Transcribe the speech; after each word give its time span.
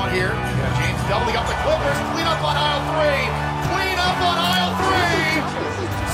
one 0.00 0.08
here. 0.16 0.32
James 0.80 0.96
doubling 1.12 1.36
up 1.36 1.44
the 1.44 1.52
Clippers. 1.60 1.98
Clean 2.16 2.24
up 2.24 2.40
on 2.40 2.56
aisle 2.56 2.80
three. 2.88 3.28
Clean 3.68 3.98
up 4.00 4.16
on 4.16 4.36
aisle 4.40 4.72
three. 4.80 5.44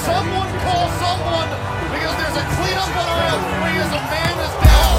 Someone 0.02 0.50
call 0.66 0.90
someone 0.98 1.46
because 1.94 2.14
there's 2.18 2.34
a 2.34 2.46
clean 2.58 2.78
up 2.82 2.90
on 2.90 3.06
aisle 3.06 3.42
three 3.46 3.78
as 3.78 3.92
a 3.94 4.02
man 4.10 4.34
is 4.42 4.54
down. 4.66 4.98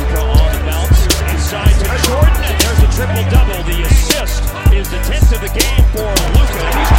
Luka 0.00 0.22
on 0.32 0.48
the 0.56 0.62
bounce, 0.64 1.00
inside 1.28 1.76
to 1.76 1.92
Jordan, 2.08 2.40
and 2.48 2.56
there's 2.56 2.80
a 2.80 2.90
triple 2.96 3.24
double. 3.28 3.60
The 3.68 3.84
assist 3.92 4.48
is 4.72 4.88
the 4.88 5.00
10th 5.12 5.36
of 5.36 5.40
the 5.44 5.52
game 5.52 5.84
for 5.92 6.08
Luka. 6.40 6.64
He's 6.72 6.92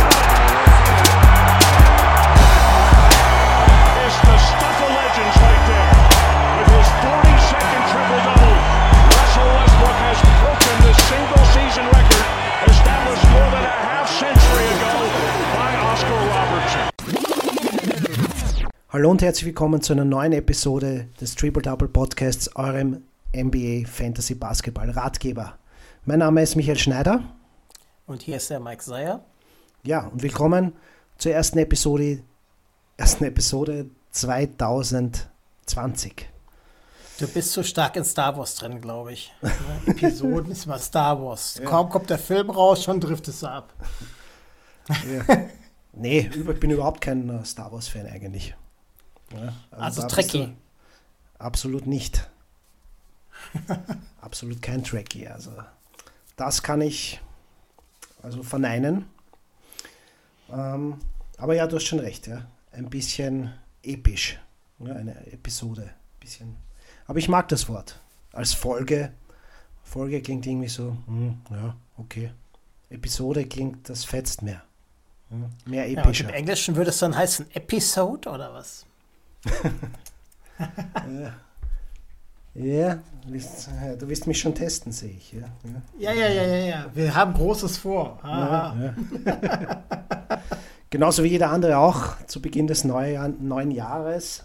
It's 1.18 1.37
Hallo 18.98 19.12
und 19.12 19.22
herzlich 19.22 19.46
willkommen 19.46 19.80
zu 19.84 19.94
einer 19.94 20.06
neuen 20.06 20.34
Episode 20.34 21.08
des 21.22 21.36
Triple 21.36 21.62
Double 21.62 21.88
Podcasts, 21.88 22.56
eurem 22.56 23.04
NBA 23.32 23.88
Fantasy 23.88 24.34
Basketball 24.34 24.90
Ratgeber. 24.90 25.60
Mein 26.06 26.18
Name 26.18 26.42
ist 26.42 26.56
Michael 26.56 26.80
Schneider. 26.80 27.22
Und 28.08 28.24
hier 28.24 28.38
ist 28.38 28.50
der 28.50 28.60
Mike 28.60 28.82
Seyer. 28.84 29.24
Ja, 29.84 30.08
und 30.08 30.24
willkommen 30.24 30.74
zur 31.20 31.32
ersten 31.32 31.60
Episode, 31.60 32.24
ersten 32.98 33.26
Episode 33.26 33.86
2020. 34.10 36.28
Du 37.20 37.28
bist 37.28 37.52
so 37.52 37.62
stark 37.62 37.98
in 37.98 38.04
Star 38.04 38.36
Wars 38.36 38.56
drin, 38.56 38.82
glaube 38.82 39.14
ich. 39.14 39.32
Ne? 39.44 39.52
Episoden 39.94 40.52
ist 40.52 40.66
mal 40.66 40.80
Star 40.80 41.24
Wars. 41.24 41.62
Kaum 41.64 41.90
kommt 41.90 42.10
der 42.10 42.18
Film 42.18 42.50
raus, 42.50 42.84
schon 42.84 43.00
trifft 43.00 43.28
es 43.28 43.44
ab. 43.44 43.76
Nee, 45.94 46.32
über- 46.34 46.54
ich 46.54 46.60
bin 46.60 46.72
überhaupt 46.72 47.02
kein 47.02 47.30
äh, 47.30 47.46
Star 47.46 47.72
Wars 47.72 47.88
Fan 47.88 48.08
eigentlich. 48.08 48.56
Ja, 49.34 49.54
Also 49.72 50.02
bist 50.02 50.14
Trekkie. 50.14 50.54
Absolut 51.38 51.86
nicht. 51.88 52.30
Absolut 54.22 54.62
kein 54.62 54.84
Trekkie. 54.84 55.28
Also 55.28 55.52
das 56.36 56.64
kann 56.64 56.82
ich 56.82 57.20
also 58.24 58.44
verneinen. 58.44 59.06
Ähm, 60.52 61.00
aber 61.38 61.56
ja, 61.56 61.68
du 61.68 61.76
hast 61.76 61.86
schon 61.86 62.00
recht, 62.00 62.28
ja. 62.28 62.46
Ein 62.72 62.90
bisschen 62.90 63.54
episch. 63.84 64.40
Ja, 64.80 64.96
eine 64.96 65.16
Episode. 65.32 65.84
Ein 65.84 66.20
bisschen. 66.20 66.56
Aber 67.06 67.20
ich 67.20 67.30
mag 67.30 67.48
das 67.50 67.68
Wort. 67.70 68.00
Als 68.34 68.54
Folge. 68.54 69.12
Folge 69.84 70.22
klingt 70.22 70.46
irgendwie 70.46 70.68
so, 70.68 70.98
hm, 71.08 71.42
ja, 71.50 71.76
okay. 71.98 72.32
Episode 72.90 73.46
klingt, 73.46 73.90
das 73.90 74.04
fetzt 74.04 74.42
mehr. 74.42 74.62
Hm, 75.30 75.50
Mehr 75.66 75.88
Ja, 75.90 76.02
epischer. 76.02 76.26
Im 76.30 76.36
Englischen 76.36 76.76
würde 76.76 76.90
es 76.90 77.00
dann 77.00 77.16
heißen 77.16 77.50
Episode 77.54 78.30
oder 78.30 78.54
was? 78.54 78.86
Ja, 82.58 82.98
ja, 83.78 83.96
du 84.00 84.10
willst 84.10 84.26
mich 84.26 84.40
schon 84.40 84.56
testen, 84.56 84.92
sehe 84.92 85.12
ich. 85.12 85.32
Ja, 85.32 85.42
ja. 86.00 86.12
Ja, 86.12 86.14
ja, 86.14 86.28
ja, 86.28 86.44
ja, 86.44 86.66
ja. 86.66 86.86
Wir 86.92 87.14
haben 87.14 87.36
Großes 87.36 87.78
vor. 87.78 88.18
Aha. 88.24 88.76
Ja. 89.26 89.84
Genauso 90.90 91.24
wie 91.24 91.28
jeder 91.28 91.52
andere 91.52 91.78
auch 91.78 92.18
zu 92.26 92.42
Beginn 92.42 92.66
des 92.66 92.84
neuen, 92.84 93.48
neuen 93.48 93.70
Jahres. 93.70 94.44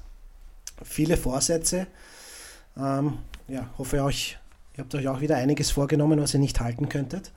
Viele 0.83 1.17
Vorsätze. 1.17 1.87
Ähm, 2.77 3.19
ja, 3.49 3.71
hoffe 3.79 4.03
euch, 4.03 4.39
ihr 4.77 4.85
habt 4.85 4.95
euch 4.95 5.09
auch 5.09 5.23
wieder 5.23 5.37
einiges 5.37 5.71
vorgenommen, 5.71 6.21
was 6.21 6.35
ihr 6.35 6.41
nicht 6.41 6.61
halten 6.61 6.91
könntet 6.91 7.33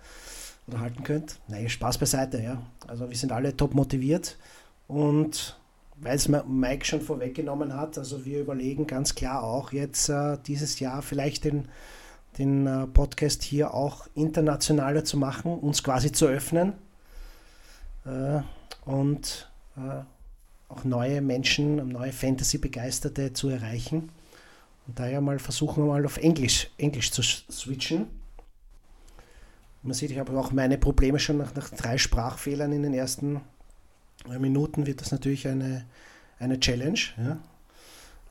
oder 0.68 0.82
halten 0.82 1.04
könnt. 1.04 1.40
Nein, 1.48 1.70
Spaß 1.70 2.00
beiseite, 2.00 2.42
ja. 2.42 2.62
Also 2.86 3.10
wir 3.10 3.16
sind 3.16 3.32
alle 3.32 3.56
top 3.56 3.76
motiviert 3.76 4.38
und 4.90 5.58
weil 5.98 6.16
es 6.16 6.28
Mike 6.28 6.86
schon 6.86 7.02
vorweggenommen 7.02 7.74
hat, 7.74 7.98
also 7.98 8.26
wir 8.26 8.42
überlegen 8.42 8.88
ganz 8.88 9.16
klar 9.16 9.44
auch 9.44 9.72
jetzt 9.72 10.10
äh, 10.10 10.38
dieses 10.46 10.80
Jahr 10.80 11.02
vielleicht 11.02 11.46
den, 11.46 11.68
den 12.38 12.68
äh, 12.68 12.88
Podcast 12.88 13.44
hier 13.44 13.74
auch 13.74 14.08
internationaler 14.14 15.06
zu 15.06 15.18
machen, 15.18 15.58
uns 15.58 15.84
quasi 15.84 16.12
zu 16.12 16.28
öffnen 16.28 16.74
äh, 18.06 18.42
und 18.86 19.50
äh, 19.78 20.04
auch 20.68 20.84
neue 20.84 21.22
Menschen, 21.22 21.88
neue 21.90 22.12
Fantasy-Begeisterte 22.12 23.34
zu 23.34 23.50
erreichen. 23.50 24.10
Und 24.88 25.00
daher 25.00 25.22
mal 25.22 25.40
versuchen 25.40 25.84
wir 25.84 25.88
mal 25.88 26.06
auf 26.06 26.18
Englisch, 26.18 26.70
Englisch 26.78 27.12
zu 27.12 27.22
switchen. 27.22 28.08
Man 29.84 29.94
sieht, 29.94 30.12
ich 30.12 30.20
habe 30.20 30.38
auch 30.38 30.52
meine 30.52 30.78
Probleme 30.78 31.20
schon 31.20 31.38
nach, 31.38 31.54
nach 31.54 31.70
drei 31.70 31.98
Sprachfehlern 31.98 32.72
in 32.72 32.84
den 32.84 32.94
ersten 32.94 33.42
Minuten 34.40 34.86
wird 34.86 35.02
das 35.02 35.12
natürlich 35.12 35.48
eine, 35.48 35.86
eine 36.40 36.60
Challenge. 36.60 37.00
Ja. 37.18 37.38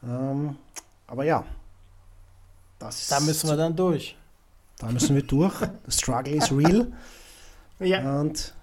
Ähm, 0.02 0.56
aber 1.06 1.24
ja, 1.24 1.44
das 2.78 3.08
Da 3.08 3.20
müssen 3.20 3.48
wir 3.48 3.56
dann 3.56 3.74
durch. 3.76 4.16
da 4.78 4.90
müssen 4.90 5.14
wir 5.14 5.22
durch. 5.22 5.54
The 5.86 5.90
struggle 5.90 6.34
is 6.34 6.50
real 6.52 6.92
Ja. 7.80 8.20
und 8.20 8.54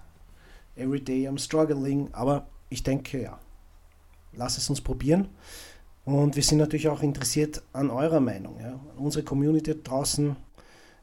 every 0.76 1.00
day 1.00 1.28
I'm 1.28 1.38
struggling. 1.38 2.08
Aber 2.12 2.46
ich 2.70 2.82
denke, 2.82 3.22
ja, 3.22 3.38
lass 4.32 4.58
es 4.58 4.68
uns 4.70 4.80
probieren. 4.80 5.28
Und 6.04 6.34
wir 6.34 6.42
sind 6.42 6.58
natürlich 6.58 6.88
auch 6.88 7.02
interessiert 7.02 7.62
an 7.72 7.88
eurer 7.90 8.18
Meinung, 8.20 8.58
ja, 8.60 8.72
an 8.72 8.98
unsere 8.98 9.24
Community 9.24 9.80
draußen, 9.82 10.34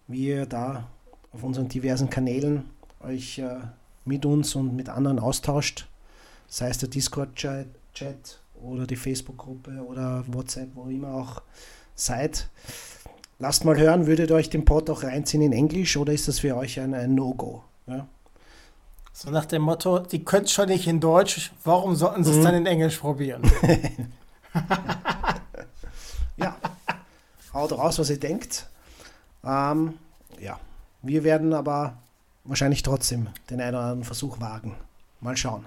wie 0.07 0.27
ihr 0.27 0.45
da 0.45 0.87
auf 1.31 1.43
unseren 1.43 1.69
diversen 1.69 2.09
Kanälen 2.09 2.69
euch 2.99 3.39
äh, 3.39 3.59
mit 4.03 4.25
uns 4.25 4.55
und 4.55 4.75
mit 4.75 4.89
anderen 4.89 5.19
austauscht, 5.19 5.87
sei 6.49 6.69
es 6.69 6.79
der 6.79 6.89
Discord-Chat 6.89 7.67
Chat 7.93 8.39
oder 8.61 8.85
die 8.85 8.95
Facebook-Gruppe 8.95 9.83
oder 9.87 10.23
WhatsApp, 10.27 10.69
wo 10.75 10.89
immer 10.89 11.13
auch 11.13 11.41
seid. 11.95 12.49
Lasst 13.39 13.63
mal 13.63 13.77
hören, 13.77 14.05
würdet 14.05 14.31
ihr 14.31 14.35
euch 14.35 14.49
den 14.49 14.65
Pod 14.65 14.89
auch 14.89 15.03
reinziehen 15.03 15.41
in 15.43 15.53
Englisch 15.53 15.95
oder 15.95 16.11
ist 16.11 16.27
das 16.27 16.39
für 16.39 16.57
euch 16.57 16.79
ein, 16.79 16.93
ein 16.93 17.15
No-Go? 17.15 17.63
Ja? 17.87 18.07
So 19.13 19.31
nach 19.31 19.45
dem 19.45 19.61
Motto, 19.61 19.99
die 19.99 20.23
können 20.23 20.45
es 20.45 20.51
schon 20.51 20.67
nicht 20.69 20.87
in 20.87 20.99
Deutsch, 20.99 21.51
warum 21.63 21.95
sollten 21.95 22.23
sie 22.23 22.31
es 22.31 22.43
dann 22.43 22.55
in 22.55 22.65
Englisch 22.65 22.97
probieren? 22.97 23.43
ja, 26.37 26.55
haut 27.53 27.71
raus, 27.71 27.99
was 27.99 28.09
ihr 28.09 28.19
denkt. 28.19 28.67
Ähm, 29.43 29.93
ja, 30.39 30.59
wir 31.01 31.23
werden 31.23 31.53
aber 31.53 31.97
wahrscheinlich 32.43 32.83
trotzdem 32.83 33.27
den 33.49 33.61
einen 33.61 33.75
oder 33.75 33.83
anderen 33.83 34.03
Versuch 34.03 34.39
wagen. 34.39 34.75
Mal 35.21 35.37
schauen. 35.37 35.65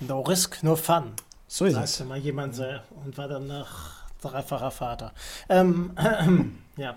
No 0.00 0.20
risk, 0.20 0.62
no 0.62 0.76
fun. 0.76 1.12
So 1.46 1.64
ist 1.64 1.74
Sagte 1.74 1.88
es. 1.90 2.04
mal 2.04 2.18
jemand 2.18 2.54
sehr 2.54 2.84
und 3.04 3.16
war 3.18 3.26
dann 3.28 3.46
nach 3.46 4.04
dreifacher 4.20 4.70
Vater. 4.70 5.12
Ähm, 5.48 5.92
ja. 6.76 6.96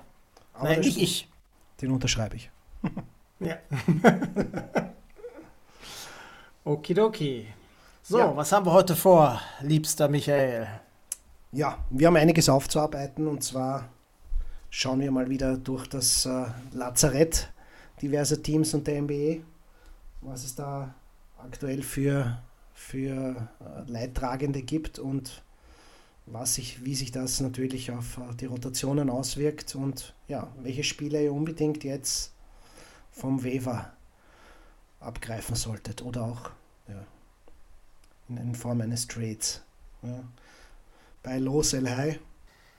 Aber 0.53 0.69
Nein, 0.69 0.79
nicht 0.81 0.97
ich. 1.01 1.27
Den 1.81 1.91
unterschreibe 1.91 2.35
ich. 2.35 2.49
Ja. 3.43 3.57
Okidoki. 6.63 7.47
So, 8.03 8.19
Ja. 8.19 8.35
was 8.37 8.51
haben 8.51 8.65
wir 8.67 8.71
heute 8.71 8.95
vor, 8.95 9.41
liebster 9.61 10.07
Michael? 10.07 10.67
Ja, 11.51 11.79
wir 11.89 12.05
haben 12.07 12.17
einiges 12.17 12.49
aufzuarbeiten 12.49 13.27
und 13.27 13.43
zwar 13.43 13.89
schauen 14.69 14.99
wir 14.99 15.09
mal 15.11 15.27
wieder 15.29 15.57
durch 15.57 15.87
das 15.87 16.25
äh, 16.27 16.45
Lazarett 16.71 17.51
diverser 18.01 18.41
Teams 18.41 18.73
und 18.75 18.85
der 18.85 19.01
NBA, 19.01 19.41
was 20.21 20.43
es 20.43 20.53
da 20.55 20.93
aktuell 21.43 21.81
für, 21.81 22.37
für 22.91 23.47
äh, 23.61 23.89
Leidtragende 23.89 24.61
gibt 24.61 24.99
und 24.99 25.43
was 26.25 26.55
sich, 26.55 26.83
wie 26.83 26.93
sich 26.93 27.11
das 27.11 27.39
natürlich 27.39 27.89
auf 27.89 28.17
äh, 28.17 28.35
die 28.35 28.47
Rotationen 28.47 29.09
auswirkt 29.09 29.75
und 29.75 30.13
ja, 30.27 30.49
welche 30.61 30.83
Spiele 30.83 31.23
ihr 31.23 31.31
unbedingt 31.31 31.85
jetzt 31.85 32.33
vom 33.11 33.45
Weaver 33.45 33.93
abgreifen 34.99 35.55
solltet 35.55 36.01
oder 36.01 36.23
auch 36.23 36.49
ja, 36.89 37.01
in, 38.27 38.35
in 38.35 38.55
Form 38.55 38.81
eines 38.81 39.07
Trades. 39.07 39.61
Ja. 40.03 40.23
Bei 41.23 41.37
Los 41.37 41.71
El 41.71 41.89
High. 41.89 42.19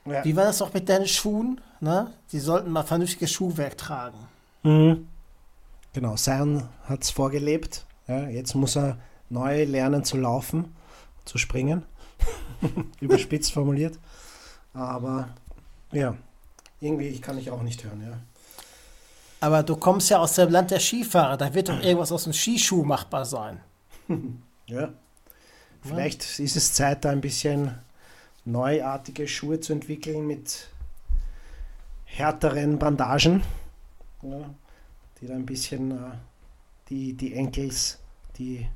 Ja. 0.05 0.25
Wie 0.27 0.37
war 0.37 0.45
das 0.45 0.61
auch 0.61 0.75
mit 0.75 0.91
deinen 0.91 1.09
Schuhen? 1.09 1.59
Ne? 1.81 2.13
Die 2.33 2.39
sollten 2.39 2.71
mal 2.71 2.83
vernünftiges 2.83 3.33
Schuhwerk 3.33 3.79
tragen. 3.79 4.19
Mhm. 4.63 5.09
Genau, 5.95 6.17
Zion 6.17 6.69
hat 6.85 7.03
es 7.03 7.11
vorgelebt. 7.11 7.87
Ja, 8.09 8.29
jetzt 8.29 8.55
muss 8.55 8.77
er 8.77 8.99
neu 9.33 9.65
lernen 9.65 10.05
zu 10.05 10.17
laufen, 10.19 10.75
zu 11.25 11.39
springen. 11.39 11.85
Überspitzt 13.01 13.53
formuliert. 13.53 13.99
Aber 14.75 15.31
ja, 15.91 16.17
irgendwie 16.81 17.19
kann 17.21 17.39
ich 17.39 17.51
auch 17.51 17.63
nicht 17.63 17.83
hören. 17.85 18.03
Ja. 18.05 18.19
Aber 19.41 19.63
du 19.63 19.77
kommst 19.77 20.11
ja 20.11 20.19
aus 20.19 20.35
dem 20.35 20.51
Land 20.51 20.71
der 20.71 20.81
Skifahrer, 20.81 21.37
da 21.37 21.53
wird 21.53 21.69
doch 21.69 21.83
irgendwas 21.83 22.13
aus 22.13 22.25
dem 22.25 22.33
Skischuh 22.33 22.85
machbar 22.85 23.25
sein. 23.25 23.61
Ja. 24.69 24.91
Vielleicht 25.83 26.39
ist 26.39 26.57
es 26.57 26.73
Zeit, 26.73 27.05
da 27.05 27.11
ein 27.11 27.21
bisschen 27.21 27.75
neuartige 28.45 29.27
Schuhe 29.27 29.59
zu 29.59 29.73
entwickeln 29.73 30.27
mit 30.27 30.69
härteren 32.05 32.79
Bandagen, 32.79 33.43
ja, 34.23 34.55
die 35.21 35.27
da 35.27 35.35
ein 35.35 35.45
bisschen 35.45 35.91
äh, 35.91 36.13
die, 36.89 37.15
die 37.15 37.35
Enkels, 37.35 37.99
die, 38.39 38.69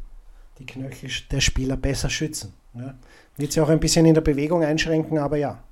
die 0.58 0.66
Knöchel 0.66 1.10
der 1.30 1.40
Spieler 1.40 1.76
besser 1.76 2.10
schützen. 2.10 2.54
Ja. 2.74 2.94
Wird 3.36 3.52
sie 3.52 3.60
auch 3.60 3.68
ein 3.68 3.80
bisschen 3.80 4.06
in 4.06 4.14
der 4.14 4.22
Bewegung 4.22 4.62
einschränken, 4.62 5.18
aber 5.18 5.36
ja. 5.36 5.62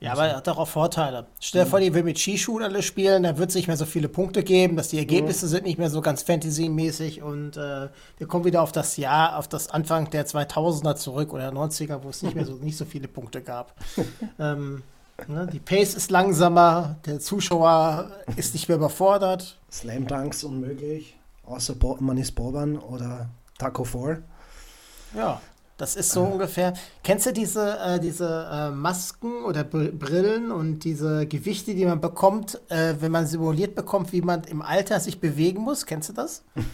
Ja, 0.00 0.12
aber 0.12 0.26
er 0.26 0.36
hat 0.36 0.48
auch 0.48 0.68
Vorteile. 0.68 1.26
Stell 1.40 1.64
dir 1.64 1.70
vor, 1.70 1.80
die 1.80 1.94
will 1.94 2.02
mit 2.02 2.18
Skischuhen 2.18 2.62
alle 2.62 2.82
spielen, 2.82 3.22
da 3.22 3.38
wird 3.38 3.48
es 3.48 3.54
nicht 3.54 3.68
mehr 3.68 3.76
so 3.78 3.86
viele 3.86 4.08
Punkte 4.08 4.42
geben, 4.42 4.76
dass 4.76 4.88
die 4.88 4.98
Ergebnisse 4.98 5.48
sind 5.48 5.64
nicht 5.64 5.78
mehr 5.78 5.88
so 5.88 6.02
ganz 6.02 6.22
Fantasy-mäßig 6.22 7.22
und 7.22 7.56
äh, 7.56 7.88
wir 8.18 8.26
kommen 8.26 8.44
wieder 8.44 8.60
auf 8.60 8.70
das 8.70 8.98
Jahr, 8.98 9.38
auf 9.38 9.48
das 9.48 9.70
Anfang 9.70 10.10
der 10.10 10.26
2000er 10.26 10.96
zurück 10.96 11.32
oder 11.32 11.48
90er, 11.48 12.02
wo 12.02 12.10
es 12.10 12.22
nicht 12.22 12.34
mehr 12.34 12.44
so, 12.44 12.56
nicht 12.56 12.76
so 12.76 12.84
viele 12.84 13.08
Punkte 13.08 13.40
gab. 13.40 13.74
ähm, 14.38 14.82
ne, 15.26 15.48
die 15.50 15.60
Pace 15.60 15.94
ist 15.94 16.10
langsamer, 16.10 16.96
der 17.06 17.18
Zuschauer 17.20 18.10
ist 18.36 18.52
nicht 18.52 18.68
mehr 18.68 18.76
überfordert. 18.76 19.58
Slam 19.72 20.06
Dunks 20.06 20.44
unmöglich, 20.44 21.16
außer 21.46 21.76
Bo 21.76 21.96
man 22.00 22.18
ist 22.18 22.32
Boban 22.32 22.76
oder 22.76 23.30
Taco 23.58 23.84
4. 23.84 24.22
Ja, 25.16 25.40
das 25.76 25.96
ist 25.96 26.10
so 26.12 26.22
ungefähr. 26.22 26.74
Kennst 27.02 27.26
du 27.26 27.32
diese, 27.32 27.78
äh, 27.78 28.00
diese 28.00 28.48
äh, 28.50 28.70
Masken 28.70 29.44
oder 29.44 29.64
Br 29.64 29.90
Brillen 29.92 30.50
und 30.52 30.80
diese 30.80 31.26
Gewichte, 31.26 31.74
die 31.74 31.84
man 31.84 32.00
bekommt, 32.00 32.60
äh, 32.70 32.94
wenn 33.00 33.12
man 33.12 33.26
simuliert 33.26 33.74
bekommt, 33.74 34.12
wie 34.12 34.22
man 34.22 34.44
im 34.44 34.62
Alter 34.62 35.00
sich 35.00 35.20
bewegen 35.20 35.62
muss? 35.62 35.86
Kennst 35.86 36.08
du 36.08 36.12
das? 36.12 36.42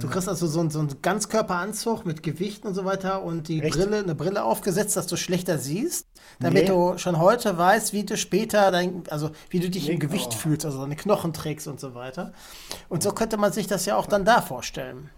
Du 0.00 0.08
kriegst 0.08 0.26
also 0.26 0.46
so, 0.46 0.60
einen- 0.60 0.70
so 0.70 0.78
einen 0.78 1.02
Ganzkörperanzug 1.02 2.06
mit 2.06 2.22
Gewichten 2.22 2.66
und 2.66 2.74
so 2.74 2.86
weiter 2.86 3.22
und 3.22 3.46
die 3.48 3.60
Echt? 3.62 3.76
Brille, 3.76 3.98
eine 3.98 4.14
Brille 4.14 4.42
aufgesetzt, 4.42 4.96
dass 4.96 5.06
du 5.06 5.16
schlechter 5.16 5.58
siehst, 5.58 6.06
damit 6.40 6.62
Nee. 6.64 6.68
du 6.70 6.96
schon 6.96 7.18
heute 7.20 7.58
weißt, 7.58 7.92
wie 7.92 8.02
du 8.04 8.16
später 8.16 8.70
dein, 8.70 9.02
also 9.10 9.30
wie 9.50 9.60
du 9.60 9.68
dich 9.68 9.86
im 9.90 9.96
Nee, 9.96 9.98
Gewicht 9.98 10.28
oh. 10.30 10.36
fühlst, 10.38 10.64
also 10.64 10.80
deine 10.80 10.96
Knochen 10.96 11.34
trägst 11.34 11.68
und 11.68 11.78
so 11.78 11.94
weiter. 11.94 12.32
Und 12.88 13.02
so 13.02 13.12
könnte 13.12 13.36
man 13.36 13.52
sich 13.52 13.66
das 13.66 13.84
ja 13.84 13.96
auch 13.96 14.06
dann 14.06 14.24
da 14.24 14.40
vorstellen. 14.40 15.10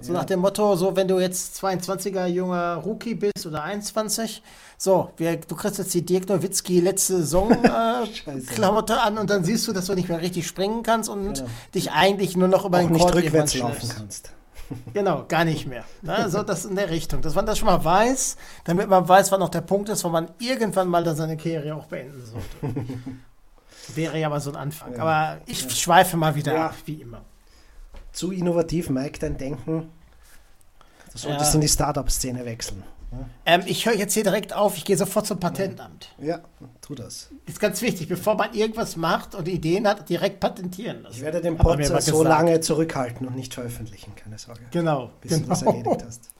So 0.00 0.12
nach 0.12 0.24
dem 0.26 0.38
Motto, 0.40 0.76
so 0.76 0.94
wenn 0.94 1.08
du 1.08 1.18
jetzt 1.18 1.56
22er 1.62 2.26
junger 2.26 2.76
Rookie 2.76 3.16
bist 3.16 3.44
oder 3.46 3.64
21, 3.64 4.42
so, 4.76 5.10
wir, 5.16 5.36
du 5.38 5.56
kriegst 5.56 5.78
jetzt 5.78 5.92
die 5.92 6.02
Dirk 6.06 6.28
Nowitzki 6.28 6.78
letzte 6.80 7.16
Saison 7.16 7.50
äh. 7.64 8.40
Klamotte 8.46 9.00
an 9.00 9.18
und 9.18 9.28
dann 9.28 9.42
siehst 9.42 9.66
du, 9.66 9.72
dass 9.72 9.86
du 9.86 9.94
nicht 9.94 10.08
mehr 10.08 10.20
richtig 10.20 10.46
springen 10.46 10.84
kannst 10.84 11.08
und 11.10 11.34
Genau. 11.34 11.48
dich 11.74 11.90
eigentlich 11.90 12.36
nur 12.36 12.46
noch 12.46 12.64
über 12.64 12.78
Auch 12.78 12.86
den 12.86 12.96
Court 12.96 13.14
rückwärts 13.16 13.54
laufen 13.56 13.88
kannst. 13.88 14.32
Genau, 14.92 15.24
gar 15.26 15.46
nicht 15.46 15.66
mehr. 15.66 15.82
Ne? 16.02 16.28
So 16.28 16.42
das 16.42 16.66
in 16.66 16.76
der 16.76 16.90
Richtung. 16.90 17.22
Dass 17.22 17.34
man 17.34 17.46
das 17.46 17.56
schon 17.56 17.64
mal 17.64 17.82
weiß, 17.82 18.36
damit 18.64 18.86
man 18.90 19.08
weiß, 19.08 19.32
wann 19.32 19.40
auch 19.40 19.48
der 19.48 19.62
Punkt 19.62 19.88
ist, 19.88 20.04
wo 20.04 20.10
man 20.10 20.28
irgendwann 20.38 20.88
mal 20.88 21.02
dann 21.02 21.16
seine 21.16 21.38
Karriere 21.38 21.74
auch 21.74 21.86
beenden 21.86 22.22
sollte. 22.26 22.74
Wäre 23.94 24.18
ja 24.20 24.28
mal 24.28 24.40
so 24.42 24.50
ein 24.50 24.56
Anfang. 24.56 25.00
Aber 25.00 25.38
ich 25.46 25.60
schweife 25.74 26.18
mal 26.18 26.34
wieder 26.34 26.52
Ja. 26.52 26.66
ab, 26.66 26.74
wie 26.84 27.00
immer. 27.00 27.22
Zu 28.18 28.32
innovativ, 28.32 28.90
Mike, 28.90 29.20
dein 29.20 29.36
Denken. 29.38 29.90
Du 31.12 31.18
solltest 31.18 31.50
Ja. 31.52 31.54
in 31.54 31.60
die 31.60 31.68
Startup-Szene 31.68 32.44
wechseln. 32.44 32.82
Ähm, 33.46 33.62
ich 33.66 33.86
höre 33.86 33.94
jetzt 33.94 34.12
hier 34.14 34.24
direkt 34.24 34.52
auf, 34.52 34.76
ich 34.76 34.84
gehe 34.84 34.96
sofort 34.96 35.24
zum 35.24 35.38
Patentamt. 35.38 36.08
Ja, 36.18 36.40
tu 36.80 36.96
das. 36.96 37.30
Ist 37.46 37.60
ganz 37.60 37.80
wichtig, 37.80 38.08
bevor 38.08 38.34
man 38.34 38.52
irgendwas 38.54 38.96
macht 38.96 39.36
und 39.36 39.46
Ideen 39.46 39.86
hat, 39.86 40.08
direkt 40.08 40.40
patentieren 40.40 41.04
lassen. 41.04 41.14
Ich 41.14 41.22
werde 41.22 41.40
den 41.40 41.52
Hat 41.56 41.58
man 41.64 41.66
Pod 41.76 41.78
mir 41.78 41.88
mal 41.92 42.00
so 42.00 42.18
gesagt. 42.18 42.28
lange 42.28 42.60
zurückhalten 42.60 43.24
und 43.28 43.36
nicht 43.36 43.54
veröffentlichen, 43.54 44.12
keine 44.16 44.36
Sorge. 44.36 44.62
Genau. 44.72 45.12
Bis 45.20 45.40
du 45.40 45.46
das 45.46 45.60
genau. 45.60 45.70
erledigt 45.70 46.04
hast. 46.04 46.30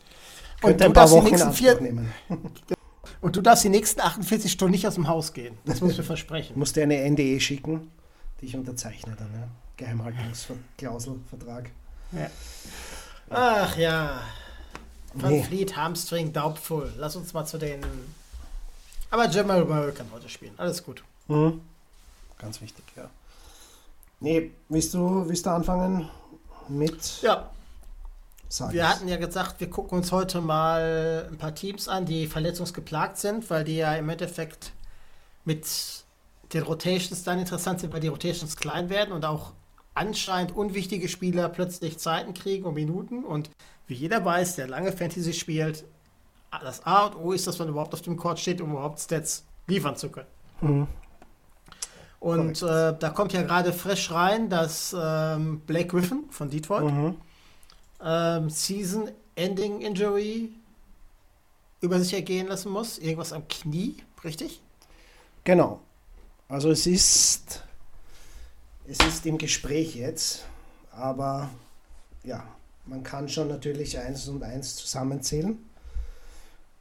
Und 0.54 0.60
Könnte 0.62 0.76
du 0.78 0.84
ein 0.86 0.92
paar 0.92 1.02
darfst 1.04 1.14
die 1.14 1.16
Wochen 1.18 1.26
in 1.26 1.32
nächsten 1.32 1.52
vier- 1.52 1.80
nehmen. 1.80 2.12
Und 3.20 3.36
du 3.36 3.40
darfst 3.40 3.62
die 3.62 3.68
nächsten 3.68 4.00
48 4.00 4.50
Stunden 4.50 4.72
nicht 4.72 4.86
aus 4.88 4.96
dem 4.96 5.06
Haus 5.06 5.32
gehen. 5.32 5.56
Das 5.64 5.80
musst 5.80 5.96
du 5.96 6.02
versprechen. 6.14 6.50
Ich 6.54 6.56
muss 6.56 6.72
dir 6.72 6.82
eine 6.82 7.08
NDE 7.08 7.38
schicken, 7.38 7.92
die 8.40 8.46
ich 8.46 8.56
unterzeichne 8.56 9.14
dann, 9.16 9.28
ja. 9.32 9.46
Geheimhaltungsklausel, 9.78 11.20
Vertrag. 11.30 11.70
Ja. 12.12 12.30
Ach 13.30 13.76
ja. 13.76 14.20
Van 15.14 15.30
Nee. 15.32 15.42
Fleet, 15.42 15.76
Hamstring, 15.76 16.32
Doubtful. 16.32 16.92
Lass 16.98 17.16
uns 17.16 17.32
mal 17.32 17.46
zu 17.46 17.56
den. 17.58 17.80
Aber 19.10 19.26
Jamal 19.28 19.64
Murray 19.64 19.92
kann 19.92 20.06
heute 20.12 20.28
spielen. 20.28 20.52
Alles 20.58 20.84
gut. 20.84 21.02
Mhm. 21.28 21.62
Ganz 22.38 22.60
wichtig, 22.60 22.84
ja. 22.96 23.08
Nee, 24.20 24.50
willst 24.68 24.92
du, 24.94 25.26
willst 25.28 25.46
du 25.46 25.50
anfangen 25.50 26.08
mit 26.68 27.22
Ja, 27.22 27.48
Sag 28.48 28.72
wir 28.72 28.82
es. 28.82 28.88
hatten 28.88 29.08
ja 29.08 29.16
gesagt, 29.16 29.60
wir 29.60 29.70
gucken 29.70 29.98
uns 29.98 30.12
heute 30.12 30.40
mal 30.40 31.28
ein 31.30 31.38
paar 31.38 31.54
Teams 31.54 31.88
an, 31.88 32.04
die 32.04 32.26
verletzungsgeplagt 32.26 33.16
sind, 33.16 33.48
weil 33.48 33.64
die 33.64 33.76
ja 33.76 33.94
im 33.94 34.08
Endeffekt 34.08 34.72
mit 35.44 35.66
den 36.52 36.62
Rotations 36.62 37.22
dann 37.22 37.38
interessant 37.38 37.80
sind, 37.80 37.92
weil 37.92 38.00
die 38.00 38.08
Rotations 38.08 38.56
klein 38.56 38.90
werden 38.90 39.12
und 39.12 39.24
auch 39.24 39.52
anscheinend 39.98 40.54
unwichtige 40.56 41.08
Spieler 41.08 41.48
plötzlich 41.48 41.98
Zeiten 41.98 42.34
kriegen 42.34 42.64
und 42.64 42.74
Minuten. 42.74 43.24
Und 43.24 43.50
wie 43.86 43.94
jeder 43.94 44.24
weiß, 44.24 44.56
der 44.56 44.68
lange 44.68 44.92
Fantasy 44.92 45.32
spielt, 45.32 45.84
das 46.62 46.84
A 46.86 47.06
und 47.06 47.16
O 47.16 47.32
ist, 47.32 47.46
dass 47.46 47.58
man 47.58 47.68
überhaupt 47.68 47.92
auf 47.94 48.02
dem 48.02 48.16
Court 48.16 48.38
steht, 48.38 48.60
um 48.60 48.70
überhaupt 48.70 49.00
Stats 49.00 49.44
liefern 49.66 49.96
zu 49.96 50.08
können. 50.10 50.28
Mhm. 50.60 50.86
Und 52.20 52.62
äh, 52.62 52.96
da 52.98 53.10
kommt 53.10 53.32
ja 53.32 53.42
gerade 53.42 53.72
frisch 53.72 54.10
rein, 54.10 54.48
dass 54.48 54.94
ähm, 54.98 55.60
Blake 55.66 55.88
Griffin 55.88 56.24
von 56.30 56.50
Detroit 56.50 56.84
Mhm. 56.84 57.16
ähm, 58.02 58.50
Season-Ending 58.50 59.80
Injury 59.82 60.50
über 61.80 62.00
sich 62.00 62.14
ergehen 62.14 62.48
lassen 62.48 62.72
muss. 62.72 62.98
Irgendwas 62.98 63.32
am 63.32 63.46
Knie, 63.46 63.96
richtig? 64.24 64.60
Genau. 65.44 65.80
Also 66.48 66.70
es 66.70 66.86
ist, 66.86 67.62
es 68.88 68.98
ist 69.06 69.26
im 69.26 69.36
Gespräch 69.36 69.94
jetzt, 69.94 70.46
aber 70.90 71.50
ja, 72.24 72.42
man 72.86 73.02
kann 73.02 73.28
schon 73.28 73.48
natürlich 73.48 73.98
eins 73.98 74.28
und 74.28 74.42
eins 74.42 74.76
zusammenzählen 74.76 75.58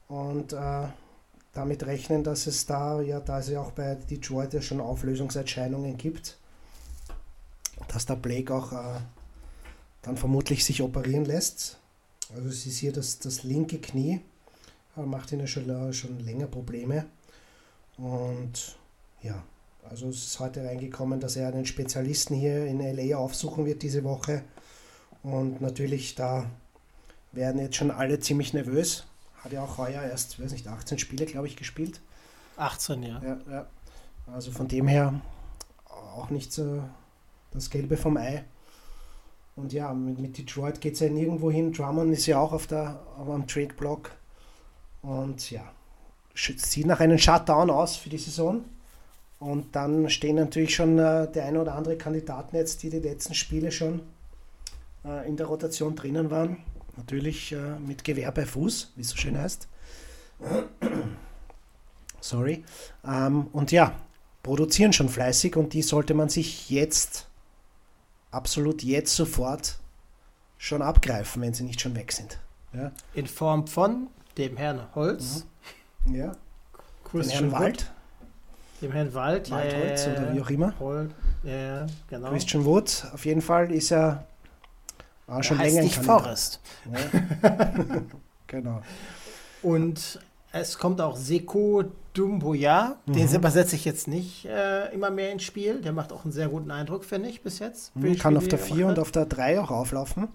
und 0.07 0.53
äh, 0.53 0.87
damit 1.53 1.85
rechnen, 1.85 2.23
dass 2.23 2.47
es 2.47 2.65
da, 2.65 3.01
ja, 3.01 3.19
da 3.19 3.39
es 3.39 3.49
ja 3.49 3.59
auch 3.59 3.71
bei 3.71 3.95
Detroit 3.95 4.53
ja 4.53 4.61
schon 4.61 4.79
Auflösungserscheinungen 4.79 5.97
gibt, 5.97 6.37
dass 7.89 8.05
der 8.05 8.15
Blake 8.15 8.53
auch 8.53 8.71
äh, 8.71 8.99
dann 10.01 10.15
vermutlich 10.15 10.63
sich 10.63 10.81
operieren 10.81 11.25
lässt. 11.25 11.77
Also 12.33 12.47
es 12.47 12.65
ist 12.65 12.77
hier 12.77 12.93
das, 12.93 13.19
das 13.19 13.43
linke 13.43 13.79
Knie, 13.79 14.21
äh, 14.95 15.01
macht 15.01 15.33
ihn 15.33 15.41
ja 15.41 15.47
schon, 15.47 15.69
äh, 15.69 15.91
schon 15.91 16.19
länger 16.19 16.47
Probleme. 16.47 17.05
Und 17.97 18.77
ja, 19.21 19.43
also 19.89 20.09
es 20.09 20.25
ist 20.25 20.39
heute 20.39 20.63
reingekommen, 20.65 21.19
dass 21.19 21.35
er 21.35 21.47
einen 21.47 21.65
Spezialisten 21.65 22.35
hier 22.35 22.65
in 22.65 22.79
LA 22.79 23.17
aufsuchen 23.17 23.65
wird 23.65 23.83
diese 23.83 24.03
Woche. 24.03 24.43
Und 25.23 25.61
natürlich, 25.61 26.15
da 26.15 26.49
werden 27.31 27.61
jetzt 27.61 27.75
schon 27.75 27.91
alle 27.91 28.19
ziemlich 28.19 28.53
nervös. 28.53 29.05
Hat 29.43 29.51
ja 29.51 29.63
auch 29.63 29.77
heuer 29.77 30.01
erst, 30.01 30.41
weiß 30.41 30.51
nicht, 30.51 30.67
18 30.67 30.99
Spiele, 30.99 31.25
glaube 31.25 31.47
ich, 31.47 31.55
gespielt. 31.55 32.01
18, 32.57 33.03
ja. 33.03 33.21
Ja, 33.23 33.37
ja. 33.49 33.67
Also 34.33 34.51
von 34.51 34.67
dem 34.67 34.87
her 34.87 35.21
auch 35.85 36.29
nicht 36.29 36.51
so 36.51 36.83
das 37.51 37.69
Gelbe 37.69 37.97
vom 37.97 38.17
Ei. 38.17 38.43
Und 39.55 39.73
ja, 39.73 39.93
mit, 39.93 40.19
mit 40.19 40.37
Detroit 40.37 40.81
geht 40.81 40.95
es 40.95 40.99
ja 40.99 41.09
nirgendwo 41.09 41.49
hin. 41.49 41.73
Drummond 41.73 42.13
ist 42.13 42.25
ja 42.27 42.39
auch 42.39 42.51
auf 42.51 42.67
der, 42.67 42.99
am 43.17 43.47
Trade-Block. 43.47 44.11
Und 45.01 45.49
ja, 45.49 45.63
sieht 46.35 46.85
nach 46.85 46.99
einem 46.99 47.17
Shutdown 47.17 47.69
aus 47.69 47.95
für 47.95 48.09
die 48.09 48.17
Saison. 48.17 48.65
Und 49.39 49.75
dann 49.75 50.09
stehen 50.09 50.35
natürlich 50.35 50.75
schon 50.75 50.97
äh, 50.97 51.31
der 51.31 51.45
eine 51.45 51.61
oder 51.61 51.75
andere 51.75 51.97
Kandidaten 51.97 52.55
jetzt, 52.55 52.81
die 52.83 52.89
die 52.89 52.99
letzten 52.99 53.35
Spiele 53.35 53.71
schon 53.71 54.01
äh, 55.05 55.27
in 55.27 55.37
der 55.37 55.45
Rotation 55.47 55.95
drinnen 55.95 56.31
waren. 56.31 56.57
Natürlich 56.95 57.51
äh, 57.51 57.77
mit 57.79 58.03
Gewehr 58.03 58.31
bei 58.31 58.45
Fuß, 58.45 58.93
wie 58.95 59.01
es 59.01 59.09
so 59.09 59.17
schön 59.17 59.37
heißt. 59.37 59.67
Sorry. 62.21 62.63
Ähm, 63.05 63.47
und 63.53 63.71
ja, 63.71 63.93
produzieren 64.41 64.93
schon 64.93 65.09
fleißig 65.09 65.55
und 65.55 65.73
die 65.73 65.83
sollte 65.83 66.13
man 66.13 66.29
sich 66.29 66.69
jetzt, 66.69 67.27
absolut 68.31 68.81
jetzt 68.81 69.15
sofort 69.15 69.77
schon 70.57 70.81
abgreifen, 70.81 71.41
wenn 71.41 71.53
sie 71.53 71.63
nicht 71.63 71.79
schon 71.79 71.95
weg 71.95 72.11
sind. 72.11 72.39
Ja, 72.73 72.91
In 73.13 73.27
Form 73.27 73.67
von 73.67 74.07
dem 74.37 74.57
Herrn 74.57 74.81
Holz. 74.95 75.45
ja. 76.11 76.35
den 77.13 77.29
Herrn 77.29 77.51
Wald, 77.51 77.91
Dem 78.81 78.91
Herrn 78.91 79.13
Wald. 79.13 79.49
Waldholz 79.49 80.05
ja, 80.05 80.11
oder 80.11 80.33
wie 80.33 80.41
auch 80.41 80.49
immer. 80.49 80.73
Hol- 80.79 81.09
ja, 81.43 81.85
genau. 82.09 82.29
Christian 82.29 82.65
Wood, 82.65 83.07
auf 83.13 83.25
jeden 83.25 83.41
Fall 83.41 83.71
ist 83.71 83.91
er 83.91 84.25
ah, 85.27 85.41
schon 85.41 85.59
er 85.59 85.65
länger 85.65 85.81
Kandidat. 85.81 86.05
Forrest. 86.05 86.59
Ja. 86.91 87.71
genau. 88.47 88.81
Und 89.63 90.19
es 90.51 90.77
kommt 90.77 91.01
auch 91.01 91.15
Seko 91.15 91.85
Dumboya. 92.13 92.97
Mhm. 93.05 93.13
Den 93.13 93.33
übersetze 93.33 93.75
ich 93.75 93.85
jetzt 93.85 94.07
nicht 94.07 94.45
äh, 94.45 94.93
immer 94.93 95.09
mehr 95.09 95.31
ins 95.31 95.43
Spiel. 95.43 95.81
Der 95.81 95.91
macht 95.91 96.11
auch 96.11 96.23
einen 96.23 96.31
sehr 96.31 96.47
guten 96.47 96.71
Eindruck, 96.71 97.05
finde 97.05 97.29
ich, 97.29 97.41
bis 97.41 97.59
jetzt. 97.59 97.91
Die 97.95 98.15
Kann 98.15 98.35
Spiele, 98.35 98.37
auf 98.37 98.47
der 98.47 98.59
er 98.59 98.65
4 98.65 98.75
gemacht 98.75 98.97
und 98.97 98.99
auf 98.99 99.11
der 99.11 99.25
3 99.25 99.59
auch 99.59 99.71
auflaufen. 99.71 100.27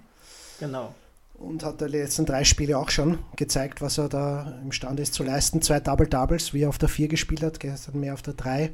Genau. 0.61 0.95
Und 1.43 1.65
hat 1.65 1.81
die 1.81 1.85
letzten 1.87 2.25
drei 2.27 2.45
Spiele 2.45 2.79
auch 2.79 2.91
schon 2.91 3.19
gezeigt, 3.37 3.81
was 3.81 3.99
er 3.99 4.09
da 4.09 4.59
imstande 4.63 5.03
ist 5.03 5.15
zu 5.15 5.23
leisten. 5.23 5.61
Zwei 5.63 5.81
Double-Doubles, 5.81 6.55
wie 6.55 6.63
er 6.63 6.69
auf 6.69 6.79
der 6.79 6.89
4 6.89 7.09
gespielt 7.09 7.43
hat, 7.43 7.61
gestern 7.61 8.01
mehr 8.01 8.15
auf 8.15 8.23
der 8.23 8.35
3, 8.35 8.73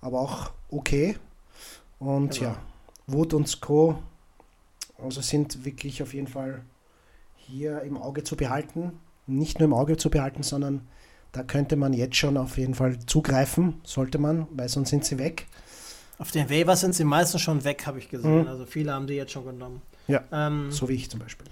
aber 0.00 0.20
auch 0.20 0.52
okay. 0.70 1.16
Und 1.98 2.38
Genau. 2.38 2.50
ja, 2.52 2.56
Wood 3.06 3.34
und 3.34 3.60
Co. 3.60 3.98
Also 4.98 5.20
sind 5.20 5.64
wirklich 5.64 6.02
auf 6.02 6.14
jeden 6.14 6.28
Fall 6.28 6.62
hier 7.36 7.82
im 7.82 7.96
Auge 7.96 8.24
zu 8.24 8.36
behalten. 8.36 8.92
Nicht 9.26 9.58
nur 9.58 9.66
im 9.66 9.74
Auge 9.74 9.96
zu 9.96 10.10
behalten, 10.10 10.42
sondern 10.42 10.86
da 11.32 11.42
könnte 11.42 11.76
man 11.76 11.92
jetzt 11.92 12.16
schon 12.16 12.36
auf 12.36 12.58
jeden 12.58 12.74
Fall 12.74 12.98
zugreifen, 13.06 13.80
sollte 13.84 14.18
man, 14.18 14.46
weil 14.52 14.68
sonst 14.68 14.90
sind 14.90 15.04
sie 15.04 15.18
weg. 15.18 15.46
Auf 16.18 16.30
den 16.30 16.50
Waivers 16.50 16.80
sind 16.80 16.94
sie 16.94 17.04
meistens 17.04 17.40
schon 17.40 17.64
weg, 17.64 17.86
habe 17.86 17.98
ich 17.98 18.08
gesehen. 18.08 18.42
Mhm. 18.42 18.48
Also 18.48 18.64
viele 18.66 18.92
haben 18.92 19.06
die 19.06 19.14
jetzt 19.14 19.32
schon 19.32 19.44
genommen. 19.44 19.82
Ja, 20.08 20.22
Ähm, 20.30 20.70
so 20.70 20.88
wie 20.88 20.94
ich 20.94 21.10
zum 21.10 21.20
Beispiel. 21.20 21.46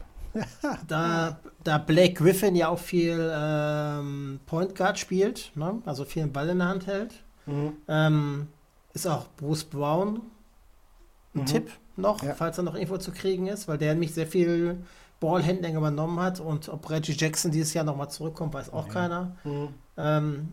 Da, 0.86 1.38
da 1.64 1.78
Blake 1.78 2.14
Griffin 2.14 2.54
ja 2.56 2.68
auch 2.68 2.78
viel 2.78 3.30
ähm, 3.34 4.40
Point 4.46 4.74
Guard 4.74 4.98
spielt, 4.98 5.50
ne? 5.54 5.80
also 5.84 6.04
viel 6.04 6.26
Ball 6.26 6.48
in 6.50 6.58
der 6.58 6.68
Hand 6.68 6.86
hält, 6.86 7.12
Mhm. 7.46 7.72
ähm, 7.88 8.48
ist 8.92 9.06
auch 9.06 9.26
Bruce 9.36 9.64
Brown 9.64 10.20
ein 11.34 11.40
Mhm. 11.42 11.46
Tipp 11.46 11.70
noch, 11.96 12.22
Ja. 12.22 12.34
falls 12.34 12.58
er 12.58 12.64
noch 12.64 12.74
irgendwo 12.74 12.98
zu 12.98 13.12
kriegen 13.12 13.46
ist, 13.46 13.66
weil 13.68 13.78
der 13.78 13.92
nämlich 13.94 14.14
sehr 14.14 14.26
viel 14.26 14.78
Ballhandling 15.20 15.76
übernommen 15.76 16.18
hat 16.20 16.40
und 16.40 16.68
ob 16.68 16.88
Reggie 16.90 17.12
Jackson 17.12 17.50
dieses 17.50 17.74
Jahr 17.74 17.84
nochmal 17.84 18.10
zurückkommt, 18.10 18.54
weiß 18.54 18.72
auch 18.72 18.86
Ja. 18.88 18.92
keiner. 18.92 19.36
Mhm. 19.44 19.68
Ähm, 19.96 20.48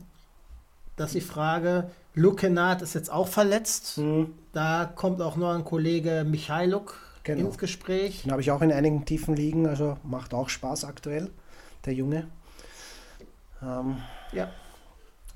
das 0.95 1.07
ist 1.07 1.15
die 1.15 1.21
Frage. 1.21 1.89
Luke 2.15 2.37
Kennard 2.37 2.81
ist 2.81 2.95
jetzt 2.95 3.11
auch 3.11 3.27
verletzt. 3.27 3.97
Mhm. 3.99 4.33
Da 4.53 4.85
kommt 4.85 5.21
auch 5.21 5.35
noch 5.35 5.53
ein 5.53 5.63
Kollege 5.63 6.25
Michailuk 6.27 6.95
Genau. 7.35 7.47
ins 7.47 7.57
Gespräch. 7.57 8.23
Den 8.23 8.31
habe 8.31 8.41
ich 8.41 8.51
auch 8.51 8.61
in 8.61 8.71
einigen 8.71 9.05
tiefen 9.05 9.35
Ligen, 9.35 9.67
also 9.67 9.97
macht 10.03 10.33
auch 10.33 10.49
Spaß 10.49 10.85
aktuell, 10.85 11.29
der 11.85 11.93
Junge. 11.93 12.27
Ähm, 13.61 13.97
Ja. 14.31 14.49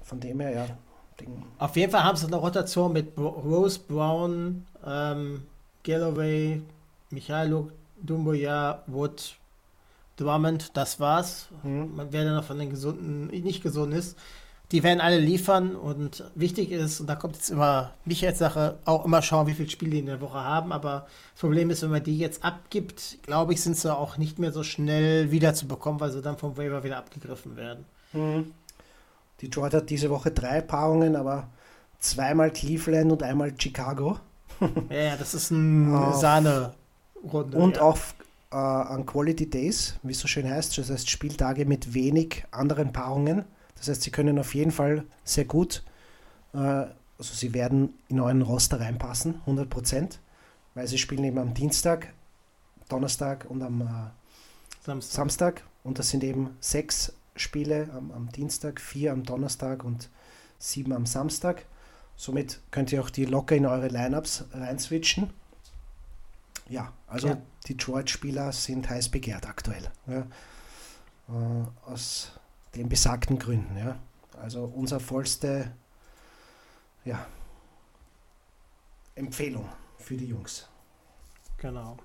Von 0.03 0.19
dem 0.19 0.39
her, 0.41 0.51
ja. 0.51 0.67
Den, 1.19 1.43
Auf 1.57 1.75
jeden 1.75 1.91
Fall 1.91 2.03
haben 2.03 2.17
sie 2.17 2.27
eine 2.27 2.35
Rotation 2.35 2.91
mit 2.93 3.17
Rose 3.17 3.79
Brown, 3.79 4.65
ähm, 4.85 5.43
Galloway, 5.83 6.61
Michailuk, 7.09 7.71
Dumboya, 8.01 8.83
Wood, 8.87 9.35
Drummond, 10.17 10.75
das 10.75 10.99
war's. 10.99 11.47
Mhm. 11.63 11.95
Man 11.95 12.07
wer 12.11 12.25
da 12.25 12.35
noch 12.35 12.43
von 12.43 12.59
den 12.59 12.69
gesunden, 12.69 13.27
nicht 13.27 13.63
gesund 13.63 13.93
ist. 13.93 14.17
Die 14.71 14.83
werden 14.83 15.01
alle 15.01 15.19
liefern 15.19 15.75
und 15.75 16.23
wichtig 16.33 16.71
ist, 16.71 17.01
und 17.01 17.07
da 17.07 17.15
kommt 17.15 17.35
jetzt 17.35 17.49
immer 17.49 17.91
Michaels 18.05 18.39
Sache, 18.39 18.77
auch 18.85 19.03
immer 19.03 19.21
schauen, 19.21 19.47
wie 19.47 19.53
viele 19.53 19.69
Spiele 19.69 19.91
die 19.91 19.99
in 19.99 20.05
der 20.05 20.21
Woche 20.21 20.39
haben. 20.39 20.71
Aber 20.71 21.07
das 21.33 21.41
Problem 21.41 21.69
ist, 21.69 21.81
wenn 21.81 21.91
man 21.91 22.03
die 22.03 22.17
jetzt 22.17 22.43
abgibt, 22.45 23.17
glaube 23.23 23.53
ich, 23.53 23.61
sind 23.61 23.75
sie 23.75 23.93
auch 23.93 24.17
nicht 24.17 24.39
mehr 24.39 24.53
so 24.53 24.63
schnell 24.63 25.31
wiederzubekommen, 25.31 25.99
weil 25.99 26.11
sie 26.11 26.21
dann 26.21 26.37
vom 26.37 26.55
Waiver 26.55 26.83
wieder 26.85 26.97
abgegriffen 26.97 27.57
werden. 27.57 27.85
Mhm. 28.13 28.51
Detroit 29.41 29.73
hat 29.73 29.89
diese 29.89 30.09
Woche 30.09 30.31
drei 30.31 30.61
Paarungen, 30.61 31.15
aber 31.15 31.49
zweimal 31.99 32.51
Cleveland 32.51 33.11
und 33.11 33.23
einmal 33.23 33.53
Chicago. 33.57 34.19
Ja, 34.89 35.15
das 35.15 35.33
ist 35.33 35.51
eine 35.51 36.13
Sahne-Runde. 36.13 37.57
Und 37.57 37.77
ja. 37.77 37.81
auf 37.81 38.13
äh, 38.51 38.55
an 38.55 39.07
Quality 39.07 39.49
Days, 39.49 39.95
wie 40.03 40.11
es 40.11 40.19
so 40.19 40.27
schön 40.27 40.47
heißt, 40.47 40.77
das 40.77 40.91
heißt 40.91 41.09
Spieltage 41.09 41.65
mit 41.65 41.95
wenig 41.95 42.43
anderen 42.51 42.93
Paarungen. 42.93 43.45
Das 43.81 43.87
heißt, 43.89 44.03
sie 44.03 44.11
können 44.11 44.37
auf 44.37 44.53
jeden 44.53 44.69
Fall 44.69 45.05
sehr 45.23 45.45
gut, 45.45 45.83
äh, 46.53 46.57
also 46.57 46.93
sie 47.17 47.55
werden 47.55 47.95
in 48.09 48.19
euren 48.19 48.43
Roster 48.43 48.79
reinpassen, 48.79 49.39
100 49.41 49.71
Prozent, 49.71 50.19
weil 50.75 50.87
sie 50.87 50.99
spielen 50.99 51.23
eben 51.23 51.39
am 51.39 51.55
Dienstag, 51.55 52.13
Donnerstag 52.89 53.47
und 53.49 53.63
am 53.63 53.81
äh, 53.81 53.85
Samstag. 54.85 55.15
Samstag 55.15 55.63
und 55.83 55.97
das 55.97 56.09
sind 56.09 56.23
eben 56.23 56.55
sechs 56.59 57.13
Spiele 57.35 57.89
am, 57.95 58.11
am 58.11 58.31
Dienstag, 58.31 58.79
vier 58.79 59.13
am 59.13 59.23
Donnerstag 59.23 59.83
und 59.83 60.09
sieben 60.59 60.93
am 60.93 61.07
Samstag. 61.07 61.65
Somit 62.15 62.59
könnt 62.69 62.91
ihr 62.91 63.01
auch 63.01 63.09
die 63.09 63.25
locker 63.25 63.55
in 63.55 63.65
eure 63.65 63.87
Lineups 63.87 64.45
reinswitchen. 64.53 65.31
Ja, 66.69 66.93
also 67.07 67.29
Ja. 67.29 67.37
Detroit-Spieler 67.67 68.51
sind 68.51 68.91
heiß 68.91 69.09
begehrt 69.09 69.47
aktuell. 69.47 69.89
Ja. 70.05 70.27
Äh, 71.29 71.91
aus 71.91 72.33
den 72.75 72.89
besagten 72.89 73.39
Gründen. 73.39 73.77
Ja. 73.77 73.97
Also 74.41 74.63
unser 74.63 74.99
vollste 74.99 75.71
ja, 77.05 77.25
Empfehlung 79.15 79.67
für 79.97 80.15
die 80.15 80.27
Jungs. 80.27 80.67
Genau. 81.57 81.97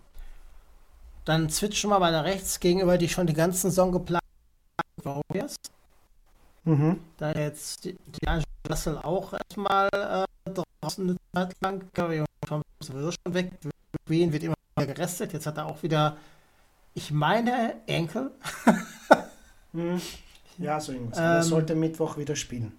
Dann 1.24 1.50
switchen 1.50 1.90
wir 1.90 1.98
mal 1.98 2.12
nach 2.12 2.24
rechts 2.24 2.60
gegenüber 2.60 2.98
die 2.98 3.08
schon 3.08 3.26
die 3.26 3.32
ganzen 3.32 3.70
Saison 3.70 3.90
geplanten 3.92 4.26
Warriors. 5.02 5.56
Mhm. 6.64 7.00
Da 7.16 7.32
jetzt 7.32 7.84
die, 7.84 7.96
die 8.06 8.28
Angela 8.28 8.46
Russell 8.68 8.98
auch 8.98 9.32
erstmal 9.32 9.88
äh, 9.92 10.50
draußen 10.82 11.08
eine 11.08 11.16
Zeit 11.32 11.56
lang. 11.60 11.82
Und 11.82 12.26
Thompson 12.46 12.62
sowieso 12.80 13.12
schon 13.12 13.34
weg. 13.34 13.52
Green 14.06 14.32
wird 14.32 14.42
immer 14.42 14.54
wieder 14.76 14.94
gerestet. 14.94 15.32
Jetzt 15.32 15.46
hat 15.46 15.56
er 15.56 15.66
auch 15.66 15.82
wieder, 15.82 16.16
ich 16.94 17.10
meine, 17.10 17.80
Enkel. 17.86 18.30
Mhm. 19.72 20.00
Ja, 20.58 20.80
so 20.80 20.92
irgendwas. 20.92 21.18
Ähm, 21.18 21.24
er 21.24 21.42
sollte 21.42 21.74
Mittwoch 21.74 22.16
wieder 22.16 22.36
spielen. 22.36 22.72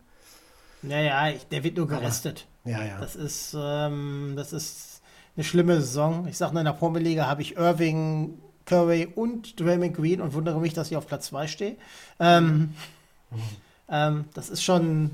Naja, 0.82 1.30
ich, 1.30 1.48
der 1.48 1.64
wird 1.64 1.78
nur 1.78 1.88
gerestet. 1.88 2.46
Ja, 2.66 2.84
ja. 2.84 3.00
Das 3.00 3.16
ist, 3.16 3.56
ähm, 3.58 4.34
das 4.36 4.54
ist 4.54 5.02
eine 5.36 5.44
schlimme 5.44 5.76
Saison. 5.76 6.28
Ich 6.28 6.38
sage 6.38 6.54
nur, 6.54 6.62
in 6.62 6.66
der 6.66 6.74
Promi-Liga 6.74 7.28
habe 7.28 7.42
ich 7.42 7.58
Irving, 7.58 8.40
Curry 8.66 9.08
und 9.16 9.60
Draymond 9.60 9.96
Green 9.96 10.22
und 10.22 10.34
wundere 10.34 10.60
mich, 10.60 10.74
dass 10.74 10.92
ich 10.92 10.98
auf 10.98 11.08
Platz 11.08 11.28
2 11.28 11.48
stehe. 11.48 11.76
Ähm, 12.20 12.74
ähm, 13.90 14.26
das 14.34 14.50
ist 14.50 14.64
schon. 14.64 15.12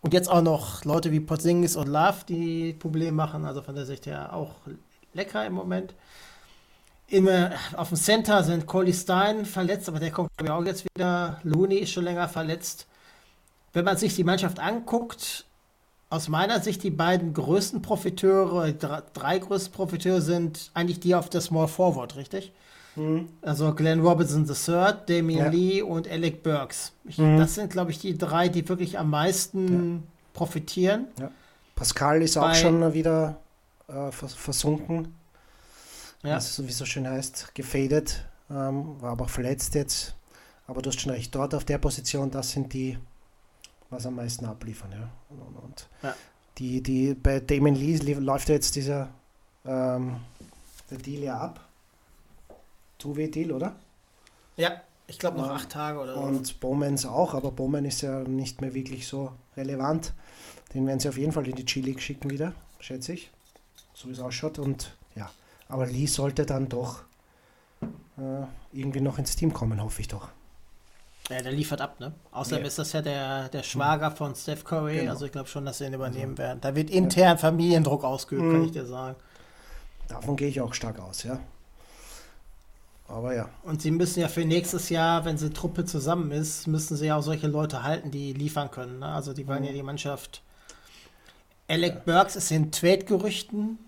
Und 0.00 0.14
jetzt 0.14 0.30
auch 0.30 0.42
noch 0.42 0.84
Leute 0.84 1.10
wie 1.10 1.18
Porzingis 1.20 1.74
und 1.74 1.88
Love, 1.88 2.24
die 2.28 2.72
Probleme 2.72 3.12
machen. 3.12 3.44
Also 3.44 3.62
von 3.62 3.74
der 3.74 3.84
Sicht 3.84 4.06
her 4.06 4.32
auch 4.32 4.54
lecker 5.12 5.44
im 5.44 5.54
Moment. 5.54 5.94
Immer 7.10 7.52
auf 7.74 7.88
dem 7.88 7.96
Center 7.96 8.42
sind 8.44 8.66
Coley 8.66 8.92
Stein 8.92 9.46
verletzt, 9.46 9.88
aber 9.88 9.98
der 9.98 10.10
kommt 10.10 10.28
glaube 10.36 10.44
ich 10.48 10.50
auch 10.52 10.64
jetzt 10.64 10.84
wieder. 10.94 11.40
Looney 11.42 11.76
ist 11.76 11.92
schon 11.92 12.04
länger 12.04 12.28
verletzt. 12.28 12.86
Wenn 13.72 13.84
man 13.84 13.96
sich 13.96 14.14
die 14.14 14.24
Mannschaft 14.24 14.60
anguckt, 14.60 15.46
aus 16.10 16.28
meiner 16.28 16.60
Sicht 16.60 16.82
die 16.82 16.90
beiden 16.90 17.32
größten 17.34 17.80
Profiteure, 17.82 18.72
drei, 18.72 19.02
drei 19.14 19.38
größten 19.38 19.72
Profiteure 19.72 20.20
sind 20.20 20.70
eigentlich 20.74 21.00
die 21.00 21.14
auf 21.14 21.28
der 21.30 21.40
Small 21.40 21.68
Forward, 21.68 22.16
richtig? 22.16 22.52
Also 23.42 23.74
Glenn 23.74 24.00
Robinson 24.00 24.44
III, 24.48 24.94
Damian 25.06 25.44
Ja. 25.46 25.50
Lee 25.50 25.82
und 25.82 26.08
Alec 26.10 26.42
Burks. 26.42 26.92
Ich, 27.04 27.16
Mhm. 27.18 27.38
Das 27.38 27.54
sind, 27.54 27.70
glaube 27.70 27.92
ich, 27.92 28.00
die 28.00 28.18
drei, 28.18 28.48
die 28.48 28.68
wirklich 28.68 28.98
am 28.98 29.10
meisten 29.10 30.02
profitieren. 30.32 31.06
Pascal 31.76 32.22
ist 32.22 32.36
auch 32.36 32.42
Bei- 32.48 32.54
schon 32.54 32.92
wieder 32.94 33.36
äh, 33.88 34.10
vers 34.10 34.34
versunken. 34.34 35.14
Ja. 36.22 36.36
Ist, 36.36 36.62
wie 36.62 36.68
es 36.68 36.78
so 36.78 36.84
schön 36.84 37.08
heißt, 37.08 37.54
gefadet. 37.54 38.24
Ähm, 38.50 39.00
war 39.00 39.12
aber 39.12 39.26
auch 39.26 39.30
verletzt 39.30 39.74
jetzt. 39.74 40.14
Aber 40.66 40.82
du 40.82 40.90
hast 40.90 41.00
schon 41.00 41.12
recht, 41.12 41.34
dort 41.34 41.54
auf 41.54 41.64
der 41.64 41.78
Position, 41.78 42.30
das 42.30 42.50
sind 42.50 42.72
die, 42.72 42.98
was 43.90 44.04
am 44.04 44.16
meisten 44.16 44.44
abliefern. 44.44 44.92
Ja. 44.92 45.10
Und, 45.30 45.56
und 45.56 45.88
Ja. 46.02 46.14
Die, 46.58 46.82
die, 46.82 47.14
bei 47.14 47.38
Damon 47.38 47.74
Lee 47.76 47.96
läuft 48.14 48.48
ja 48.48 48.56
jetzt 48.56 48.74
dieser 48.74 49.08
ähm, 49.64 50.16
der 50.90 50.98
Deal 50.98 51.22
ja 51.22 51.38
ab. 51.38 51.60
Two-Way-Deal, 52.98 53.52
oder? 53.52 53.76
Ja, 54.56 54.82
ich 55.06 55.18
glaube 55.18 55.38
noch 55.38 55.50
acht 55.50 55.70
Tage 55.70 56.00
oder 56.00 56.14
so. 56.14 56.20
Und 56.20 56.58
Bowmans 56.58 57.06
auch, 57.06 57.34
aber 57.34 57.52
Bowman 57.52 57.84
ist 57.84 58.00
ja 58.00 58.20
nicht 58.20 58.60
mehr 58.60 58.74
wirklich 58.74 59.06
so 59.06 59.32
relevant. 59.56 60.12
Den 60.74 60.86
werden 60.86 60.98
sie 60.98 61.08
auf 61.08 61.16
jeden 61.16 61.32
Fall 61.32 61.46
in 61.46 61.54
die 61.54 61.64
G-League 61.64 62.02
schicken 62.02 62.28
wieder, 62.30 62.52
schätze 62.80 63.12
ich. 63.12 63.30
So 63.94 64.08
wie 64.08 64.12
es 64.12 64.20
ausschaut. 64.20 64.58
Und 64.58 64.96
aber 65.68 65.86
Lee 65.86 66.06
sollte 66.06 66.44
dann 66.46 66.68
doch 66.68 67.02
äh, 67.82 68.44
irgendwie 68.72 69.00
noch 69.00 69.18
ins 69.18 69.36
Team 69.36 69.52
kommen, 69.52 69.82
hoffe 69.82 70.00
ich 70.00 70.08
doch. 70.08 70.28
Ja, 71.30 71.42
der 71.42 71.52
liefert 71.52 71.80
ab, 71.82 72.00
ne? 72.00 72.12
Außerdem 72.32 72.62
Ja. 72.62 72.68
ist 72.68 72.78
das 72.78 72.92
ja 72.92 73.02
der, 73.02 73.48
der 73.50 73.62
Schwager 73.62 74.10
von 74.10 74.34
Steph 74.34 74.64
Curry. 74.64 74.96
Genau. 75.00 75.10
Also 75.12 75.26
ich 75.26 75.32
glaube 75.32 75.48
schon, 75.48 75.66
dass 75.66 75.78
sie 75.78 75.84
ihn 75.84 75.92
übernehmen 75.92 76.38
werden. 76.38 76.60
Da 76.62 76.74
wird 76.74 76.88
intern 76.88 77.36
Familiendruck 77.38 78.02
ausgeübt, 78.02 78.42
kann 78.50 78.60
Mhm. 78.60 78.64
ich 78.64 78.72
dir 78.72 78.86
sagen. 78.86 79.14
Davon 80.08 80.36
gehe 80.36 80.48
ich 80.48 80.60
auch 80.62 80.72
stark 80.72 80.98
aus, 81.00 81.22
ja. 81.24 81.38
Aber 83.08 83.34
ja, 83.34 83.48
Und 83.62 83.80
sie 83.82 83.90
müssen 83.90 84.20
ja 84.20 84.28
für 84.28 84.44
nächstes 84.44 84.88
Jahr, 84.90 85.24
wenn 85.24 85.38
sie 85.38 85.50
Truppe 85.50 85.84
zusammen 85.86 86.30
ist, 86.30 86.66
müssen 86.66 86.96
sie 86.96 87.06
ja 87.06 87.16
auch 87.16 87.22
solche 87.22 87.46
Leute 87.46 87.82
halten, 87.82 88.10
die 88.10 88.32
liefern 88.34 88.70
können. 88.70 88.98
Ne? 89.00 89.06
Also 89.06 89.32
die 89.34 89.46
wollen 89.46 89.64
ja 89.64 89.72
die 89.72 89.82
Mannschaft. 89.82 90.42
Alec 91.68 92.04
Burks 92.06 92.36
ist 92.36 92.50
in 92.50 92.70
Trade-Gerüchten, 92.72 93.78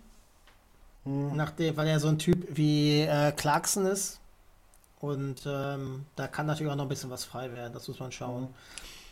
nachdem, 1.04 1.76
weil 1.76 1.88
er 1.88 2.00
so 2.00 2.09
ein 2.09 2.19
Typ 2.19 2.47
wie 2.57 3.02
äh, 3.02 3.33
Clarkson 3.33 3.87
ist. 3.87 4.21
Und 5.00 5.42
ähm, 5.47 6.04
da 6.14 6.26
kann 6.26 6.47
natürlich 6.47 6.71
auch 6.71 6.76
noch 6.76 6.85
ein 6.85 6.88
bisschen 6.88 7.11
was 7.11 7.25
frei 7.25 7.50
werden, 7.52 7.73
das 7.73 7.88
muss 7.88 7.99
man 8.00 8.12
schauen. 8.12 8.49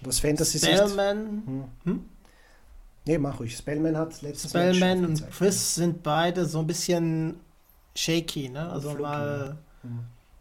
was 0.03 0.21
Fantasy 0.21 0.59
ist. 0.59 0.67
Spellman, 0.67 1.65
Nee, 3.07 3.17
mach 3.17 3.41
ruhig. 3.41 3.57
Spellman 3.57 3.97
hat 3.97 4.21
letztes 4.21 4.53
Mal 4.53 4.75
Spellman 4.75 5.07
und 5.07 5.15
gezeigt, 5.15 5.33
Chris 5.33 5.75
sind 5.77 6.03
beide 6.03 6.45
so 6.45 6.59
ein 6.59 6.67
bisschen 6.67 7.41
shaky, 7.95 8.51
ne? 8.51 8.71
Also 8.71 8.91
Fluky, 8.91 9.03
mal. 9.03 9.57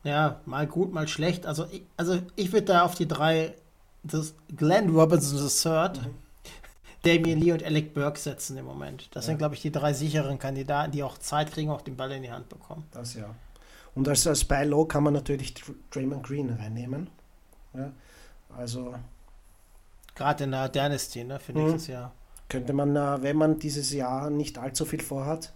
Ja, 0.03 0.41
mal 0.45 0.67
gut, 0.67 0.91
mal 0.91 1.07
schlecht. 1.07 1.45
Also 1.45 1.65
ich, 1.71 1.83
also 1.95 2.19
ich 2.35 2.51
würde 2.51 2.65
da 2.65 2.81
auf 2.83 2.95
die 2.95 3.07
drei, 3.07 3.55
das 4.03 4.35
Glenn 4.55 4.89
Robinson 4.89 5.37
III, 5.37 5.89
mhm. 6.07 6.15
Damien 7.07 7.39
Lee 7.39 7.51
und 7.53 7.63
Alec 7.63 7.93
Burke 7.93 8.19
setzen 8.19 8.57
im 8.57 8.65
Moment. 8.65 9.09
Das 9.15 9.25
ja. 9.25 9.31
sind, 9.31 9.37
glaube 9.37 9.55
ich, 9.55 9.61
die 9.61 9.71
drei 9.71 9.93
sicheren 9.93 10.37
Kandidaten, 10.39 10.91
die 10.91 11.03
auch 11.03 11.17
Zeit 11.17 11.51
kriegen, 11.51 11.71
auch 11.71 11.81
den 11.81 11.95
Ball 11.95 12.11
in 12.11 12.23
die 12.23 12.31
Hand 12.31 12.49
bekommen. 12.49 12.85
Das 12.91 13.13
ja. 13.13 13.33
Und 13.95 14.07
als, 14.07 14.27
als 14.27 14.43
Buy 14.43 14.65
Low 14.65 14.85
kann 14.85 15.03
man 15.03 15.13
natürlich 15.13 15.53
Draymond 15.91 16.23
Green 16.23 16.49
reinnehmen. 16.51 17.09
Ja, 17.73 17.91
also. 18.55 18.93
Gerade 20.15 20.43
in 20.43 20.51
der 20.51 20.69
Dynasty, 20.69 21.23
ne, 21.23 21.39
für 21.39 21.53
nächstes 21.53 21.87
mhm. 21.87 21.93
Jahr. 21.93 22.13
Könnte 22.49 22.73
man, 22.73 22.95
äh, 22.95 23.21
wenn 23.21 23.37
man 23.37 23.59
dieses 23.59 23.91
Jahr 23.91 24.29
nicht 24.29 24.57
allzu 24.57 24.85
viel 24.85 25.01
vorhat 25.01 25.53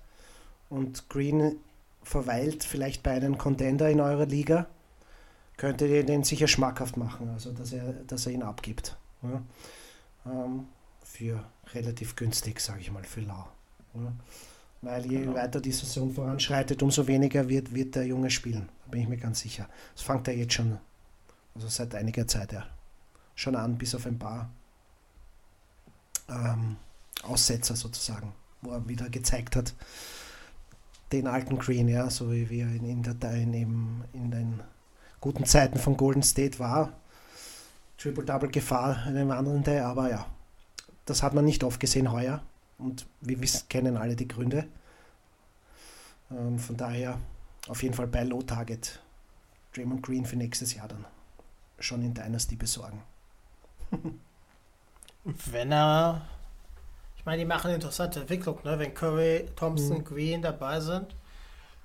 und 0.69 1.09
Green 1.09 1.57
verweilt 2.03 2.63
vielleicht 2.63 3.03
bei 3.03 3.11
einem 3.11 3.37
Contender 3.37 3.89
in 3.89 4.01
eurer 4.01 4.25
Liga, 4.25 4.67
könntet 5.57 5.91
ihr 5.91 6.05
den 6.05 6.23
sicher 6.23 6.47
schmackhaft 6.47 6.97
machen, 6.97 7.29
also 7.29 7.51
dass 7.51 7.71
er, 7.73 7.93
dass 8.07 8.25
er 8.25 8.33
ihn 8.33 8.43
abgibt. 8.43 8.97
Ja. 9.21 9.41
Ähm, 10.25 10.65
für 11.11 11.43
relativ 11.73 12.15
günstig, 12.15 12.59
sage 12.59 12.79
ich 12.79 12.91
mal, 12.91 13.03
für 13.03 13.21
lau. 13.21 13.47
Ja. 13.93 14.13
Weil 14.81 15.05
je 15.05 15.19
genau. 15.19 15.35
weiter 15.35 15.61
die 15.61 15.71
Saison 15.71 16.11
voranschreitet, 16.11 16.81
umso 16.81 17.05
weniger 17.05 17.47
wird, 17.47 17.73
wird 17.73 17.95
der 17.95 18.05
Junge 18.05 18.31
spielen. 18.31 18.69
Da 18.83 18.91
bin 18.91 19.01
ich 19.01 19.07
mir 19.07 19.17
ganz 19.17 19.41
sicher. 19.41 19.69
Das 19.93 20.03
fängt 20.03 20.27
er 20.27 20.35
jetzt 20.35 20.53
schon, 20.53 20.79
also 21.53 21.67
seit 21.67 21.93
einiger 21.93 22.25
Zeit 22.27 22.53
ja, 22.53 22.65
schon 23.35 23.55
an, 23.55 23.77
bis 23.77 23.93
auf 23.93 24.07
ein 24.07 24.17
paar 24.17 24.49
ähm, 26.29 26.77
Aussetzer 27.23 27.75
sozusagen, 27.75 28.33
wo 28.61 28.71
er 28.71 28.87
wieder 28.87 29.09
gezeigt 29.09 29.55
hat, 29.55 29.75
den 31.11 31.27
alten 31.27 31.59
Green, 31.59 31.89
ja, 31.89 32.09
so 32.09 32.31
wie 32.31 32.49
wir 32.49 32.65
in, 32.65 32.85
in, 32.85 33.03
der, 33.03 33.33
in, 33.33 33.53
in 34.13 34.31
den 34.31 34.61
guten 35.19 35.45
Zeiten 35.45 35.77
von 35.77 35.97
Golden 35.97 36.23
State 36.23 36.57
war. 36.57 36.93
Triple-Double-Gefahr 37.97 39.03
eine 39.05 39.27
wandelnde, 39.27 39.85
aber 39.85 40.09
ja, 40.09 40.25
das 41.05 41.23
hat 41.23 41.33
man 41.33 41.45
nicht 41.45 41.63
oft 41.63 41.79
gesehen 41.79 42.11
heuer 42.11 42.41
und 42.77 43.05
wir 43.21 43.39
wissen, 43.41 43.67
kennen 43.69 43.97
alle 43.97 44.15
die 44.15 44.27
Gründe. 44.27 44.67
Ähm, 46.31 46.59
von 46.59 46.77
daher 46.77 47.19
auf 47.67 47.83
jeden 47.83 47.93
Fall 47.93 48.07
bei 48.07 48.23
Low 48.23 48.41
Target 48.41 48.99
Draymond 49.73 50.03
Green 50.03 50.25
für 50.25 50.35
nächstes 50.35 50.73
Jahr 50.73 50.87
dann 50.87 51.05
schon 51.79 52.01
in 52.01 52.13
Dynasty 52.13 52.55
besorgen. 52.55 53.01
Wenn 55.23 55.71
er, 55.71 56.21
ich 57.15 57.25
meine, 57.25 57.39
die 57.39 57.45
machen 57.45 57.67
eine 57.67 57.75
interessante 57.75 58.21
Entwicklung, 58.21 58.59
ne? 58.63 58.79
wenn 58.79 58.93
Curry, 58.93 59.45
Thompson, 59.55 59.99
mhm. 59.99 60.03
Green 60.03 60.41
dabei 60.41 60.79
sind. 60.79 61.15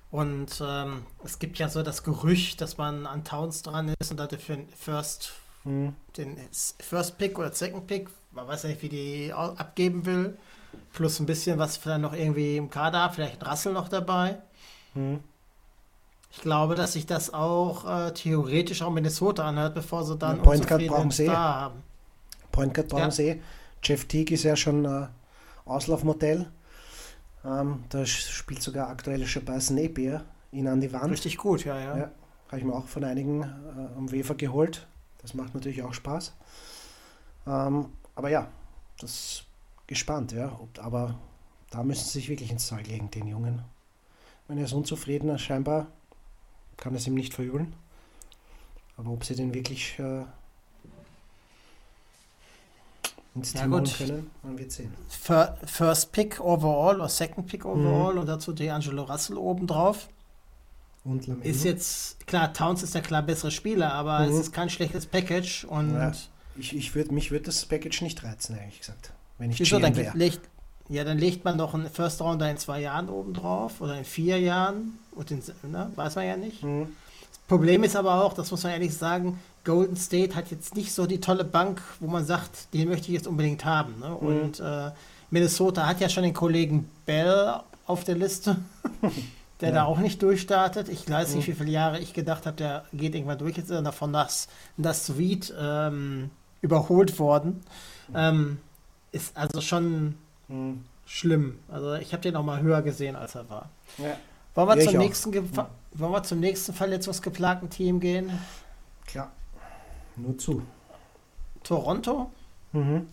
Und 0.09 0.59
ähm, 0.65 1.05
es 1.23 1.37
gibt 1.37 1.59
ja 1.59 1.69
so 1.69 1.83
das 1.83 2.03
Gerücht, 2.03 2.61
dass 2.61 2.77
man 2.77 3.05
an 3.05 3.23
Towns 3.23 3.61
dran 3.61 3.93
ist 3.99 4.09
und 4.09 4.17
dafür 4.17 4.57
First, 4.75 5.33
mhm. 5.67 5.93
den 6.15 6.37
First 6.79 7.17
Pick 7.17 7.37
oder 7.37 7.51
Second 7.51 7.87
Pick, 7.87 8.09
man 8.31 8.47
weiß 8.47 8.63
ja 8.63 8.69
nicht, 8.69 8.81
wie 8.81 8.89
die 8.89 9.33
abgeben 9.33 10.05
will. 10.05 10.37
Plus 10.93 11.19
ein 11.19 11.25
bisschen 11.25 11.59
was 11.59 11.77
vielleicht 11.77 12.01
noch 12.01 12.13
irgendwie 12.13 12.57
im 12.57 12.69
Kader, 12.69 13.09
vielleicht 13.13 13.41
ein 13.41 13.47
Rassel 13.47 13.73
noch 13.73 13.89
dabei. 13.89 14.39
Mhm. 14.93 15.19
Ich 16.31 16.41
glaube, 16.41 16.75
dass 16.75 16.93
sich 16.93 17.05
das 17.05 17.33
auch 17.33 18.07
äh, 18.07 18.11
theoretisch 18.13 18.81
auch 18.81 18.91
Minnesota 18.91 19.47
anhört, 19.47 19.75
bevor 19.75 20.03
sie 20.03 20.17
dann 20.17 20.41
Point 20.41 20.67
Guard 20.67 20.85
brauchen 20.87 21.11
sie. 21.11 21.29
haben. 21.29 21.81
Point 22.51 22.73
Guard 22.73 22.89
brauchen 22.89 23.01
ja. 23.03 23.11
sie. 23.11 23.41
Jeff 23.83 24.05
Teague 24.05 24.33
ist 24.33 24.43
ja 24.43 24.55
schon 24.55 24.85
äh, 24.85 25.07
Auslaufmodell. 25.65 26.47
Ähm, 27.45 27.83
da 27.89 28.05
spielt 28.05 28.61
sogar 28.61 28.89
aktuell 28.89 29.25
Shabazz 29.25 29.69
Napier 29.69 30.25
ihn 30.51 30.67
an 30.67 30.81
die 30.81 30.91
Wand. 30.91 31.11
Richtig 31.11 31.37
gut, 31.37 31.65
ja, 31.65 31.79
ja. 31.79 31.97
ja 31.97 32.11
Habe 32.47 32.57
ich 32.57 32.63
mir 32.63 32.73
auch 32.73 32.87
von 32.87 33.03
einigen 33.03 33.43
äh, 33.43 33.97
am 33.97 34.11
Wefer 34.11 34.35
geholt. 34.35 34.87
Das 35.27 35.33
macht 35.33 35.53
natürlich 35.53 35.83
auch 35.83 35.93
Spaß. 35.93 36.31
Ähm, 37.47 37.87
aber 38.15 38.29
ja, 38.29 38.47
das 38.97 39.43
gespannt, 39.85 40.31
ja. 40.31 40.57
Ob, 40.57 40.79
aber 40.79 41.15
da 41.69 41.83
müssen 41.83 42.05
sie 42.05 42.19
sich 42.19 42.29
wirklich 42.29 42.49
ins 42.49 42.65
Zeug 42.65 42.87
legen, 42.87 43.11
den 43.11 43.27
Jungen. 43.27 43.61
Wenn 44.47 44.57
er 44.57 44.63
ist 44.63 44.71
unzufrieden, 44.71 45.37
scheinbar 45.37 45.87
kann 46.77 46.95
es 46.95 47.07
ihm 47.07 47.15
nicht 47.15 47.33
verübeln. 47.33 47.73
Aber 48.95 49.11
ob 49.11 49.25
sie 49.25 49.35
den 49.35 49.53
wirklich 49.53 49.99
äh, 49.99 50.23
ins 53.35 53.51
ja, 53.51 53.63
Team 53.63 53.71
gut. 53.71 53.97
können, 53.97 54.31
man 54.43 54.57
wird 54.57 54.71
sehen. 54.71 54.93
First 55.09 56.13
Pick 56.13 56.39
overall 56.39 56.95
oder 56.95 57.09
Second 57.09 57.47
Pick 57.47 57.65
overall 57.65 58.13
mhm. 58.13 58.21
und 58.21 58.27
dazu 58.27 58.53
D'Angelo 58.53 59.01
Russell 59.01 59.35
obendrauf. 59.35 60.07
Und 61.07 61.27
Lamelo. 61.27 61.49
Ist 61.49 61.63
jetzt, 61.63 62.27
klar, 62.27 62.53
Towns 62.53 62.83
ist 62.83 62.93
der 62.93 63.01
klar 63.01 63.21
bessere 63.21 63.51
Spieler, 63.51 63.93
aber 63.93 64.19
mhm. 64.19 64.33
es 64.33 64.39
ist 64.39 64.53
kein 64.53 64.69
schlechtes 64.69 65.05
Package 65.05 65.63
und. 65.65 65.93
Ja, 65.93 66.11
ich, 66.59 66.75
ich 66.75 66.95
würd, 66.95 67.11
mich 67.11 67.31
würde 67.31 67.45
das 67.45 67.65
Package 67.65 68.01
nicht 68.01 68.23
reizen, 68.23 68.57
ehrlich 68.57 68.79
gesagt. 68.79 69.13
Wenn 69.37 69.51
ich 69.51 69.59
Wieso, 69.59 69.79
dann 69.79 69.93
legt, 70.15 70.41
ja, 70.89 71.03
dann 71.03 71.17
legt 71.17 71.45
man 71.45 71.57
doch 71.57 71.73
einen 71.73 71.89
First 71.89 72.21
Rounder 72.21 72.49
in 72.49 72.57
zwei 72.57 72.81
Jahren 72.81 73.09
oben 73.09 73.33
drauf 73.33 73.79
oder 73.81 73.97
in 73.97 74.05
vier 74.05 74.39
Jahren. 74.39 74.99
Und 75.11 75.31
in, 75.31 75.41
ne, 75.63 75.91
weiß 75.95 76.15
man 76.15 76.25
ja 76.25 76.37
nicht. 76.37 76.63
Mhm. 76.63 76.87
Das 77.29 77.39
Problem 77.47 77.83
ist 77.83 77.95
aber 77.95 78.23
auch, 78.23 78.33
das 78.33 78.51
muss 78.51 78.63
man 78.63 78.73
ehrlich 78.73 78.93
sagen, 78.93 79.39
Golden 79.63 79.95
State 79.95 80.35
hat 80.35 80.51
jetzt 80.51 80.75
nicht 80.75 80.91
so 80.91 81.05
die 81.05 81.19
tolle 81.19 81.43
Bank, 81.43 81.81
wo 81.99 82.07
man 82.07 82.25
sagt, 82.25 82.73
den 82.73 82.89
möchte 82.89 83.07
ich 83.07 83.13
jetzt 83.13 83.27
unbedingt 83.27 83.65
haben. 83.65 83.99
Ne? 83.99 84.09
Mhm. 84.09 84.27
Und 84.27 84.59
äh, 84.59 84.91
Minnesota 85.29 85.85
hat 85.85 86.01
ja 86.01 86.09
schon 86.09 86.23
den 86.23 86.33
Kollegen 86.33 86.89
Bell 87.05 87.59
auf 87.85 88.03
der 88.03 88.15
Liste, 88.15 88.57
der 89.61 89.69
ja. 89.69 89.75
da 89.75 89.85
auch 89.85 89.97
nicht 89.99 90.21
durchstartet. 90.21 90.89
Ich 90.89 91.09
weiß 91.09 91.35
nicht, 91.35 91.47
mhm. 91.47 91.51
wie 91.51 91.55
viele 91.55 91.71
Jahre 91.71 91.99
ich 91.99 92.13
gedacht 92.13 92.45
habe, 92.45 92.57
der 92.57 92.85
geht 92.93 93.15
irgendwann 93.15 93.37
durch. 93.37 93.57
Jetzt 93.57 93.65
ist 93.65 93.75
er 93.75 93.81
davon 93.81 94.13
das, 94.13 94.47
das 94.77 95.05
Suite 95.05 95.53
ähm, 95.59 96.29
überholt 96.61 97.19
worden. 97.19 97.63
Mhm. 98.09 98.15
Ähm, 98.15 98.57
ist 99.11 99.35
also 99.35 99.61
schon 99.61 100.15
hm. 100.47 100.83
schlimm. 101.05 101.59
Also 101.69 101.95
ich 101.95 102.13
habe 102.13 102.21
den 102.21 102.35
auch 102.35 102.43
mal 102.43 102.61
höher 102.61 102.81
gesehen, 102.81 103.15
als 103.15 103.35
er 103.35 103.49
war. 103.49 103.69
Ja. 103.97 104.17
Wollen, 104.53 104.79
wir 104.79 104.85
zum 104.85 104.97
nächsten 104.97 105.33
hm. 105.33 105.49
Wollen 105.93 106.11
wir 106.11 106.23
zum 106.23 106.39
nächsten 106.39 106.73
verletzungsgeplagten 106.73 107.69
Team 107.69 107.99
gehen? 107.99 108.31
Klar. 109.05 109.31
Nur 110.15 110.37
zu. 110.37 110.63
Toronto? 111.63 112.31
Mhm. 112.71 113.07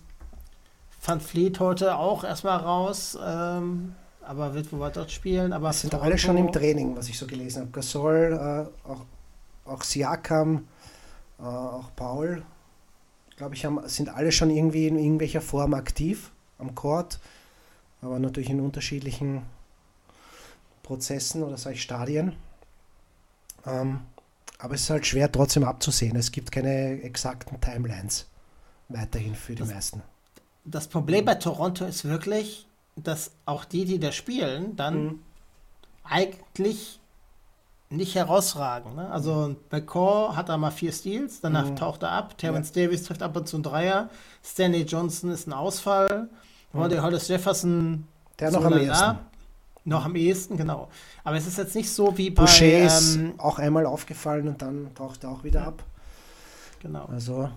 Van 1.05 1.21
Fleet 1.21 1.61
heute 1.61 1.97
auch 1.97 2.25
erstmal 2.25 2.59
raus, 2.59 3.19
ähm, 3.23 3.95
aber 4.27 4.55
wird 4.55 4.73
wohl 4.73 4.91
dort 4.91 5.11
spielen. 5.11 5.53
Aber 5.53 5.73
sind 5.73 5.91
Toronto, 5.91 6.07
alle 6.07 6.19
schon 6.19 6.37
im 6.37 6.53
Training, 6.53 6.97
was 6.97 7.09
ich 7.09 7.19
so 7.19 7.27
gelesen 7.27 7.63
habe. 7.63 7.71
Gasol, 7.71 8.33
äh, 8.33 8.89
auch, 8.89 9.05
auch 9.65 9.83
Siakam, 9.83 10.67
äh, 11.39 11.43
auch 11.43 11.91
Paul 11.97 12.43
glaube 13.37 13.55
ich, 13.55 13.65
haben, 13.65 13.87
sind 13.89 14.09
alle 14.09 14.33
schon 14.33 14.51
irgendwie 14.51 14.87
in 14.87 14.99
irgendwelcher 14.99 15.41
Form 15.41 15.75
aktiv 15.75 16.31
am 16.59 16.75
Court, 16.75 17.19
aber 18.01 18.19
natürlich 18.19 18.51
in 18.51 18.61
unterschiedlichen 18.61 19.43
Prozessen 20.83 21.43
oder 21.43 21.57
sage 21.57 21.77
ich 21.77 21.83
Stadien. 21.83 22.37
Ähm, 23.67 24.01
aber 24.59 24.75
es 24.75 24.83
ist 24.83 24.91
halt 24.91 25.07
schwer 25.07 25.31
trotzdem 25.31 25.65
abzusehen. 25.65 26.17
Es 26.17 26.31
gibt 26.31 26.53
keine 26.53 27.03
exakten 27.03 27.61
Timelines 27.61 28.27
weiterhin 28.89 29.35
für 29.35 29.55
die 29.55 29.61
das, 29.61 29.71
meisten. 29.71 30.03
Das 30.65 30.87
Problem 30.87 31.25
bei 31.25 31.35
Toronto 31.35 31.85
ist 31.87 32.05
wirklich, 32.05 32.67
dass 32.97 33.33
auch 33.47 33.65
die, 33.65 33.85
die 33.85 33.99
da 33.99 34.13
spielen, 34.13 34.77
dann 34.77 35.05
mhm. 35.05 35.19
eigentlich 36.05 37.01
nicht 37.91 38.15
herausragen. 38.15 38.95
Ne? 38.95 39.11
Also 39.11 39.57
bei 39.71 39.81
Core 39.81 40.37
hat 40.37 40.49
er 40.49 40.59
mal 40.59 40.71
vier 40.71 40.93
Steals, 40.93 41.41
danach 41.41 41.71
mhm. 41.71 41.77
taucht 41.77 42.03
er 42.03 42.11
ab. 42.11 42.39
Terrence 42.39 42.73
ja. 42.75 42.85
Davis 42.85 43.05
trifft 43.05 43.23
ab 43.23 43.37
und 43.37 43.49
zu 43.49 43.57
einen 43.57 43.63
Dreier. 43.63 44.11
Stanley 44.43 44.83
Johnson 44.83 45.31
ist 45.31 45.47
ein 45.47 45.53
Ausfall. 45.53 46.29
Mhm. 46.73 46.81
Roddy 46.81 46.97
Hollis 46.97 47.29
Jefferson. 47.29 48.07
Der 48.39 48.51
noch 48.51 48.65
am 48.65 48.79
ehesten. 48.79 49.19
Noch 49.87 50.05
am 50.07 50.17
ehesten, 50.17 50.57
genau. 50.57 50.89
Aber 51.25 51.37
es 51.37 51.47
ist 51.47 51.59
jetzt 51.59 51.75
nicht 51.75 51.91
so 51.91 52.17
wie 52.17 52.31
bei. 52.31 52.45
Boucher 52.45 52.87
ist 52.87 53.17
ähm, 53.17 53.35
auch 53.37 53.59
einmal 53.59 53.85
aufgefallen 53.85 54.49
und 54.49 54.63
dann 54.63 54.95
taucht 54.95 55.25
er 55.25 55.31
auch 55.31 55.45
wieder 55.45 55.67
ab. 55.67 55.83
Genau. 56.81 57.05
Also 57.05 57.51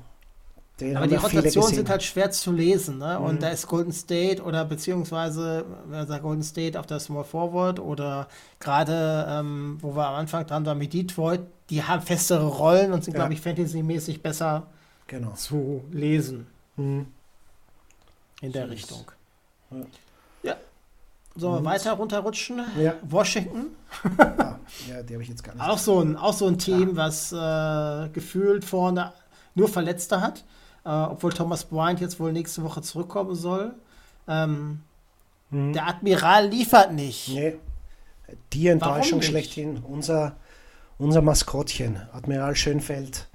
den 0.80 0.96
aber 0.96 1.08
die 1.08 1.16
Rotationen 1.16 1.74
sind 1.74 1.90
halt 1.90 2.04
schwer 2.04 2.30
zu 2.30 2.52
lesen. 2.52 3.00
Ne? 3.00 3.18
Mhm. 3.20 3.26
Und 3.26 3.44
da 3.44 3.50
ist 3.50 3.68
Golden 3.68 3.92
State 3.92 4.44
oder 4.44 4.64
beziehungsweise, 4.64 5.66
sagt 6.06 6.22
Golden 6.22 6.44
State 6.44 6.80
auf 6.80 6.86
der 6.86 7.00
Small 7.00 7.24
Forward 7.24 7.80
oder 7.80 8.28
gerade, 8.60 9.26
ähm, 9.28 9.78
wo 9.82 9.96
wir 9.96 10.08
am 10.08 10.16
Anfang 10.16 10.46
dran 10.46 10.66
waren 10.66 10.78
mit 10.78 10.94
Detroit, 10.94 11.42
die 11.72 11.84
haben 11.84 12.04
festere 12.04 12.46
Rollen 12.46 12.94
und 12.94 13.04
sind, 13.04 13.14
ja. 13.14 13.22
glaube 13.22 13.34
ich, 13.34 13.42
fantasymäßig 13.42 14.22
besser 14.22 14.68
genau. 15.08 15.32
zu 15.32 15.84
lesen. 15.92 16.46
Mhm. 16.76 17.08
In 18.42 18.52
der 18.52 18.66
so 18.66 18.72
Richtung. 18.72 19.12
Ja. 19.72 19.78
ja. 20.44 20.56
So, 21.36 21.54
und? 21.54 21.66
weiter 21.66 21.94
runterrutschen. 21.94 22.62
Ja. 22.80 22.94
Washington. 23.02 23.72
ja, 24.20 24.60
ja, 24.88 25.02
die 25.02 25.14
habe 25.14 25.24
ich 25.24 25.30
jetzt 25.30 25.44
gar 25.44 25.56
nicht. 25.56 25.64
Auch 25.64 25.80
so 25.80 26.02
ein, 26.02 26.16
auch 26.16 26.34
so 26.34 26.46
ein 26.46 26.60
Team, 26.60 26.96
was 26.96 27.32
äh, 27.32 28.10
gefühlt 28.10 28.64
vorne 28.64 29.12
nur 29.56 29.68
Verletzte 29.68 30.22
hat 30.22 30.44
äh, 30.88 30.90
obwohl 30.90 31.34
Thomas 31.34 31.66
Bryant 31.66 32.00
jetzt 32.00 32.18
wohl 32.20 32.32
nächste 32.32 32.64
Woche 32.64 32.82
zurückkommen 32.82 33.36
soll. 33.36 33.74
Ähm, 34.28 34.84
hm. 35.52 35.74
Der 35.74 35.88
Admiral 35.88 36.48
liefert 36.48 36.94
nicht. 36.94 37.28
Nee. 37.28 37.58
Die 38.54 38.68
Enttäuschung 38.68 39.22
schlechthin. 39.22 39.84
Unser, 39.84 40.38
unser 40.98 41.22
Maskottchen, 41.22 42.02
Admiral 42.14 42.56
Schönfeld, 42.56 43.28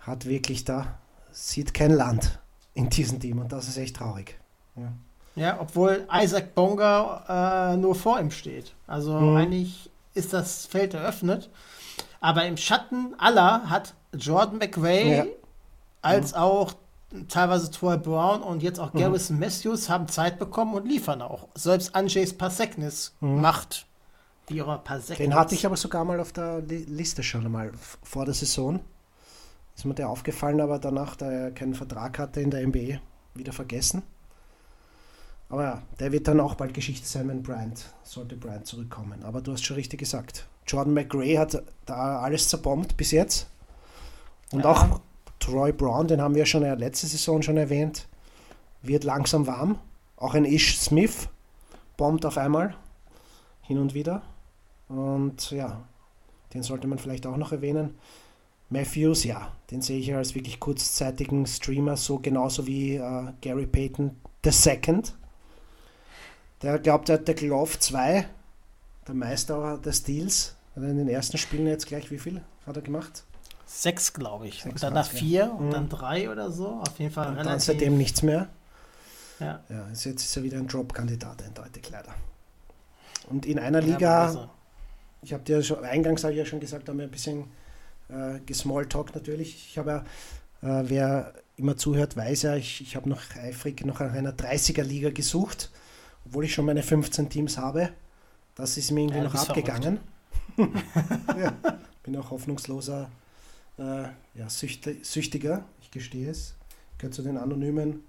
hat 0.00 0.26
wirklich 0.26 0.64
da, 0.64 0.98
sieht 1.30 1.72
kein 1.72 1.92
Land 1.92 2.40
in 2.74 2.90
diesem 2.90 3.20
Team 3.20 3.38
und 3.38 3.52
das 3.52 3.68
ist 3.68 3.76
echt 3.76 3.96
traurig. 3.96 4.38
Ja, 4.74 4.92
ja 5.36 5.60
obwohl 5.60 6.06
Isaac 6.12 6.54
Bonga 6.54 7.74
äh, 7.74 7.76
nur 7.76 7.94
vor 7.94 8.18
ihm 8.18 8.32
steht. 8.32 8.74
Also 8.88 9.12
mhm. 9.12 9.36
eigentlich 9.36 9.90
ist 10.14 10.32
das 10.32 10.66
Feld 10.66 10.94
eröffnet. 10.94 11.48
Aber 12.20 12.44
im 12.44 12.56
Schatten 12.56 13.14
aller 13.18 13.68
hat 13.68 13.94
Jordan 14.12 14.58
McRae 14.58 15.16
ja. 15.16 15.24
Als 16.02 16.32
mhm. 16.32 16.38
auch 16.38 16.74
teilweise 17.28 17.70
Troy 17.70 17.96
Brown 17.96 18.42
und 18.42 18.62
jetzt 18.62 18.78
auch 18.78 18.92
mhm. 18.92 18.98
Garrison 18.98 19.38
Matthews 19.38 19.88
haben 19.88 20.08
Zeit 20.08 20.38
bekommen 20.38 20.74
und 20.74 20.86
liefern 20.86 21.22
auch. 21.22 21.48
Selbst 21.54 21.94
Andrzejs 21.94 22.34
Paseknis 22.34 23.14
mhm. 23.20 23.40
macht 23.40 23.86
ihrer 24.48 24.78
Paseknis. 24.78 25.18
Den 25.18 25.34
hatte 25.34 25.54
ich 25.54 25.64
aber 25.66 25.76
sogar 25.76 26.04
mal 26.04 26.20
auf 26.20 26.32
der 26.32 26.60
Liste 26.60 27.22
schon 27.22 27.44
einmal 27.44 27.72
vor 28.02 28.24
der 28.24 28.34
Saison. 28.34 28.80
Ist 29.74 29.84
mir 29.84 29.94
der 29.94 30.10
aufgefallen, 30.10 30.60
aber 30.60 30.78
danach, 30.78 31.16
da 31.16 31.30
er 31.30 31.50
keinen 31.50 31.74
Vertrag 31.74 32.18
hatte 32.18 32.40
in 32.40 32.50
der 32.50 32.66
NBA, 32.66 33.00
wieder 33.34 33.52
vergessen. 33.52 34.02
Aber 35.48 35.62
ja, 35.64 35.82
der 35.98 36.12
wird 36.12 36.28
dann 36.28 36.40
auch 36.40 36.54
bald 36.54 36.74
Geschichte 36.74 37.06
sein, 37.06 37.28
wenn 37.28 37.42
Bryant, 37.42 37.86
sollte 38.02 38.36
Bryant 38.36 38.66
zurückkommen. 38.66 39.22
Aber 39.22 39.40
du 39.40 39.52
hast 39.52 39.64
schon 39.64 39.76
richtig 39.76 40.00
gesagt. 40.00 40.46
Jordan 40.66 40.94
McRae 40.94 41.38
hat 41.38 41.62
da 41.84 42.20
alles 42.20 42.48
zerbombt 42.48 42.96
bis 42.96 43.10
jetzt. 43.10 43.48
Und 44.50 44.60
ja. 44.60 44.70
auch 44.70 45.00
Troy 45.42 45.72
Brown, 45.72 46.06
den 46.06 46.20
haben 46.22 46.36
wir 46.36 46.46
schon 46.46 46.62
ja 46.62 46.74
letzte 46.74 47.08
Saison 47.08 47.42
schon 47.42 47.56
erwähnt, 47.56 48.06
wird 48.80 49.02
langsam 49.02 49.48
warm. 49.48 49.80
Auch 50.16 50.34
ein 50.34 50.44
Ish 50.44 50.78
Smith 50.78 51.28
bombt 51.96 52.24
auf 52.24 52.38
einmal 52.38 52.76
hin 53.62 53.78
und 53.78 53.92
wieder. 53.92 54.22
Und 54.88 55.50
ja, 55.50 55.82
den 56.54 56.62
sollte 56.62 56.86
man 56.86 56.98
vielleicht 56.98 57.26
auch 57.26 57.36
noch 57.36 57.50
erwähnen. 57.50 57.98
Matthews, 58.70 59.24
ja, 59.24 59.50
den 59.72 59.82
sehe 59.82 59.98
ich 59.98 60.14
als 60.14 60.36
wirklich 60.36 60.60
kurzzeitigen 60.60 61.44
Streamer, 61.46 61.96
so 61.96 62.20
genauso 62.20 62.68
wie 62.68 62.94
äh, 62.94 63.32
Gary 63.40 63.66
Payton 63.66 64.16
II. 64.44 65.02
Der 66.62 66.78
glaubt, 66.78 67.08
er 67.08 67.16
hat 67.16 67.26
der 67.26 67.34
Glove 67.34 67.80
2, 67.80 68.26
der 69.08 69.14
Meister 69.14 69.76
der 69.84 69.92
Steals. 69.92 70.54
Hat 70.76 70.84
er 70.84 70.90
in 70.90 70.98
den 70.98 71.08
ersten 71.08 71.36
Spielen 71.36 71.66
jetzt 71.66 71.88
gleich 71.88 72.12
wie 72.12 72.18
viel 72.18 72.42
hat 72.64 72.76
er 72.76 72.82
gemacht? 72.82 73.24
Sechs, 73.74 74.12
glaube 74.12 74.48
ich. 74.48 74.62
Sechs 74.62 74.66
und 74.66 74.82
danach 74.82 75.08
vier 75.08 75.50
und 75.50 75.68
mhm. 75.68 75.70
dann 75.70 75.88
drei 75.88 76.30
oder 76.30 76.50
so. 76.50 76.82
Auf 76.82 76.98
jeden 76.98 77.10
Fall 77.10 77.28
und 77.28 77.32
relativ. 77.34 77.50
Dann 77.50 77.60
seitdem 77.60 77.96
nichts 77.96 78.22
mehr. 78.22 78.48
Ja. 79.40 79.60
ja 79.70 79.88
jetzt 79.88 80.06
ist 80.06 80.36
er 80.36 80.42
wieder 80.42 80.58
ein 80.58 80.68
Drop-Kandidat, 80.68 81.42
eindeutig 81.42 81.88
leider. 81.90 82.14
Und 83.30 83.46
in 83.46 83.58
einer 83.58 83.80
Liga, 83.80 84.32
ja, 84.32 84.50
ich 85.22 85.32
habe 85.32 85.42
dir 85.42 85.62
schon, 85.62 85.82
eingangs 85.84 86.22
habe 86.22 86.34
ich 86.34 86.38
ja 86.38 86.44
schon 86.44 86.60
gesagt, 86.60 86.88
haben 86.88 86.98
wir 86.98 87.06
ein 87.06 87.10
bisschen 87.10 87.44
äh, 88.10 88.40
gesmalltalk 88.44 89.14
natürlich. 89.14 89.68
Ich 89.70 89.78
habe 89.78 90.04
ja, 90.62 90.80
äh, 90.80 90.84
wer 90.88 91.32
immer 91.56 91.76
zuhört, 91.76 92.14
weiß 92.14 92.42
ja, 92.42 92.56
ich, 92.56 92.82
ich 92.82 92.94
habe 92.94 93.08
noch 93.08 93.22
eifrig 93.36 93.86
nach 93.86 94.00
einer 94.00 94.32
30er-Liga 94.32 95.10
gesucht, 95.10 95.70
obwohl 96.26 96.44
ich 96.44 96.52
schon 96.52 96.66
meine 96.66 96.82
15 96.82 97.30
Teams 97.30 97.56
habe. 97.56 97.88
Das 98.54 98.76
ist 98.76 98.90
mir 98.90 99.00
irgendwie 99.00 99.18
ja, 99.18 99.24
noch 99.24 99.34
abgegangen. 99.34 99.98
ja, 100.58 101.54
bin 102.02 102.16
auch 102.18 102.30
hoffnungsloser 102.30 103.08
äh, 103.78 104.04
ja, 104.34 104.48
Süchtiger, 104.48 105.64
ich 105.80 105.90
gestehe 105.90 106.30
es. 106.30 106.54
Gehört 106.98 107.14
zu 107.14 107.22
den 107.22 107.36
anonymen 107.36 108.04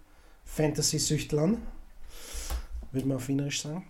Fantasy-Süchtlern, 0.45 1.57
würde 2.91 3.07
man 3.07 3.17
auf 3.17 3.27
Wienerisch 3.27 3.61
sagen. 3.61 3.85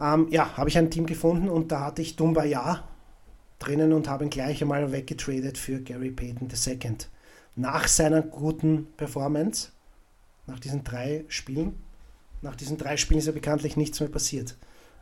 Ähm, 0.00 0.28
ja, 0.30 0.56
habe 0.56 0.68
ich 0.68 0.78
ein 0.78 0.90
Team 0.90 1.06
gefunden 1.06 1.48
und 1.48 1.70
da 1.70 1.80
hatte 1.80 2.02
ich 2.02 2.16
Dumba 2.16 2.44
Ja 2.44 2.88
drinnen 3.58 3.92
und 3.92 4.08
habe 4.08 4.24
ihn 4.24 4.30
gleich 4.30 4.60
einmal 4.62 4.92
weggetradet 4.92 5.58
für 5.58 5.80
Gary 5.80 6.10
Payton 6.10 6.48
II. 6.50 6.96
Nach 7.56 7.86
seiner 7.88 8.22
guten 8.22 8.88
Performance, 8.96 9.68
nach 10.46 10.58
diesen 10.58 10.84
drei 10.84 11.24
Spielen, 11.28 11.74
nach 12.42 12.56
diesen 12.56 12.76
drei 12.76 12.96
Spielen 12.96 13.18
ist 13.18 13.26
ja 13.26 13.32
bekanntlich 13.32 13.76
nichts 13.76 14.00
mehr 14.00 14.08
passiert. 14.08 14.56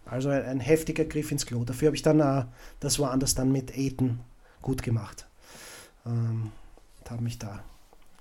Also 0.05 0.29
ein, 0.29 0.45
ein 0.45 0.61
heftiger 0.61 1.05
Griff 1.05 1.33
ins 1.33 1.47
Klo. 1.47 1.65
Dafür 1.65 1.87
habe 1.87 1.97
ich 1.97 2.03
dann 2.03 2.21
äh, 2.21 2.45
das 2.81 2.99
woanders 2.99 3.35
dann 3.35 3.51
mit 3.51 3.77
Aiton 3.77 4.21
gut 4.61 4.83
gemacht. 4.83 5.27
Ähm, 6.07 6.53
habe 7.12 7.23
mich 7.23 7.38
da 7.38 7.61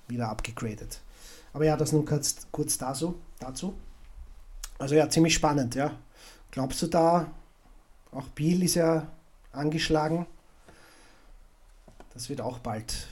wieder 0.07 0.29
abgegradet. 0.29 1.01
Aber 1.53 1.65
ja, 1.65 1.75
das 1.75 1.91
nun 1.91 2.05
kurz, 2.05 2.47
kurz 2.51 2.77
dazu, 2.77 3.19
dazu. 3.39 3.73
Also 4.77 4.95
ja, 4.95 5.09
ziemlich 5.09 5.33
spannend, 5.33 5.75
ja. 5.75 5.91
Glaubst 6.51 6.81
du 6.81 6.87
da, 6.87 7.31
auch 8.11 8.27
Biel 8.29 8.63
ist 8.63 8.75
ja 8.75 9.07
angeschlagen. 9.51 10.25
Das 12.13 12.29
wird 12.29 12.41
auch 12.41 12.59
bald, 12.59 13.07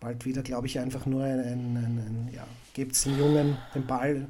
bald 0.00 0.24
wieder, 0.24 0.42
glaube 0.42 0.66
ich, 0.66 0.78
einfach 0.78 1.06
nur 1.06 1.24
ein, 1.24 1.40
ein, 1.40 1.76
ein, 1.76 1.98
ein 1.98 2.30
ja, 2.32 2.46
gebt 2.72 3.04
den 3.04 3.18
Jungen 3.18 3.58
den 3.74 3.86
Ball. 3.86 4.28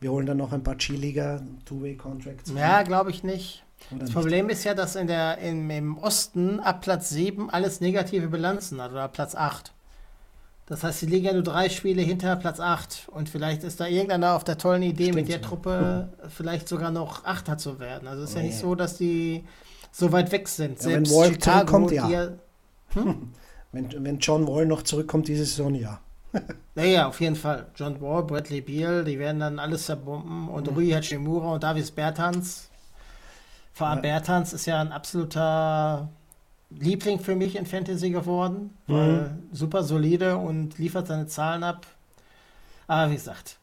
Wir 0.00 0.12
holen 0.12 0.26
dann 0.26 0.36
noch 0.36 0.52
ein 0.52 0.62
paar 0.62 0.74
G-Liga, 0.74 1.40
Two-Way-Contracts. 1.64 2.52
Ja, 2.54 2.82
glaube 2.82 3.10
ich 3.10 3.24
nicht. 3.24 3.64
Oder 3.90 4.00
das 4.00 4.08
nicht? 4.08 4.14
Problem 4.14 4.48
ist 4.48 4.64
ja, 4.64 4.74
dass 4.74 4.96
in 4.96 5.06
der, 5.06 5.38
in, 5.38 5.68
im 5.70 5.98
Osten 5.98 6.60
ab 6.60 6.80
Platz 6.80 7.10
7 7.10 7.50
alles 7.50 7.80
negative 7.80 8.28
Bilanzen 8.28 8.80
hat 8.80 8.92
oder 8.92 9.02
ab 9.02 9.12
Platz 9.12 9.34
8. 9.34 9.72
Das 10.66 10.82
heißt, 10.82 11.00
sie 11.00 11.06
liegen 11.06 11.26
ja 11.26 11.32
nur 11.34 11.42
drei 11.42 11.68
Spiele 11.68 12.00
hinter 12.00 12.36
Platz 12.36 12.58
8 12.58 13.08
und 13.12 13.28
vielleicht 13.28 13.64
ist 13.64 13.80
da 13.80 13.86
irgendeiner 13.86 14.34
auf 14.34 14.44
der 14.44 14.56
tollen 14.56 14.82
Idee, 14.82 15.04
Stimmt 15.04 15.16
mit 15.16 15.28
der. 15.28 15.42
Truppe 15.42 16.08
vielleicht 16.28 16.68
sogar 16.68 16.90
noch 16.90 17.24
Achter 17.24 17.58
zu 17.58 17.78
werden. 17.78 18.08
Also 18.08 18.22
es 18.22 18.30
ist 18.30 18.36
nee. 18.36 18.42
ja 18.42 18.46
nicht 18.48 18.58
so, 18.58 18.74
dass 18.74 18.96
die 18.96 19.44
so 19.92 20.10
weit 20.10 20.32
weg 20.32 20.48
sind. 20.48 20.82
Ja, 20.82 20.92
wenn 20.92 21.10
Wall 21.10 21.32
Chicago, 21.32 21.86
zurückkommt, 21.86 21.92
ja. 21.92 22.08
ja 22.08 22.28
hm? 22.94 23.32
wenn, 23.72 24.04
wenn 24.04 24.18
John 24.18 24.46
Wall 24.48 24.64
noch 24.64 24.82
zurückkommt 24.82 25.28
diese 25.28 25.44
Saison, 25.44 25.74
ja. 25.74 26.00
naja, 26.74 27.08
auf 27.08 27.20
jeden 27.20 27.36
Fall. 27.36 27.66
John 27.76 28.00
Wall, 28.00 28.24
Bradley 28.24 28.62
Beal, 28.62 29.04
die 29.04 29.18
werden 29.18 29.40
dann 29.40 29.58
alles 29.58 29.84
zerbomben 29.84 30.48
und 30.48 30.70
mhm. 30.70 30.76
Rui 30.76 30.90
Hachimura 30.90 31.52
und 31.52 31.62
Davis 31.62 31.90
Bertans 31.90 32.70
vor 33.74 33.88
allem. 33.88 34.02
Bertans 34.02 34.52
ist 34.52 34.66
ja 34.66 34.80
ein 34.80 34.92
absoluter 34.92 36.08
Liebling 36.70 37.18
für 37.18 37.34
mich 37.34 37.56
in 37.56 37.66
Fantasy 37.66 38.10
geworden. 38.10 38.76
Mhm. 38.86 39.48
super 39.52 39.82
solide 39.82 40.36
und 40.36 40.78
liefert 40.78 41.08
seine 41.08 41.26
Zahlen 41.26 41.64
ab. 41.64 41.86
Aber 42.86 43.10
wie 43.10 43.16
gesagt, 43.16 43.58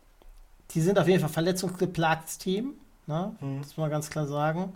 die 0.72 0.82
sind 0.82 1.00
auf 1.00 1.08
jeden 1.08 1.22
Fall 1.22 1.30
verletzungsgeplagtes 1.30 2.38
Team. 2.38 2.74
Ne? 3.08 3.36
Mhm. 3.40 3.60
Das 3.60 3.68
muss 3.68 3.78
man 3.78 3.90
ganz 3.90 4.10
klar 4.10 4.28
sagen. 4.28 4.74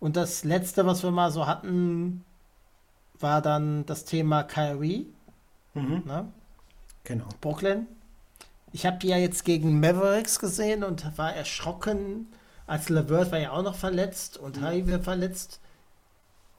Und 0.00 0.16
das 0.16 0.44
letzte, 0.44 0.86
was 0.86 1.02
wir 1.02 1.10
mal 1.10 1.32
so 1.32 1.46
hatten, 1.46 2.24
war 3.18 3.42
dann 3.42 3.84
das 3.86 4.04
Thema 4.04 4.44
Kyrie. 4.44 5.06
Mhm. 5.74 6.02
Ne? 6.06 6.28
Genau. 7.02 7.26
Brooklyn. 7.40 7.86
Ich 8.72 8.86
habe 8.86 8.98
die 8.98 9.08
ja 9.08 9.16
jetzt 9.16 9.44
gegen 9.44 9.80
Mavericks 9.80 10.38
gesehen 10.38 10.84
und 10.84 11.18
war 11.18 11.34
erschrocken, 11.34 12.28
als 12.68 12.88
Levert 12.88 13.32
war 13.32 13.38
ja 13.38 13.50
auch 13.50 13.62
noch 13.62 13.74
verletzt 13.74 14.36
und 14.36 14.58
mhm. 14.58 14.64
Harvey 14.64 15.00
verletzt, 15.00 15.58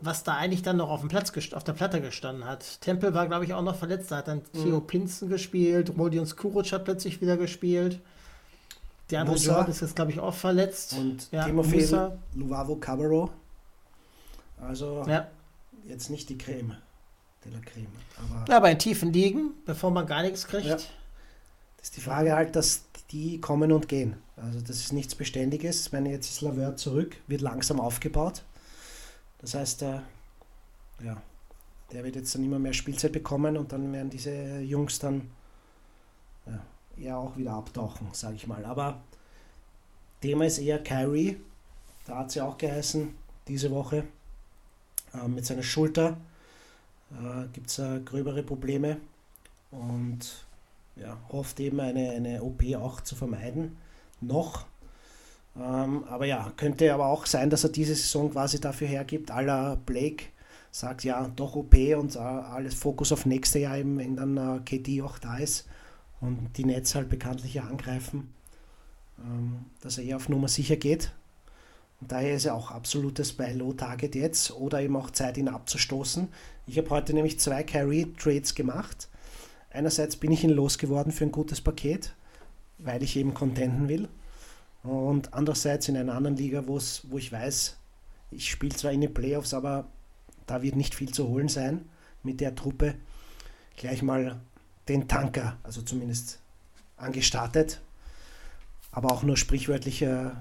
was 0.02 0.24
da 0.24 0.36
eigentlich 0.36 0.64
dann 0.64 0.78
noch 0.78 0.90
auf 0.90 1.00
dem 1.02 1.10
Platz 1.10 1.32
auf 1.54 1.64
der 1.64 1.74
Platte 1.74 2.02
gestanden 2.02 2.46
hat. 2.46 2.82
Tempel 2.82 3.14
war, 3.14 3.28
glaube 3.28 3.46
ich, 3.46 3.54
auch 3.54 3.62
noch 3.62 3.76
verletzt. 3.76 4.12
Da 4.12 4.18
hat 4.18 4.28
dann 4.28 4.42
mhm. 4.54 4.64
Theo 4.64 4.82
Pinzen 4.82 5.30
gespielt, 5.30 5.94
Rodion 5.98 6.26
Skuruc 6.26 6.72
hat 6.72 6.84
plötzlich 6.84 7.22
wieder 7.22 7.38
gespielt. 7.38 8.02
Der 9.12 9.22
andere 9.22 9.36
Musa. 9.36 9.52
Jordan 9.54 9.72
ist 9.72 9.82
jetzt, 9.82 9.96
glaube 9.96 10.12
ich, 10.12 10.20
auch 10.20 10.34
verletzt. 10.34 10.94
Und 10.94 11.32
ja, 11.32 11.46
Timofey 11.46 11.88
Luvavo 12.36 12.76
Cabarro. 12.76 13.30
Also 14.62 15.06
ja. 15.08 15.28
jetzt 15.88 16.10
nicht 16.10 16.30
die 16.30 16.38
Creme 16.38 16.76
de 17.46 17.54
la 17.54 17.60
Creme. 17.60 17.88
Aber, 18.18 18.52
ja, 18.52 18.60
bei 18.60 18.76
tiefen 18.76 19.14
Ligen, 19.14 19.52
bevor 19.66 19.92
man 19.92 20.06
gar 20.06 20.22
nichts 20.24 20.48
kriegt. 20.48 20.66
Ja. 20.66 20.78
Das 21.80 21.90
ist 21.90 21.98
die 21.98 22.02
Frage 22.02 22.36
halt, 22.36 22.56
dass 22.56 22.84
die 23.12 23.40
kommen 23.40 23.72
und 23.72 23.88
gehen. 23.88 24.16
Also 24.36 24.60
das 24.60 24.78
ist 24.78 24.94
nichts 24.94 25.16
Beständiges. 25.16 25.92
Wenn 25.94 26.06
jetzt 26.06 26.30
ist 26.30 26.42
Laveur 26.42 26.76
zurück, 26.76 27.16
wird 27.28 27.42
langsam 27.42 27.80
aufgebaut. 27.80 28.44
Das 29.40 29.56
heißt, 29.56 29.82
der, 29.82 30.04
ja, 31.04 31.22
der 31.92 32.04
wird 32.04 32.18
jetzt 32.18 32.36
dann 32.36 32.44
immer 32.44 32.60
mehr 32.60 32.74
Spielzeit 32.74 33.14
bekommen 33.14 33.58
und 33.58 33.72
dann 33.72 33.92
werden 33.94 34.10
diese 34.10 34.60
Jungs 34.60 35.00
dann 35.00 35.30
ja, 36.46 36.60
eher 36.98 37.18
auch 37.18 37.38
wieder 37.38 37.54
abtauchen, 37.54 38.10
sage 38.12 38.36
ich 38.36 38.46
mal. 38.46 38.66
Aber 38.66 39.02
Thema 40.22 40.46
ist 40.46 40.60
eher 40.60 40.84
Kyrie. 40.84 41.40
Da 42.06 42.18
hat 42.18 42.28
es 42.28 42.36
ja 42.36 42.46
auch 42.46 42.58
geheißen, 42.58 43.14
diese 43.48 43.72
Woche 43.72 44.04
äh, 45.14 45.28
mit 45.28 45.46
seiner 45.46 45.64
Schulter 45.64 46.18
äh, 47.12 47.48
gibt 47.54 47.70
es 47.70 47.80
äh, 47.80 48.02
gröbere 48.04 48.44
Probleme 48.44 48.98
und 49.72 50.46
ja, 51.02 51.18
hofft 51.32 51.60
eben 51.60 51.80
eine, 51.80 52.12
eine 52.12 52.44
OP 52.44 52.64
auch 52.76 53.02
zu 53.02 53.16
vermeiden 53.16 53.78
noch. 54.22 54.66
Ähm, 55.58 56.04
aber 56.06 56.26
ja, 56.26 56.52
könnte 56.58 56.94
aber 56.94 57.08
auch 57.08 57.26
sein, 57.26 57.50
dass 57.50 57.64
er 57.64 57.70
diese 57.70 57.96
Saison 57.96 58.32
quasi 58.32 58.60
dafür 58.60 58.88
hergibt, 58.88 59.32
aller 59.32 59.76
Blake 59.78 60.26
sagt 60.72 61.04
ja 61.04 61.28
doch 61.36 61.56
OP 61.56 61.74
und 61.98 62.16
uh, 62.16 62.20
alles 62.20 62.76
Fokus 62.76 63.12
auf 63.12 63.26
nächste 63.26 63.60
Jahr 63.60 63.78
eben, 63.78 63.98
wenn 63.98 64.16
dann 64.16 64.38
uh, 64.38 64.60
KD 64.64 65.02
auch 65.02 65.18
da 65.18 65.38
ist 65.38 65.68
und 66.22 66.52
die 66.58 66.66
Netz 66.66 66.96
halt 66.96 67.10
bekanntlich 67.10 67.60
angreifen, 67.62 68.34
ähm, 69.20 69.66
dass 69.82 69.98
er 69.98 70.04
eher 70.04 70.18
auf 70.18 70.30
Nummer 70.30 70.48
sicher 70.48 70.76
geht. 70.76 71.12
Und 72.02 72.12
daher 72.12 72.36
ist 72.36 72.46
er 72.46 72.56
auch 72.56 72.72
absolutes 72.72 73.34
Buy-Low-Target 73.34 74.16
jetzt 74.16 74.52
oder 74.52 74.82
eben 74.82 74.96
auch 74.96 75.12
Zeit, 75.12 75.38
ihn 75.38 75.50
abzustoßen. 75.50 76.30
Ich 76.68 76.78
habe 76.78 76.90
heute 76.92 77.14
nämlich 77.14 77.40
zwei 77.40 77.64
Carry-Trades 77.64 78.56
gemacht. 78.56 79.10
Einerseits 79.72 80.16
bin 80.16 80.32
ich 80.32 80.44
ihn 80.44 80.50
losgeworden 80.50 81.12
für 81.12 81.26
ein 81.26 81.32
gutes 81.32 81.62
Paket, 81.62 82.14
weil 82.80 83.04
ich 83.04 83.16
eben 83.16 83.34
contenten 83.34 83.88
will. 83.88 84.08
Und 84.84 85.34
andererseits 85.34 85.88
in 85.90 85.98
einer 85.98 86.16
anderen 86.16 86.38
Liga, 86.38 86.64
wo 86.66 86.78
ich 87.18 87.32
weiß, 87.32 87.78
ich 88.32 88.50
spiele 88.50 88.76
zwar 88.76 88.92
in 88.92 89.02
den 89.02 89.14
Playoffs, 89.14 89.54
aber 89.54 89.88
da 90.46 90.62
wird 90.62 90.76
nicht 90.76 90.96
viel 90.96 91.12
zu 91.12 91.28
holen 91.28 91.50
sein 91.50 91.86
mit 92.24 92.42
der 92.42 92.56
Truppe. 92.56 92.96
Gleich 93.76 94.02
mal 94.02 94.40
den 94.88 95.08
Tanker, 95.08 95.58
also 95.64 95.82
zumindest 95.82 96.40
angestartet, 96.98 97.82
aber 98.92 99.12
auch 99.12 99.24
nur 99.24 99.38
sprichwörtlicher 99.38 100.32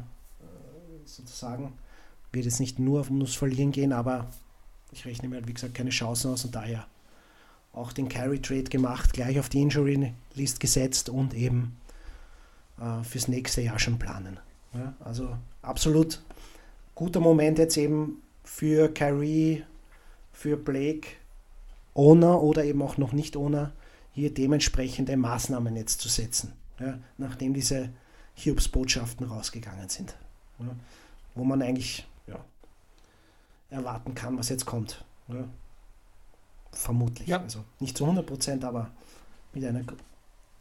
äh, 0.41 1.07
sozusagen. 1.07 1.75
Wird 2.33 2.47
es 2.47 2.61
nicht 2.61 2.79
nur 2.79 3.01
auf 3.01 3.11
ums 3.11 3.37
Verlieren 3.37 3.73
gehen, 3.73 3.93
aber 3.93 4.31
ich 4.93 5.05
rechne 5.05 5.29
mir 5.29 5.37
halt, 5.37 5.49
wie 5.49 5.55
gesagt, 5.55 5.75
keine 5.75 5.91
Chancen 5.91 6.33
aus 6.33 6.45
und 6.45 6.55
daher 6.55 6.87
auch 7.73 7.93
den 7.93 8.09
Carry 8.09 8.41
Trade 8.41 8.65
gemacht, 8.65 9.13
gleich 9.13 9.39
auf 9.39 9.49
die 9.49 9.63
Injury 9.63 10.13
List 10.35 10.61
gesetzt 10.61 11.09
und 11.09 11.35
eben 11.35 11.77
äh, 12.81 13.03
fürs 13.05 13.29
nächste 13.29 13.61
Jahr 13.61 13.79
schon 13.79 13.99
planen. 13.99 14.39
Ja, 14.75 14.95
also 15.01 15.37
absolut 15.63 16.23
guter 16.95 17.21
Moment 17.21 17.59
jetzt 17.59 17.77
eben 17.77 18.23
für 18.45 18.93
Carey, 18.93 19.65
für 20.33 20.57
Blake, 20.57 21.09
Owner 21.95 22.43
oder 22.43 22.65
eben 22.65 22.83
auch 22.83 22.97
noch 22.97 23.13
nicht 23.13 23.37
Owner, 23.37 23.73
hier 24.13 24.33
dementsprechende 24.33 25.17
Maßnahmen 25.17 25.77
jetzt 25.77 26.01
zu 26.01 26.09
setzen, 26.09 26.53
ja, 26.81 26.99
nachdem 27.17 27.55
diese 27.55 27.91
Hubs-Botschaften 28.37 29.27
rausgegangen 29.27 29.89
sind. 29.89 30.17
Ja, 30.59 30.67
wo 31.35 31.45
man 31.45 31.63
eigentlich 31.63 32.05
erwarten 33.71 34.15
kann, 34.15 34.39
was 34.39 34.49
jetzt 34.49 34.67
kommt. 34.67 35.05
Vermutlich. 36.73 37.33
Also 37.35 37.65
nicht 37.81 37.97
zu 37.97 38.05
100 38.05 38.27
Prozent, 38.27 38.65
aber 38.65 38.91
mit 39.53 39.65
einer 39.65 39.83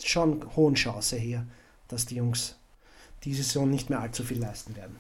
schon 0.04 0.56
hohen 0.56 0.76
Chance 0.76 1.18
hier, 1.18 1.46
dass 1.88 2.06
die 2.06 2.16
Jungs 2.16 2.56
die 3.24 3.34
Saison 3.34 3.70
nicht 3.70 3.90
mehr 3.90 4.00
allzu 4.00 4.24
viel 4.24 4.40
leisten 4.40 4.76
werden. 4.76 4.96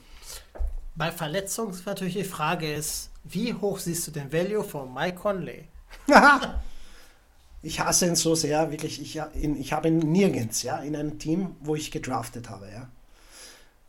Bei 0.96 1.12
Verletzungen 1.12 1.72
ist 1.72 1.86
natürlich 1.86 2.16
die 2.16 2.24
Frage 2.24 2.74
ist, 2.74 3.12
wie 3.24 3.54
hoch 3.54 3.78
siehst 3.78 4.08
du 4.08 4.12
den 4.12 4.34
Value 4.34 4.64
von 4.64 4.92
Mike 4.94 5.18
Conley? 5.18 5.66
ich 7.62 7.80
hasse 7.80 8.08
ihn 8.08 8.16
so 8.16 8.34
sehr, 8.34 8.72
wirklich. 8.72 9.02
Ich, 9.02 9.22
ich 9.36 9.74
habe 9.74 9.88
ihn 9.90 10.00
nirgends, 10.00 10.64
ja, 10.64 10.78
in 10.78 10.96
einem 10.96 11.20
Team, 11.20 11.56
wo 11.60 11.76
ich 11.76 11.92
gedraftet 11.92 12.50
habe, 12.50 12.70
ja. 12.72 12.90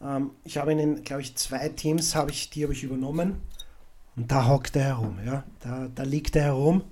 Ähm, 0.00 0.32
ich 0.44 0.58
habe 0.58 0.72
ihn 0.72 0.78
in, 0.78 1.02
glaube 1.02 1.22
ich, 1.22 1.36
zwei 1.36 1.70
Teams, 1.70 2.14
habe 2.14 2.30
ich, 2.30 2.50
die 2.50 2.62
habe 2.64 2.72
ich 2.72 2.82
übernommen. 2.82 3.40
Und 4.16 4.30
da 4.30 4.46
hockt 4.46 4.76
er 4.76 4.84
herum, 4.84 5.18
ja. 5.24 5.44
Da, 5.60 5.88
da 5.94 6.02
liegt 6.02 6.36
er 6.36 6.44
herum. 6.44 6.82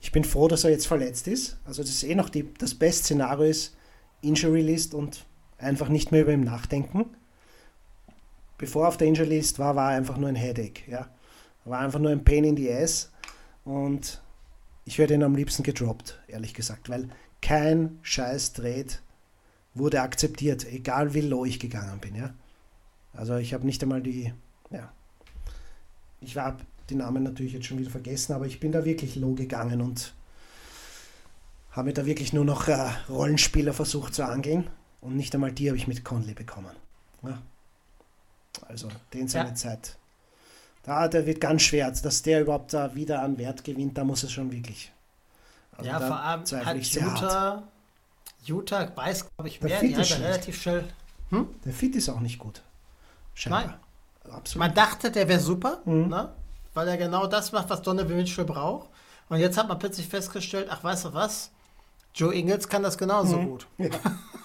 Ich 0.00 0.12
bin 0.12 0.24
froh, 0.24 0.48
dass 0.48 0.64
er 0.64 0.70
jetzt 0.70 0.86
verletzt 0.86 1.28
ist. 1.28 1.58
Also 1.64 1.82
das 1.82 1.90
ist 1.90 2.04
eh 2.04 2.14
noch 2.14 2.28
die, 2.28 2.52
das 2.54 2.74
beste 2.74 3.04
Szenario 3.04 3.44
ist 3.44 3.76
Injury 4.22 4.62
List 4.62 4.94
und 4.94 5.26
einfach 5.58 5.88
nicht 5.88 6.10
mehr 6.10 6.22
über 6.22 6.32
ihn 6.32 6.44
nachdenken. 6.44 7.06
Bevor 8.58 8.84
er 8.84 8.88
auf 8.88 8.96
der 8.96 9.08
Injury 9.08 9.28
List 9.28 9.58
war, 9.58 9.76
war 9.76 9.92
er 9.92 9.98
einfach 9.98 10.16
nur 10.16 10.28
ein 10.28 10.36
Headache. 10.36 10.90
Ja. 10.90 11.08
War 11.64 11.80
einfach 11.80 11.98
nur 11.98 12.10
ein 12.10 12.24
Pain 12.24 12.44
in 12.44 12.56
the 12.56 12.72
Ass. 12.72 13.10
Und 13.64 14.22
ich 14.84 14.98
werde 14.98 15.14
ihn 15.14 15.22
am 15.22 15.34
liebsten 15.34 15.62
gedroppt, 15.62 16.18
ehrlich 16.28 16.54
gesagt, 16.54 16.88
weil 16.88 17.08
kein 17.42 17.98
scheiß 18.02 18.54
Trade 18.54 18.88
wurde 19.74 20.00
akzeptiert, 20.00 20.66
egal 20.66 21.14
wie 21.14 21.20
low 21.20 21.44
ich 21.44 21.60
gegangen 21.60 22.00
bin. 22.00 22.14
Ja. 22.14 22.34
Also 23.12 23.36
ich 23.36 23.54
habe 23.54 23.66
nicht 23.66 23.82
einmal 23.82 24.02
die, 24.02 24.32
ja, 24.70 24.92
ich 26.20 26.36
habe 26.36 26.64
die 26.90 26.96
Namen 26.96 27.22
natürlich 27.22 27.52
jetzt 27.52 27.66
schon 27.66 27.78
wieder 27.78 27.90
vergessen, 27.90 28.32
aber 28.32 28.46
ich 28.46 28.60
bin 28.60 28.72
da 28.72 28.84
wirklich 28.84 29.16
low 29.16 29.34
gegangen 29.34 29.80
und 29.80 30.14
habe 31.70 31.92
da 31.92 32.04
wirklich 32.04 32.32
nur 32.32 32.44
noch 32.44 32.68
äh, 32.68 32.90
Rollenspieler 33.08 33.72
versucht 33.72 34.14
zu 34.14 34.24
angeln 34.24 34.68
und 35.00 35.16
nicht 35.16 35.34
einmal 35.34 35.52
die 35.52 35.68
habe 35.68 35.76
ich 35.76 35.86
mit 35.86 36.04
Conley 36.04 36.34
bekommen. 36.34 36.74
Ja. 37.22 37.40
Also 38.68 38.88
den 39.14 39.28
seine 39.28 39.50
ja. 39.50 39.54
Zeit. 39.54 39.96
Da 40.82 41.08
der 41.08 41.26
wird 41.26 41.40
ganz 41.40 41.62
schwer, 41.62 41.90
dass 41.90 42.22
der 42.22 42.40
überhaupt 42.42 42.72
da 42.72 42.94
wieder 42.94 43.22
an 43.22 43.38
Wert 43.38 43.64
gewinnt, 43.64 43.96
da 43.96 44.04
muss 44.04 44.22
es 44.22 44.32
schon 44.32 44.50
wirklich. 44.50 44.92
Also 45.72 45.90
ja, 45.90 46.00
vor 46.00 46.20
allem 46.20 46.42
hat 46.42 46.76
Utah, 46.76 47.62
Utah 48.44 48.96
weiß, 48.96 49.28
glaube 49.36 49.48
ich, 49.48 49.60
mehr, 49.62 49.80
die 49.80 49.96
hat 49.96 50.18
relativ 50.18 50.60
schnell. 50.60 50.84
Hm? 51.30 51.48
Der 51.64 51.72
Fit 51.72 51.94
ist 51.94 52.08
auch 52.08 52.20
nicht 52.20 52.38
gut. 52.38 52.62
Scheinbar. 53.34 53.66
Nein. 53.66 53.74
Absolut. 54.32 54.66
Man 54.66 54.74
dachte, 54.74 55.10
der 55.10 55.28
wäre 55.28 55.40
super, 55.40 55.80
mhm. 55.84 56.08
ne? 56.08 56.32
Weil 56.74 56.88
er 56.88 56.96
genau 56.96 57.26
das 57.26 57.52
macht, 57.52 57.70
was 57.70 57.82
Donovan 57.82 58.16
Mitchell 58.16 58.44
braucht. 58.44 58.88
Und 59.28 59.38
jetzt 59.38 59.56
hat 59.56 59.68
man 59.68 59.78
plötzlich 59.78 60.08
festgestellt, 60.08 60.68
ach, 60.70 60.82
weißt 60.82 61.06
du 61.06 61.14
was? 61.14 61.50
Joe 62.14 62.34
Ingles 62.34 62.68
kann 62.68 62.82
das 62.82 62.98
genauso 62.98 63.36
mhm. 63.36 63.46
gut. 63.46 63.66
Ja. 63.78 63.88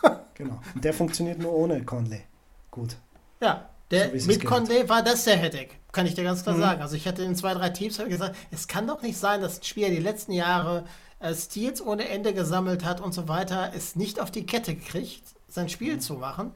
genau. 0.35 0.61
Der 0.75 0.93
funktioniert 0.93 1.39
nur 1.39 1.53
ohne 1.53 1.83
Conley. 1.83 2.21
Gut. 2.69 2.97
Ja, 3.41 3.69
der, 3.91 4.19
so 4.19 4.27
mit 4.27 4.45
Conley 4.45 4.87
war 4.89 5.03
das 5.03 5.23
der 5.23 5.37
Headache, 5.37 5.69
kann 5.91 6.05
ich 6.05 6.13
dir 6.13 6.23
ganz 6.23 6.43
klar 6.43 6.55
mhm. 6.55 6.61
sagen. 6.61 6.81
Also 6.81 6.95
ich 6.95 7.07
hatte 7.07 7.23
in 7.23 7.35
zwei, 7.35 7.53
drei 7.53 7.69
Teams 7.69 7.97
gesagt, 7.97 8.35
es 8.51 8.67
kann 8.67 8.87
doch 8.87 9.01
nicht 9.01 9.17
sein, 9.17 9.41
dass 9.41 9.59
ein 9.59 9.63
Spieler 9.63 9.89
die 9.89 9.97
letzten 9.97 10.31
Jahre 10.31 10.85
äh, 11.19 11.33
Steals 11.33 11.81
ohne 11.81 12.07
Ende 12.09 12.33
gesammelt 12.33 12.83
hat 12.83 13.01
und 13.01 13.13
so 13.13 13.27
weiter, 13.27 13.71
es 13.75 13.95
nicht 13.95 14.19
auf 14.19 14.31
die 14.31 14.45
Kette 14.45 14.75
kriegt, 14.75 15.23
sein 15.47 15.69
Spiel 15.69 15.95
mhm. 15.95 15.99
zu 15.99 16.15
machen. 16.15 16.51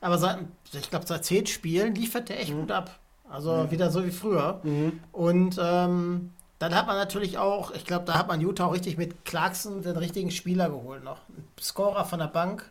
Aber 0.00 0.18
seit, 0.18 0.38
ich 0.72 0.90
glaube, 0.90 1.06
seit 1.06 1.24
zehn 1.24 1.46
Spielen 1.46 1.94
liefert 1.94 2.30
er 2.30 2.40
echt 2.40 2.52
mhm. 2.52 2.60
gut 2.60 2.72
ab. 2.72 2.98
Also 3.28 3.52
ja. 3.52 3.70
wieder 3.70 3.90
so 3.90 4.04
wie 4.04 4.10
früher. 4.10 4.60
Mhm. 4.62 5.00
Und 5.12 5.58
ähm, 5.60 6.32
dann 6.58 6.74
hat 6.74 6.86
man 6.86 6.96
natürlich 6.96 7.38
auch, 7.38 7.72
ich 7.72 7.84
glaube, 7.84 8.04
da 8.04 8.14
hat 8.14 8.28
man 8.28 8.40
Utah 8.40 8.66
auch 8.66 8.74
richtig 8.74 8.96
mit 8.96 9.24
Clarkson 9.24 9.82
den 9.82 9.96
richtigen 9.96 10.30
Spieler 10.30 10.70
geholt 10.70 11.04
noch. 11.04 11.18
Ein 11.28 11.46
Scorer 11.60 12.04
von 12.04 12.18
der 12.20 12.28
Bank. 12.28 12.70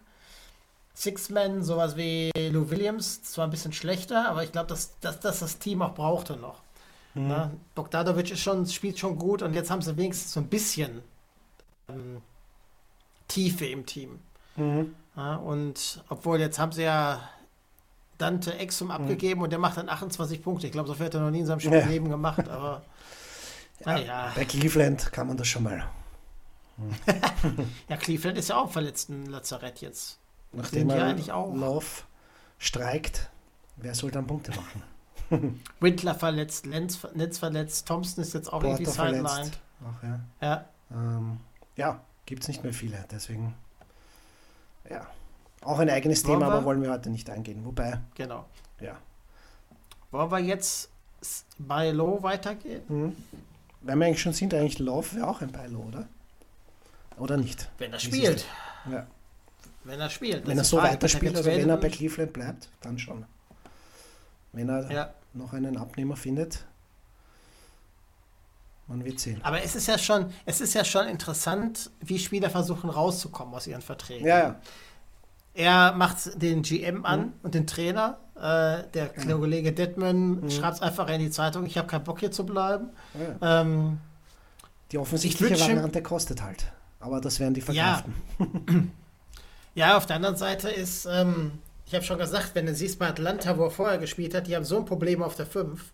Six-Man, 0.95 1.63
sowas 1.63 1.97
wie 1.97 2.31
Lou 2.51 2.69
Williams, 2.69 3.23
zwar 3.23 3.47
ein 3.47 3.49
bisschen 3.49 3.73
schlechter, 3.73 4.29
aber 4.29 4.43
ich 4.43 4.51
glaube, 4.51 4.67
dass, 4.67 4.99
dass, 4.99 5.19
dass 5.19 5.39
das 5.39 5.57
Team 5.57 5.81
auch 5.81 5.95
brauchte 5.95 6.37
noch. 6.37 6.61
Mhm. 7.15 7.27
Na, 7.27 7.51
Bogdanovic 7.75 8.31
ist 8.31 8.39
schon, 8.39 8.65
spielt 8.67 8.99
schon 8.99 9.17
gut 9.17 9.41
und 9.41 9.53
jetzt 9.53 9.71
haben 9.71 9.81
sie 9.81 9.97
wenigstens 9.97 10.33
so 10.33 10.39
ein 10.39 10.47
bisschen 10.47 11.01
ähm, 11.89 12.21
Tiefe 13.27 13.65
im 13.65 13.85
Team. 13.85 14.19
Mhm. 14.55 14.95
Ja, 15.15 15.35
und 15.35 16.03
obwohl 16.09 16.39
jetzt 16.39 16.59
haben 16.59 16.71
sie 16.71 16.83
ja 16.83 17.19
Dante 18.23 18.57
Exum 18.57 18.87
mhm. 18.87 18.93
abgegeben 18.93 19.39
mhm. 19.39 19.43
und 19.43 19.49
der 19.49 19.59
macht 19.59 19.75
dann 19.75 19.89
28 19.89 20.41
Punkte. 20.41 20.65
Ich 20.67 20.71
glaube, 20.71 20.87
so 20.87 20.93
viel 20.93 21.07
hat 21.07 21.13
er 21.13 21.19
noch 21.19 21.29
nie 21.29 21.41
in 21.41 21.45
seinem 21.45 21.59
ja. 21.59 21.85
Leben 21.85 22.09
gemacht, 22.09 22.47
aber 22.47 22.83
ja, 23.85 23.97
ja. 23.97 24.31
Bei 24.33 24.45
Cleveland 24.45 25.11
kann 25.11 25.27
man 25.27 25.35
das 25.35 25.47
schon 25.47 25.63
mal. 25.63 25.83
ja, 27.89 27.97
Cleveland 27.97 28.37
ist 28.37 28.49
ja 28.49 28.57
auch 28.57 28.71
verletzt 28.71 29.09
im 29.09 29.25
Lazarett 29.25 29.81
jetzt. 29.81 30.19
Nachdem 30.53 30.89
er 30.89 31.05
eigentlich 31.05 31.33
auch. 31.33 31.53
Love 31.53 31.85
streikt, 32.59 33.29
wer 33.75 33.93
soll 33.93 34.11
dann 34.11 34.25
Punkte 34.25 34.51
machen? 34.51 35.61
Windler 35.81 36.15
verletzt, 36.15 36.65
Lenz, 36.65 36.99
Lenz 37.13 37.39
verletzt, 37.39 37.87
Thompson 37.87 38.23
ist 38.23 38.33
jetzt 38.33 38.47
auch 38.47 38.61
Porter 38.61 38.79
irgendwie 38.79 38.91
sidelined. 38.91 39.59
Ach, 39.85 40.03
ja. 40.03 40.19
Ja, 40.41 40.65
ähm, 40.91 41.39
ja 41.75 41.99
gibt 42.25 42.43
es 42.43 42.47
nicht 42.47 42.63
mehr 42.63 42.73
viele, 42.73 43.03
deswegen. 43.11 43.53
Ja. 44.89 45.07
Auch 45.63 45.79
ein 45.79 45.89
eigenes 45.89 46.25
wollen 46.25 46.39
Thema, 46.39 46.51
wir? 46.51 46.55
aber 46.55 46.65
wollen 46.65 46.81
wir 46.81 46.91
heute 46.91 47.09
nicht 47.09 47.29
eingehen. 47.29 47.65
Wobei. 47.65 47.99
Genau. 48.15 48.45
Ja. 48.79 48.97
Wollen 50.11 50.31
wir 50.31 50.39
jetzt 50.39 50.89
bei 51.57 51.91
Low 51.91 52.21
weitergehen? 52.21 52.83
Mhm. 52.87 53.15
Wenn 53.81 53.99
wir 53.99 54.05
eigentlich 54.07 54.21
schon 54.21 54.33
sind, 54.33 54.53
eigentlich 54.53 54.79
Love 54.79 55.15
wäre 55.15 55.27
auch 55.27 55.41
ein 55.41 55.51
Buy 55.51 55.67
Low, 55.67 55.85
oder? 55.87 56.07
Oder 57.17 57.37
nicht? 57.37 57.69
Wenn 57.77 57.93
er 57.93 57.99
spielt. 57.99 58.45
Ja. 58.89 59.07
Wenn 59.83 59.99
er 59.99 60.09
spielt. 60.09 60.47
Wenn 60.47 60.57
er 60.57 60.63
so 60.63 60.77
weiterspielt, 60.77 61.35
also 61.35 61.49
wenn 61.49 61.69
er 61.69 61.77
bei 61.77 61.89
Cleveland 61.89 62.33
bleibt, 62.33 62.69
dann 62.81 62.97
schon. 62.97 63.25
Wenn 64.53 64.69
er 64.69 64.91
ja. 64.91 65.13
noch 65.33 65.53
einen 65.53 65.77
Abnehmer 65.77 66.15
findet, 66.15 66.65
man 68.87 69.03
wird 69.03 69.19
sehen. 69.19 69.41
Aber 69.43 69.61
es 69.61 69.75
ist 69.75 69.87
ja 69.87 69.97
schon, 69.97 70.31
es 70.45 70.61
ist 70.61 70.73
ja 70.73 70.85
schon 70.85 71.07
interessant, 71.07 71.89
wie 72.01 72.19
Spieler 72.19 72.49
versuchen 72.49 72.89
rauszukommen 72.89 73.53
aus 73.53 73.67
ihren 73.67 73.81
Verträgen. 73.81 74.25
Ja, 74.25 74.39
ja. 74.39 74.61
Er 75.53 75.93
macht 75.93 76.41
den 76.41 76.63
GM 76.63 77.05
an 77.05 77.19
mhm. 77.19 77.33
und 77.43 77.55
den 77.55 77.67
Trainer. 77.67 78.17
Äh, 78.35 78.89
der 78.93 79.13
ja. 79.15 79.37
Kollege 79.37 79.71
Detman 79.71 80.41
mhm. 80.41 80.49
schreibt 80.49 80.75
es 80.75 80.81
einfach 80.81 81.07
in 81.09 81.19
die 81.19 81.29
Zeitung, 81.29 81.65
ich 81.65 81.77
habe 81.77 81.87
keinen 81.87 82.03
Bock 82.03 82.19
hier 82.19 82.31
zu 82.31 82.45
bleiben. 82.45 82.89
Ja. 83.41 83.61
Ähm, 83.61 83.99
die 84.91 84.97
offensichtliche 84.97 85.59
Variante 85.59 86.01
kostet 86.01 86.41
halt. 86.41 86.71
Aber 86.99 87.21
das 87.21 87.39
werden 87.39 87.53
die 87.53 87.61
verkraften. 87.61 88.13
Ja. 88.39 88.45
Ja, 89.75 89.97
auf 89.97 90.05
der 90.05 90.17
anderen 90.17 90.35
Seite 90.35 90.69
ist, 90.69 91.07
ähm, 91.09 91.53
ich 91.87 91.95
habe 91.95 92.05
schon 92.05 92.19
gesagt, 92.19 92.51
wenn 92.53 92.67
du 92.67 92.75
siehst 92.75 92.99
bei 92.99 93.07
Atlanta, 93.07 93.57
wo 93.57 93.63
er 93.63 93.71
vorher 93.71 93.97
gespielt 93.97 94.35
hat, 94.35 94.45
die 94.45 94.55
haben 94.55 94.65
so 94.65 94.77
ein 94.77 94.85
Problem 94.85 95.23
auf 95.23 95.35
der 95.35 95.47
5. 95.47 95.91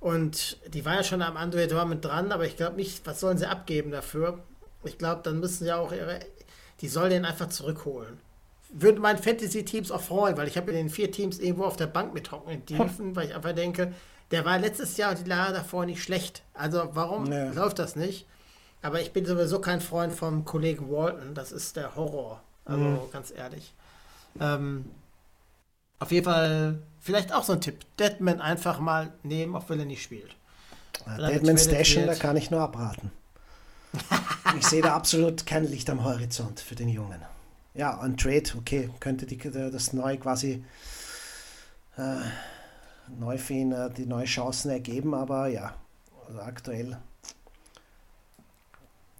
Und 0.00 0.58
die 0.68 0.84
war 0.84 0.96
ja 0.96 1.02
schon 1.02 1.22
am 1.22 1.36
Andre 1.36 1.86
mit 1.86 2.04
dran, 2.04 2.30
aber 2.32 2.44
ich 2.44 2.56
glaube 2.56 2.76
nicht, 2.76 3.06
was 3.06 3.20
sollen 3.20 3.38
sie 3.38 3.48
abgeben 3.48 3.90
dafür? 3.90 4.40
Ich 4.84 4.98
glaube, 4.98 5.22
dann 5.24 5.40
müssen 5.40 5.64
sie 5.64 5.72
auch 5.72 5.92
ihre, 5.92 6.20
die 6.80 6.88
sollen 6.88 7.10
den 7.10 7.24
einfach 7.24 7.48
zurückholen. 7.48 8.20
Würde 8.70 9.00
meinen 9.00 9.18
Fantasy-Teams 9.18 9.90
auch 9.90 10.00
freuen, 10.00 10.36
weil 10.36 10.48
ich 10.48 10.56
habe 10.56 10.70
in 10.70 10.76
den 10.76 10.90
vier 10.90 11.10
Teams 11.10 11.38
irgendwo 11.38 11.64
auf 11.64 11.76
der 11.76 11.86
Bank 11.86 12.12
mit 12.14 12.30
hocken 12.32 12.64
dürfen, 12.66 13.16
weil 13.16 13.28
ich 13.28 13.34
einfach 13.34 13.54
denke, 13.54 13.92
der 14.30 14.44
war 14.44 14.58
letztes 14.58 14.96
Jahr 14.96 15.10
und 15.10 15.26
die 15.26 15.30
Jahre 15.30 15.54
davor 15.54 15.86
nicht 15.86 16.02
schlecht. 16.02 16.42
Also 16.54 16.90
warum 16.92 17.32
Ja. 17.32 17.50
läuft 17.52 17.78
das 17.78 17.96
nicht? 17.96 18.26
Aber 18.82 19.00
ich 19.00 19.12
bin 19.12 19.24
sowieso 19.24 19.60
kein 19.60 19.80
Freund 19.80 20.12
vom 20.12 20.44
Kollegen 20.44 20.90
Walton. 20.90 21.34
Das 21.34 21.50
ist 21.50 21.76
der 21.76 21.96
Horror. 21.96 22.42
Also 22.64 23.08
ganz 23.12 23.32
ehrlich. 23.34 23.72
Ähm, 24.40 24.84
auf 25.98 26.12
jeden 26.12 26.24
Fall 26.26 26.82
vielleicht 27.00 27.32
auch 27.32 27.42
so 27.42 27.54
ein 27.54 27.60
Tipp. 27.60 27.84
Deadman 27.98 28.40
einfach 28.40 28.78
mal 28.78 29.12
nehmen, 29.22 29.56
auch 29.56 29.68
wenn 29.68 29.80
er 29.80 29.86
nicht 29.86 30.02
spielt. 30.02 30.36
Ja, 31.06 31.28
Deadman 31.28 31.58
Stashen, 31.58 32.06
da 32.06 32.14
kann 32.14 32.36
ich 32.36 32.50
nur 32.50 32.60
abraten. 32.60 33.10
ich 34.58 34.66
sehe 34.66 34.82
da 34.82 34.94
absolut 34.94 35.46
kein 35.46 35.64
Licht 35.64 35.88
am 35.88 36.04
Horizont 36.04 36.60
für 36.60 36.74
den 36.74 36.88
Jungen. 36.88 37.22
Ja, 37.78 38.00
ein 38.00 38.16
Trade, 38.16 38.50
okay, 38.58 38.90
könnte 38.98 39.24
die, 39.24 39.38
das 39.38 39.92
neu 39.92 40.16
quasi 40.16 40.64
äh, 41.96 42.16
neu 43.06 43.38
für 43.38 43.52
ihn 43.52 43.70
äh, 43.70 43.88
die 43.88 44.04
neue 44.04 44.24
Chancen 44.24 44.72
ergeben, 44.72 45.14
aber 45.14 45.46
ja, 45.46 45.76
also 46.26 46.40
aktuell, 46.40 46.98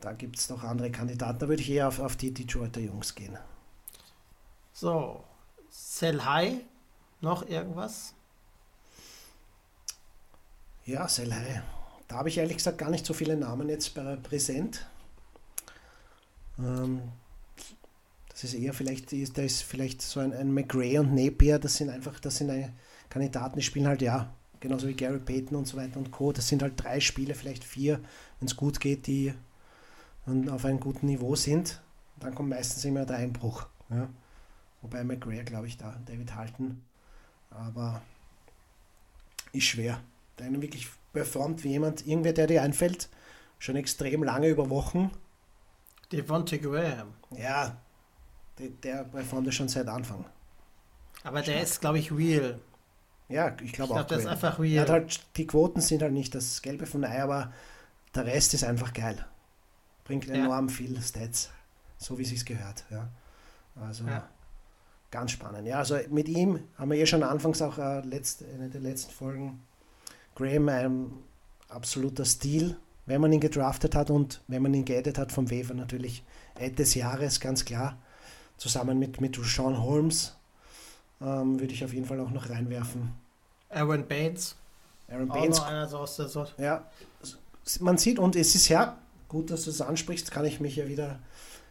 da 0.01 0.13
gibt 0.13 0.41
es 0.41 0.51
noch 0.51 0.65
andere 0.65 0.91
Kandidaten. 0.91 1.39
Da 1.39 1.49
würde 1.49 1.63
ich 1.63 1.71
eher 1.71 1.87
auf, 1.87 2.01
auf 2.01 2.17
die 2.17 2.35
Detroiter 2.35 2.81
Jungs 2.81 3.15
gehen. 3.15 3.39
So. 4.73 5.23
Sell 5.71 6.21
High. 6.25 6.63
Noch 7.21 7.47
irgendwas? 7.49 8.13
Ja, 10.85 11.07
Selhai. 11.07 11.63
Da 12.09 12.17
habe 12.17 12.29
ich 12.29 12.39
ehrlich 12.39 12.57
gesagt 12.57 12.79
gar 12.79 12.91
nicht 12.91 13.07
so 13.07 13.15
viele 13.15 13.37
Namen 13.37 13.69
jetzt 13.69 13.97
prä- 13.97 14.17
präsent. 14.17 14.85
Ähm, 16.59 17.03
das 18.41 18.55
ist 18.55 18.55
eher 18.55 18.73
vielleicht, 18.73 19.11
da 19.13 19.43
ist 19.43 19.63
vielleicht 19.63 20.01
so 20.01 20.21
ein, 20.21 20.33
ein 20.33 20.55
McRae 20.55 21.01
und 21.01 21.13
Napier, 21.13 21.59
das 21.59 21.75
sind 21.75 21.91
einfach, 21.91 22.21
das 22.21 22.37
sind 22.37 22.73
Kandidaten, 23.11 23.59
die 23.59 23.65
spielen 23.65 23.89
halt 23.89 24.01
ja, 24.01 24.33
genauso 24.61 24.87
wie 24.87 24.95
Gary 24.95 25.19
Payton 25.19 25.57
und 25.57 25.67
so 25.67 25.77
weiter 25.77 25.99
und 25.99 26.13
Co. 26.13 26.31
Das 26.31 26.47
sind 26.47 26.63
halt 26.63 26.75
drei 26.77 27.01
Spiele, 27.01 27.35
vielleicht 27.35 27.65
vier, 27.65 28.01
wenn 28.39 28.47
es 28.47 28.55
gut 28.55 28.79
geht, 28.79 29.09
die 29.09 29.35
auf 30.51 30.65
einem 30.65 30.79
guten 30.79 31.07
Niveau 31.07 31.35
sind. 31.35 31.83
Dann 32.21 32.33
kommt 32.33 32.51
meistens 32.51 32.85
immer 32.85 33.05
der 33.05 33.17
Einbruch. 33.17 33.67
Ja. 33.91 34.09
Wobei 34.83 35.03
McRae, 35.03 35.43
glaube 35.43 35.67
ich, 35.67 35.77
da, 35.77 36.01
David 36.07 36.37
Halten. 36.37 36.85
Aber 37.51 38.03
ist 39.53 39.65
schwer. 39.65 40.01
Der 40.39 40.47
einen 40.47 40.63
wirklich 40.63 40.89
performt 41.13 41.65
wie 41.65 41.71
jemand, 41.71 42.07
irgendwer, 42.07 42.35
der 42.35 42.47
dir 42.47 42.63
einfällt, 42.63 43.09
schon 43.59 43.75
extrem 43.75 44.23
lange 44.23 44.49
über 44.49 44.71
Wochen. 44.71 45.11
Devontae 46.13 46.59
Graham. 46.59 47.15
Ja, 47.37 47.81
der, 48.59 48.69
der 48.83 49.05
performt 49.05 49.47
ja 49.47 49.53
schon 49.53 49.69
seit 49.69 49.89
Anfang. 49.89 50.25
Aber 51.25 51.43
der 51.43 51.63
ist, 51.63 51.81
glaube 51.81 51.99
ich, 51.99 52.13
real. 52.13 52.59
Ja, 53.29 53.49
ich 53.63 53.73
glaube 53.73 53.89
glaube, 53.93 54.01
auch. 54.03 54.07
der 54.07 54.19
ist 54.19 54.25
Graham. 54.25 54.35
einfach 54.35 54.59
real. 54.59 54.83
hat 54.83 54.91
halt, 54.91 55.21
die 55.37 55.47
Quoten 55.47 55.81
sind 55.81 56.01
halt 56.03 56.13
nicht 56.13 56.35
das 56.35 56.63
Gelbe 56.63 56.87
vom 56.87 57.05
Ei, 57.05 57.23
aber 57.23 57.53
der 58.15 58.25
Rest 58.27 58.55
ist 58.55 58.65
einfach 58.65 58.93
geil. 58.93 59.25
Bringt 60.05 60.25
Ja. 60.27 60.35
enorm 60.35 60.69
viel 60.71 61.01
Stats, 61.03 61.51
so 61.99 62.17
wie 62.19 62.23
es 62.23 62.31
sich 62.31 62.47
gehört. 62.47 62.85
Ja. 62.91 63.09
Also 63.81 64.05
Ja. 64.07 64.27
ganz 65.11 65.33
spannend. 65.33 65.67
Ja, 65.67 65.79
also 65.79 65.99
mit 66.09 66.29
ihm 66.29 66.61
haben 66.79 66.91
wir 66.91 66.99
eh 66.99 67.07
schon 67.07 67.23
anfangs 67.23 67.61
auch 67.61 67.77
äh, 67.79 68.01
letzt, 68.01 68.43
in 68.43 68.71
den 68.71 68.83
letzten 68.83 69.13
Folgen 69.13 69.61
Graham 70.35 70.69
ein 70.71 71.11
absoluter 71.69 72.25
Stil, 72.25 72.77
wenn 73.05 73.21
man 73.21 73.33
ihn 73.33 73.41
gedraftet 73.41 73.95
hat 73.95 74.11
und 74.11 74.41
wenn 74.49 74.63
man 74.63 74.73
ihn 74.73 74.85
geaddet 74.87 75.19
hat 75.19 75.33
vom 75.33 75.51
Weaver 75.51 75.75
natürlich 75.75 76.25
Ad 76.55 76.71
des 76.77 76.95
Jahres, 76.95 77.41
ganz 77.41 77.65
klar. 77.65 77.99
Zusammen 78.59 78.99
mit, 78.99 79.21
mit 79.21 79.37
Sean 79.43 79.83
Holmes 79.83 80.35
ähm, 81.21 81.59
würde 81.59 81.73
ich 81.73 81.85
auf 81.85 81.93
jeden 81.93 82.07
Fall 82.07 82.21
auch 82.21 82.31
noch 82.31 82.51
reinwerfen. 82.51 83.13
Aaron 83.71 84.07
Baines. 84.07 84.57
Aaron 85.09 85.31
Auch 85.31 85.35
Baines 85.35 85.59
noch 85.59 85.67
einer 85.67 85.89
so 85.89 85.99
aus 85.99 86.17
der 86.17 86.29
Sorte. 86.29 86.63
ja, 86.63 86.85
man 87.81 87.99
sieht, 87.99 88.19
und 88.19 88.37
es 88.37 88.55
ist 88.55 88.69
ja 88.69 88.99
gut, 89.29 89.51
dass 89.51 89.65
du 89.65 89.71
es 89.71 89.81
ansprichst, 89.81 90.31
kann 90.31 90.45
ich 90.45 90.61
mich 90.61 90.77
ja 90.77 90.89
wieder 90.89 91.19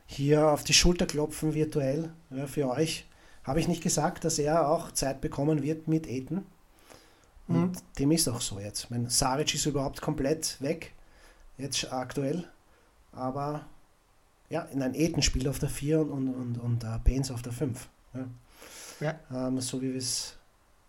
hier 0.06 0.50
auf 0.50 0.63
die 0.63 0.73
Schulter 0.73 1.06
klopfen, 1.06 1.54
virtuell, 1.54 2.12
ja, 2.30 2.47
für 2.47 2.69
euch. 2.69 3.06
Habe 3.43 3.60
ich 3.60 3.67
nicht 3.67 3.84
gesagt, 3.84 4.26
dass 4.26 4.39
er 4.39 4.69
auch 4.69 4.91
Zeit 4.91 5.21
bekommen 5.21 5.63
wird 5.63 5.88
mit 5.88 6.08
Aiden? 6.08 6.45
Und 7.47 7.78
dem 7.97 8.12
ist 8.12 8.28
auch 8.28 8.41
so 8.41 8.60
jetzt. 8.60 8.91
Mein 8.91 9.10
Saric 9.10 9.56
ist 9.56 9.65
überhaupt 9.65 10.02
komplett 10.02 10.58
weg, 10.62 10.91
jetzt 11.58 11.91
aktuell. 11.93 12.43
Aber 13.13 13.65
ja, 14.50 14.62
in 14.64 14.82
ein 14.82 14.94
Aiden 14.96 15.22
spielt 15.22 15.48
auf 15.48 15.60
der 15.60 15.70
4 15.70 16.00
und, 16.00 16.10
und, 16.10 16.30
und, 16.36 16.58
und 16.58 16.84
uh, 16.84 16.98
Baines 17.04 17.32
auf 17.32 17.42
der 17.42 17.54
5. 17.54 17.88
Ja. 18.14 18.26
Ja. 19.00 19.48
Ähm, 19.48 19.60
so 19.62 19.82
wie 19.82 19.96
es, 19.96 20.36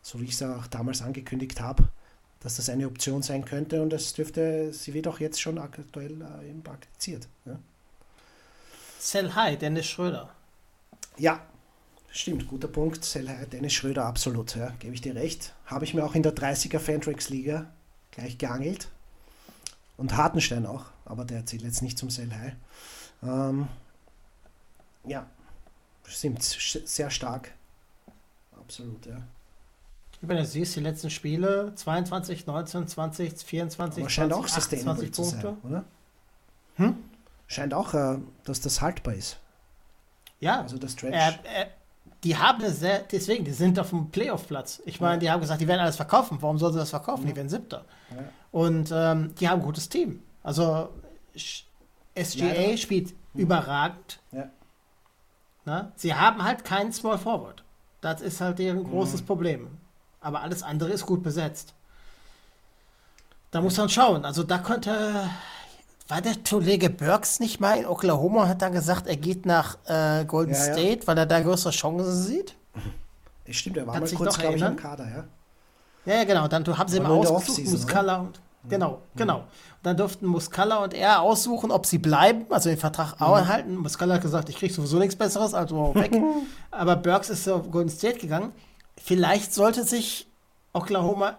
so 0.03 0.21
wie 0.21 0.25
ich 0.25 0.33
es 0.33 0.43
auch 0.43 0.67
damals 0.69 1.03
angekündigt 1.03 1.61
habe, 1.61 1.89
dass 2.41 2.57
das 2.57 2.69
eine 2.71 2.87
Option 2.87 3.23
sein 3.23 3.45
könnte 3.45 3.83
und 3.83 3.91
das 3.91 4.13
dürfte, 4.15 4.73
sie 4.73 4.95
wird 4.95 5.09
auch 5.09 5.19
jetzt 5.21 5.41
schon 5.41 5.59
aktuell 5.59 6.23
äh, 6.23 6.49
eben 6.49 6.63
praktiziert. 6.63 7.29
Ja. 7.45 7.59
Sell 8.99 9.35
High, 9.35 9.59
Dennis 9.59 9.87
Schröder. 9.87 10.31
ja, 11.19 11.41
stimmt, 12.11 12.49
guter 12.49 12.69
Punkt. 12.69 13.05
Sel- 13.05 13.47
Dennis 13.53 13.73
Schröder, 13.75 14.05
absolut, 14.07 14.55
ja, 14.57 14.71
gebe 14.79 14.95
ich 14.95 15.01
dir 15.01 15.15
recht. 15.15 15.55
Habe 15.67 15.85
ich 15.85 15.95
mir 15.95 16.05
auch 16.05 16.15
in 16.15 16.23
der 16.23 16.35
30er 16.35 16.79
Fantrax 16.79 17.29
Liga 17.29 17.71
gleich 18.13 18.39
geangelt. 18.39 18.89
Und 19.97 20.17
Hartenstein 20.17 20.65
auch, 20.65 20.87
aber 21.05 21.25
der 21.25 21.45
zählt 21.45 21.63
jetzt 21.63 21.83
nicht 21.83 21.99
zum 21.99 22.09
Sell 22.09 22.31
High. 22.33 22.53
Ähm, 23.23 23.69
ja, 25.05 25.27
stimmt, 26.05 26.41
sch- 26.43 26.87
sehr 26.87 27.11
stark. 27.11 27.53
Absolut, 28.59 29.07
ja. 29.07 29.17
Wenn 30.21 30.37
du 30.37 30.45
siehst, 30.45 30.75
die 30.77 30.81
letzten 30.81 31.11
Spiele, 31.11 31.73
22, 31.77 32.47
19, 32.47 32.89
20, 32.89 33.33
24, 33.39 34.03
Aber 34.03 34.11
scheint 34.11 34.33
20, 34.33 34.45
auch 34.45 34.55
sustainable 34.55 34.91
28 35.07 35.15
zu 35.15 35.23
sein, 35.25 35.41
Punkte. 35.43 35.67
oder? 35.69 35.85
Hm? 36.77 36.97
Scheint 37.47 37.73
auch, 37.75 37.95
äh, 37.95 38.19
dass 38.45 38.61
das 38.61 38.81
haltbar 38.81 39.15
ist. 39.15 39.39
Ja, 40.41 40.61
Also 40.61 40.77
das 40.79 40.93
Stretch. 40.93 41.15
er, 41.15 41.39
er, 41.45 41.69
die 42.25 42.37
haben 42.37 42.61
eine 42.63 42.73
sehr, 42.73 43.01
deswegen, 43.01 43.45
die 43.45 43.53
sind 43.53 43.79
auf 43.79 43.91
dem 43.91 44.11
Playoff-Platz. 44.11 44.83
Ich 44.87 45.01
meine, 45.01 45.21
die 45.21 45.31
haben 45.31 45.41
gesagt, 45.41 45.61
die 45.61 45.69
werden 45.69 45.81
alles 45.81 45.97
verkaufen. 45.97 46.39
Warum 46.41 46.59
sollen 46.59 46.73
sie 46.73 46.79
das 46.81 46.91
verkaufen? 46.91 47.27
Die 47.27 47.35
werden 47.37 47.49
Siebter. 47.49 47.85
Ja. 48.11 48.17
Und 48.51 48.91
ähm, 48.93 49.35
die 49.37 49.49
haben 49.49 49.61
ein 49.61 49.65
gutes 49.65 49.89
Team. 49.89 50.23
Also 50.43 50.89
Sch- 51.37 51.63
SGA 52.25 52.47
Ja, 52.47 52.71
ja. 52.71 52.77
spielt 52.77 53.15
überragend. 53.35 54.21
Ja. 54.33 54.45
Na? 55.65 55.93
Sie 55.97 56.15
haben 56.15 56.43
halt 56.45 56.65
keinen 56.65 56.93
Small 56.93 57.19
Forward. 57.19 57.63
Das 58.01 58.21
ist 58.21 58.41
halt 58.41 58.59
deren 58.59 58.79
Mhm. 58.85 58.91
großes 58.91 59.23
Problem. 59.23 59.69
Aber 60.21 60.41
alles 60.41 60.63
andere 60.63 60.91
ist 60.91 61.07
gut 61.07 61.23
besetzt. 61.23 61.75
Da 63.51 63.61
muss 63.61 63.77
man 63.77 63.89
schauen. 63.89 64.25
Also 64.25 64.43
da 64.43 64.59
könnte. 64.59 65.29
War 66.09 66.23
der 66.23 66.37
Kollege 66.49 66.89
Burks 66.89 67.39
nicht 67.39 67.61
mal 67.61 67.77
in 67.79 67.85
Oklahoma 67.87 68.45
und 68.45 68.49
hat 68.49 68.63
dann 68.63 68.73
gesagt, 68.73 69.07
er 69.07 69.17
geht 69.17 69.45
nach 69.45 69.77
äh, 69.87 70.25
Golden 70.25 70.55
Ja, 70.55 70.59
ja. 70.67 70.73
State, 70.73 71.07
weil 71.07 71.19
er 71.19 71.27
da 71.27 71.41
größere 71.41 71.71
Chancen 71.73 72.13
sieht? 72.15 72.57
Stimmt, 73.51 73.77
er 73.77 73.87
war 73.87 73.95
Kannst 73.95 74.15
mal 74.15 74.19
kurz, 74.19 74.35
doch 74.35 74.41
glaube 74.41 74.57
ich, 74.57 74.63
im? 74.63 74.77
Kader, 74.77 75.05
ja. 75.09 75.25
Ja, 76.07 76.15
ja, 76.21 76.25
genau. 76.25 76.49
Dann 76.49 76.67
haben 76.79 76.89
sie 76.89 76.99
der 76.99 77.09
ausgesucht, 77.11 77.67
Muscala 77.71 78.17
und. 78.21 78.41
Genau, 78.69 79.03
genau. 79.17 79.39
Und 79.39 79.47
dann 79.85 79.97
durften 79.97 80.27
Muscala 80.27 80.79
und 80.79 80.93
er 80.95 81.23
aussuchen, 81.23 81.71
ob 81.71 81.87
sie 81.87 81.99
bleiben, 81.99 82.47
also 82.51 82.69
den 82.69 82.79
Vertrag 82.79 83.21
auch 83.21 83.37
erhalten. 83.37 83.77
Muscala 83.77 84.15
hat 84.15 84.23
gesagt, 84.23 84.49
ich 84.49 84.57
krieg 84.57 84.73
sowieso 84.73 84.99
nichts 84.99 85.17
Besseres, 85.17 85.55
also 85.55 85.95
weg. 85.95 86.13
Aber 86.71 86.97
Burks 86.97 87.31
ist 87.31 87.49
auf 87.49 87.71
Golden 87.71 87.89
State 87.91 88.19
gegangen. 88.19 88.53
Vielleicht 88.97 89.55
sollte 89.55 89.85
sich 89.85 90.27
Oklahoma 90.73 91.39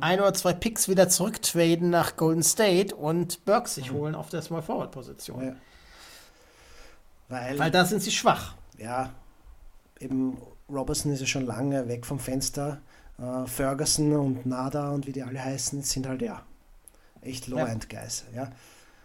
ein 0.00 0.18
oder 0.18 0.34
zwei 0.34 0.52
Picks 0.54 0.88
wieder 0.88 1.08
zurücktraden 1.08 1.90
nach 1.90 2.16
Golden 2.16 2.42
State 2.42 2.96
und 2.96 3.44
Burks 3.44 3.76
sich 3.76 3.92
holen 3.92 4.16
auf 4.16 4.28
der 4.28 4.42
Small 4.42 4.62
Forward 4.62 4.90
Position. 4.90 5.44
Ja. 5.44 5.54
Weil, 7.28 7.58
Weil 7.58 7.70
da 7.70 7.84
sind 7.84 8.02
sie 8.02 8.10
schwach. 8.10 8.54
ja, 8.78 9.10
eben 10.00 10.38
Robertson 10.68 11.12
ist 11.12 11.20
ja 11.20 11.26
schon 11.26 11.46
lange 11.46 11.88
weg 11.88 12.06
vom 12.06 12.18
Fenster. 12.18 12.80
Äh, 13.18 13.46
Ferguson 13.46 14.12
und 14.14 14.46
Nada 14.46 14.90
und 14.90 15.06
wie 15.06 15.12
die 15.12 15.22
alle 15.22 15.42
heißen, 15.42 15.82
sind 15.82 16.06
halt 16.06 16.22
ja 16.22 16.42
echt 17.20 17.48
Low-End-Guys. 17.48 18.26
Ja. 18.34 18.50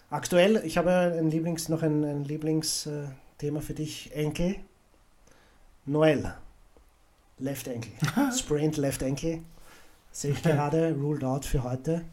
Aktuell, 0.10 0.62
ich 0.66 0.78
habe 0.78 0.92
ein 1.18 1.32
Lieblings, 1.32 1.70
noch 1.70 1.82
ein, 1.82 2.04
ein 2.04 2.24
Lieblingsthema 2.24 3.62
für 3.62 3.74
dich, 3.74 4.16
Enkel. 4.16 4.58
Noel. 5.86 6.34
Left 7.40 7.68
Ankle. 7.68 7.92
Sprint 8.38 8.78
Left 8.78 9.02
Ankle. 9.04 9.42
Sehe 10.12 10.32
ich 10.32 10.44
gerade, 10.44 10.94
ruled 10.94 11.24
out 11.24 11.46
für 11.46 11.64
heute. 11.64 12.06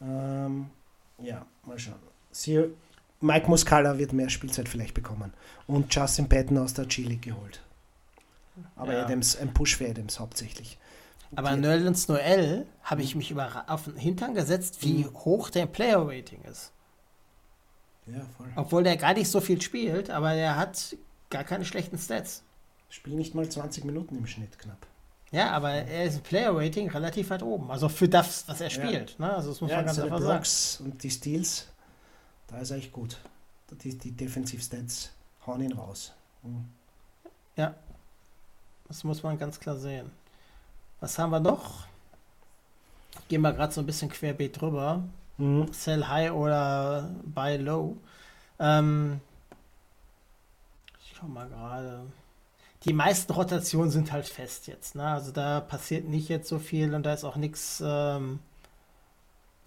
Ähm, 0.00 0.66
ja, 1.18 1.44
mal 1.64 1.78
schauen. 1.78 1.98
Sie, 2.30 2.64
Mike 3.20 3.48
Muscala 3.48 3.98
wird 3.98 4.12
mehr 4.12 4.28
Spielzeit 4.28 4.68
vielleicht 4.68 4.94
bekommen. 4.94 5.32
Und 5.66 5.92
Justin 5.92 6.28
Patton 6.28 6.58
aus 6.58 6.74
der 6.74 6.86
G-League 6.86 7.22
geholt. 7.22 7.60
Aber 8.76 8.92
Ja. 8.92 9.04
Adams, 9.04 9.36
ein 9.36 9.52
Push 9.52 9.76
für 9.76 9.88
Adams 9.88 10.20
hauptsächlich. 10.20 10.78
Aber 11.36 11.56
Nerlens 11.56 12.08
Noel 12.08 12.66
habe 12.82 13.02
ich 13.02 13.14
mich 13.14 13.30
über, 13.30 13.64
auf 13.68 13.84
den 13.84 13.96
Hintern 13.96 14.34
gesetzt, 14.34 14.78
wie 14.82 15.06
hoch 15.06 15.50
der 15.50 15.66
Player-Rating 15.66 16.42
ist. 16.42 16.72
Ja, 18.06 18.20
voll. 18.36 18.48
Obwohl 18.56 18.82
der 18.82 18.96
gar 18.96 19.14
nicht 19.14 19.30
so 19.30 19.40
viel 19.40 19.60
spielt, 19.62 20.10
aber 20.10 20.34
der 20.34 20.56
hat 20.56 20.96
gar 21.30 21.44
keine 21.44 21.64
schlechten 21.64 21.98
Stats. 21.98 22.42
Spiel 22.90 23.14
nicht 23.14 23.34
mal 23.34 23.48
20 23.48 23.84
Minuten 23.84 24.16
im 24.16 24.26
Schnitt 24.26 24.58
knapp. 24.58 24.86
Ja, 25.32 25.50
aber 25.50 25.70
er 25.72 26.04
ist 26.04 26.22
Player-Rating 26.22 26.90
relativ 26.90 27.30
weit 27.30 27.42
oben. 27.42 27.70
Also 27.70 27.88
für 27.88 28.08
das, 28.08 28.46
was 28.46 28.60
er 28.60 28.70
spielt. 28.70 29.18
Ne? 29.18 29.34
Also 29.34 29.50
das 29.50 29.60
muss 29.60 29.70
Ja, 29.70 29.78
man 29.78 29.86
ganz 29.86 29.98
einfach 29.98 30.18
sagen. 30.18 30.30
Blocks 30.30 30.80
und 30.80 31.02
die 31.02 31.10
Steals, 31.10 31.66
da 32.46 32.58
ist 32.58 32.70
er 32.70 32.76
echt 32.76 32.92
gut. 32.92 33.18
Die, 33.82 33.98
die 33.98 34.12
Defensiv-Stats 34.12 35.10
hauen 35.46 35.62
ihn 35.62 35.72
raus. 35.72 36.12
Mhm. 36.42 36.66
Ja, 37.56 37.74
das 38.86 39.02
muss 39.02 39.22
man 39.22 39.38
ganz 39.38 39.58
klar 39.58 39.76
sehen. 39.76 40.10
Was 41.00 41.18
haben 41.18 41.30
wir 41.30 41.40
noch? 41.40 41.86
Gehen 43.28 43.42
wir 43.42 43.52
gerade 43.52 43.72
so 43.72 43.80
ein 43.80 43.86
bisschen 43.86 44.10
querbeet 44.10 44.60
drüber. 44.60 45.02
Mhm. 45.38 45.72
Sell 45.72 46.06
high 46.06 46.32
oder 46.32 47.10
buy 47.24 47.56
low. 47.56 47.96
Ähm, 48.58 49.20
ich 51.00 51.14
schau 51.16 51.26
mal 51.26 51.48
gerade. 51.48 52.02
Die 52.84 52.92
meisten 52.92 53.32
Rotationen 53.32 53.90
sind 53.90 54.12
halt 54.12 54.28
fest 54.28 54.66
jetzt. 54.66 54.94
Ne? 54.94 55.06
Also 55.06 55.32
da 55.32 55.60
passiert 55.60 56.06
nicht 56.06 56.28
jetzt 56.28 56.48
so 56.48 56.58
viel 56.58 56.94
und 56.94 57.02
da 57.04 57.14
ist 57.14 57.24
auch 57.24 57.36
nichts. 57.36 57.82
Ähm, 57.84 58.40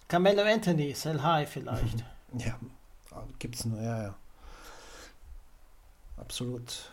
Carmelo 0.07 0.43
Anthony, 0.43 0.93
sell 0.93 1.21
high 1.21 1.49
vielleicht. 1.49 2.03
Ja, 2.37 2.59
gibt's 3.39 3.63
nur, 3.63 3.81
ja, 3.81 4.03
ja. 4.03 4.15
Absolut. 6.17 6.91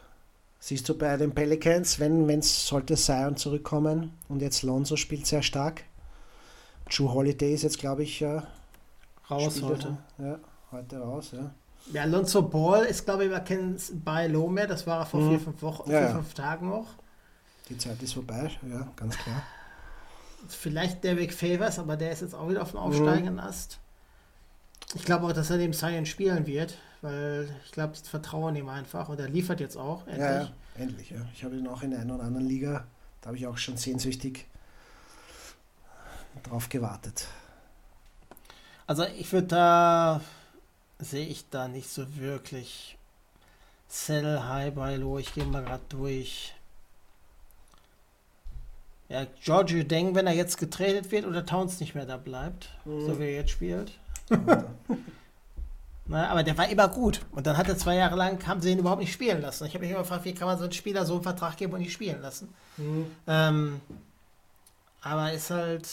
Siehst 0.67 0.89
du 0.89 0.97
bei 0.97 1.15
den 1.19 1.35
Pelicans, 1.35 2.01
wenn 2.01 2.27
es 2.31 2.67
sollte 2.67 2.95
Zion 2.97 3.37
zurückkommen 3.37 4.15
und 4.31 4.41
jetzt 4.41 4.63
Lonzo 4.63 4.97
spielt 4.97 5.27
sehr 5.27 5.43
stark. 5.43 5.83
Drew 6.91 7.13
Holiday 7.13 7.53
ist 7.53 7.65
jetzt, 7.65 7.79
glaube 7.79 8.03
ich, 8.03 8.23
äh, 8.23 8.41
Raus 9.31 9.61
heute. 9.61 9.99
Ja, 10.17 10.39
heute 10.73 10.99
raus, 11.01 11.33
ja. 11.33 11.51
Ja, 11.93 12.03
Alonso 12.05 12.41
Ball 12.41 12.87
ist, 12.87 13.05
glaube 13.05 13.27
ich, 13.27 13.31
wir 13.31 13.41
kennen 13.41 13.79
buy 14.07 14.27
low 14.27 14.49
mehr. 14.49 14.67
Das 14.67 14.87
war 14.87 15.01
er 15.01 15.05
vor 15.07 15.21
Mhm. 15.21 15.29
vier, 15.29 15.41
fünf 15.41 15.61
Wochen, 15.61 15.91
Ja, 15.91 15.99
vier, 15.99 16.09
ja. 16.09 16.15
fünf 16.15 16.33
Tagen 16.33 16.71
noch. 16.71 16.87
Die 17.69 17.77
Zeit 17.77 18.03
ist 18.03 18.15
vorbei, 18.15 18.51
ja, 18.67 18.89
ganz 18.97 19.19
klar. 19.19 19.43
Vielleicht 20.49 21.05
Derek 21.05 21.35
Favors, 21.35 21.79
aber 21.79 21.99
der 21.99 22.11
ist 22.13 22.23
jetzt 22.23 22.35
auch 22.35 22.49
wieder 22.49 22.63
auf 22.63 22.71
dem 22.71 22.81
Mhm. 22.81 22.87
aufsteigenden 22.87 23.39
Ast. 23.39 23.81
Ich 24.95 25.05
glaube 25.05 25.27
auch, 25.27 25.33
dass 25.35 25.51
er 25.51 25.59
dem 25.59 25.75
Science 25.75 26.09
spielen 26.09 26.47
wird, 26.47 26.79
weil 27.05 27.55
ich 27.67 27.73
glaube, 27.73 27.95
sie 27.95 28.09
vertrauen 28.09 28.57
ihm 28.57 28.71
einfach 28.71 29.11
und 29.11 29.21
er 29.21 29.29
liefert 29.29 29.61
jetzt 29.61 29.77
auch 29.77 30.07
endlich. 30.07 30.21
Ja, 30.21 30.43
ja, 30.43 30.53
endlich, 30.77 31.11
ja. 31.11 31.19
Ich 31.35 31.45
habe 31.45 31.55
ihn 31.55 31.69
auch 31.69 31.83
in 31.83 31.91
der 31.91 32.01
einen 32.01 32.11
oder 32.11 32.25
anderen 32.25 32.47
Liga, 32.47 32.87
da 33.21 33.27
habe 33.29 33.37
ich 33.37 33.47
auch 33.47 33.59
schon 33.59 33.77
sehnsüchtig 33.77 34.47
drauf 36.43 36.71
gewartet. 36.71 37.27
Also 38.87 39.05
ich 39.05 39.31
würde 39.33 39.49
da, 39.49 40.21
sehe 40.99 41.27
ich 41.27 41.49
da 41.51 41.69
nicht 41.69 41.91
so 41.91 42.17
wirklich 42.17 42.97
Sell, 43.87 44.41
High, 44.43 44.75
Buy, 44.75 44.97
Low. 44.97 45.19
Ich 45.19 45.35
gehe 45.35 45.45
mal 45.45 45.63
gerade 45.63 45.85
durch. 45.91 46.55
Ja, 49.11 49.27
Giorgio 49.43 49.85
Deng, 49.85 50.15
wenn 50.15 50.27
er 50.27 50.33
jetzt 50.33 50.57
getradet 50.57 51.11
wird 51.11 51.27
oder 51.27 51.45
Towns 51.45 51.81
nicht 51.81 51.95
mehr 51.95 52.07
da 52.07 52.17
bleibt, 52.17 52.71
so 52.87 53.19
wie 53.19 53.25
er 53.25 53.35
jetzt 53.35 53.51
spielt. 53.51 53.93
Na, 56.07 56.29
aber 56.29 56.43
der 56.43 56.57
war 56.59 56.69
immer 56.69 56.89
gut. 56.89 57.25
Und 57.33 57.47
dann 57.47 57.57
hat 57.57 57.69
er 57.69 57.79
zwei 57.79 57.97
Jahre 57.97 58.15
lang, 58.17 58.47
haben 58.47 58.61
sie 58.61 58.71
ihn 58.73 58.79
überhaupt 58.79 59.01
nicht 59.01 59.13
spielen 59.13 59.41
lassen. 59.41 59.65
Ich 59.67 59.73
habe 59.75 59.85
mich 59.85 59.91
immer 59.91 60.03
gefragt, 60.03 60.25
wie 60.27 60.35
kann 60.35 60.47
man 60.47 60.59
so 60.59 60.65
einen 60.65 60.73
Spieler 60.73 61.07
so 61.07 61.15
einen 61.15 61.23
Vertrag 61.23 61.57
geben 61.57 61.73
und 61.73 61.81
nicht 61.81 61.93
spielen 61.95 62.21
lassen. 62.21 62.53
Ähm, 63.27 63.81
aber 65.01 65.33
ist 65.33 65.51
halt 65.51 65.89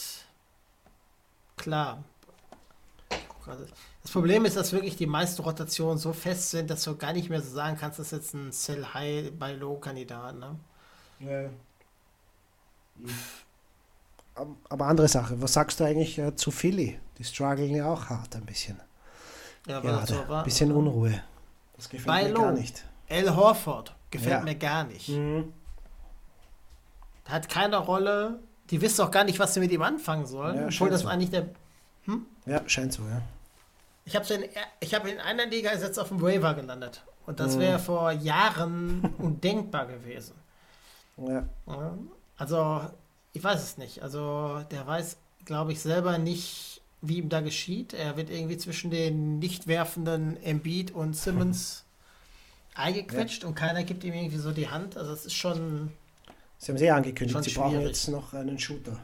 klar. 1.56 2.02
Das 4.02 4.10
Problem 4.12 4.44
ist, 4.44 4.56
dass 4.56 4.72
wirklich 4.72 4.96
die 4.96 5.06
meisten 5.06 5.42
Rotationen 5.42 5.98
so 5.98 6.12
fest 6.12 6.50
sind, 6.50 6.68
dass 6.70 6.84
du 6.84 6.96
gar 6.96 7.12
nicht 7.12 7.30
mehr 7.30 7.40
so 7.40 7.50
sagen 7.54 7.76
kannst, 7.80 7.98
das 7.98 8.06
ist 8.06 8.12
jetzt 8.12 8.34
ein 8.34 8.52
Sell 8.52 8.84
High 8.94 9.32
bei 9.38 9.52
Low 9.54 9.76
Kandidat. 9.78 10.36
Ne? 10.36 10.56
Ja. 11.20 11.48
Ab- 14.34 14.46
Aber 14.68 14.86
andere 14.86 15.08
Sache, 15.08 15.40
was 15.40 15.54
sagst 15.54 15.80
du 15.80 15.84
eigentlich 15.84 16.18
äh, 16.18 16.36
zu 16.36 16.50
Philly? 16.50 17.00
Die 17.18 17.24
strugglen 17.24 17.74
ja 17.74 17.86
auch 17.92 18.06
hart 18.10 18.36
ein 18.36 18.44
bisschen. 18.46 18.78
Ja, 19.66 19.80
Gerade. 19.80 20.06
so 20.12 20.28
war. 20.28 20.38
Ein 20.40 20.44
bisschen 20.44 20.72
Unruhe. 20.72 21.22
Das 21.76 21.88
gefällt 21.88 22.06
Bei 22.06 22.24
mir 22.28 22.34
gar 22.34 22.52
nicht. 22.52 22.84
Al 23.08 23.36
Horford 23.36 23.94
gefällt 24.10 24.32
Ja. 24.32 24.40
mir 24.42 24.54
gar 24.56 24.84
nicht. 24.84 25.08
Mhm. 25.08 25.52
Hat 27.26 27.48
keine 27.48 27.76
Rolle. 27.76 28.40
Die 28.70 28.80
wissen 28.80 29.02
auch 29.02 29.10
gar 29.10 29.24
nicht, 29.24 29.38
was 29.38 29.54
sie 29.54 29.60
mit 29.60 29.70
ihm 29.70 29.82
anfangen 29.82 30.26
sollen. 30.26 30.54
Ja, 30.56 30.60
obwohl 30.62 30.72
scheint 30.72 30.92
das 30.92 31.00
so. 31.02 31.08
eigentlich 31.08 31.30
der. 31.30 31.48
Ja, 32.46 32.60
scheint 32.68 32.92
so, 32.92 33.02
ja. 33.02 33.22
Ich 34.04 34.16
habe 34.16 34.34
in, 34.34 34.44
ich 34.80 34.94
hab 34.94 35.06
in 35.06 35.20
einer 35.20 35.46
Liga 35.46 35.70
ist 35.70 35.82
jetzt 35.82 35.98
auf 35.98 36.08
dem 36.08 36.20
Waiver 36.20 36.54
gelandet. 36.54 37.04
Und 37.26 37.38
das 37.38 37.54
Mhm. 37.54 37.60
wäre 37.60 37.78
vor 37.78 38.10
Jahren 38.10 39.14
undenkbar 39.18 39.86
gewesen. 39.86 40.34
ja. 41.18 41.44
Ja. 41.66 41.94
Also, 42.36 42.80
ich 43.32 43.44
weiß 43.44 43.62
es 43.62 43.78
nicht. 43.78 44.02
Also, 44.02 44.62
der 44.72 44.84
weiß, 44.86 45.16
glaube 45.44 45.70
ich, 45.72 45.80
selber 45.80 46.18
nicht, 46.18 46.71
wie 47.02 47.18
ihm 47.18 47.28
da 47.28 47.40
geschieht. 47.40 47.92
Er 47.92 48.16
wird 48.16 48.30
irgendwie 48.30 48.56
zwischen 48.56 48.90
den 48.90 49.38
nicht 49.38 49.66
werfenden 49.66 50.42
Embiid 50.42 50.92
und 50.92 51.14
Simmons 51.16 51.84
eingequetscht 52.74 53.44
und 53.44 53.54
keiner 53.54 53.82
gibt 53.84 54.04
ihm 54.04 54.14
irgendwie 54.14 54.38
so 54.38 54.52
die 54.52 54.68
Hand. 54.68 54.96
Also, 54.96 55.12
es 55.12 55.26
ist 55.26 55.34
schon. 55.34 55.92
Sie 56.58 56.70
haben 56.70 56.78
sie 56.78 56.86
eh 56.86 56.90
angekündigt, 56.90 57.44
sie 57.44 57.54
brauchen 57.54 57.72
schwierig. 57.72 57.88
jetzt 57.88 58.08
noch 58.08 58.32
einen 58.32 58.58
Shooter. 58.58 58.98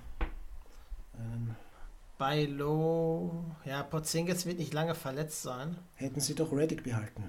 Einen, 1.19 1.57
Bei 2.17 2.45
Low, 2.45 3.45
ja, 3.65 3.83
Porzingis 3.83 4.47
wird 4.47 4.59
nicht 4.59 4.73
lange 4.73 4.95
verletzt 4.95 5.43
sein. 5.43 5.77
hätten 5.97 6.21
sie 6.21 6.37
doch 6.37 6.53
Reddick 6.53 6.85
behalten. 6.85 7.29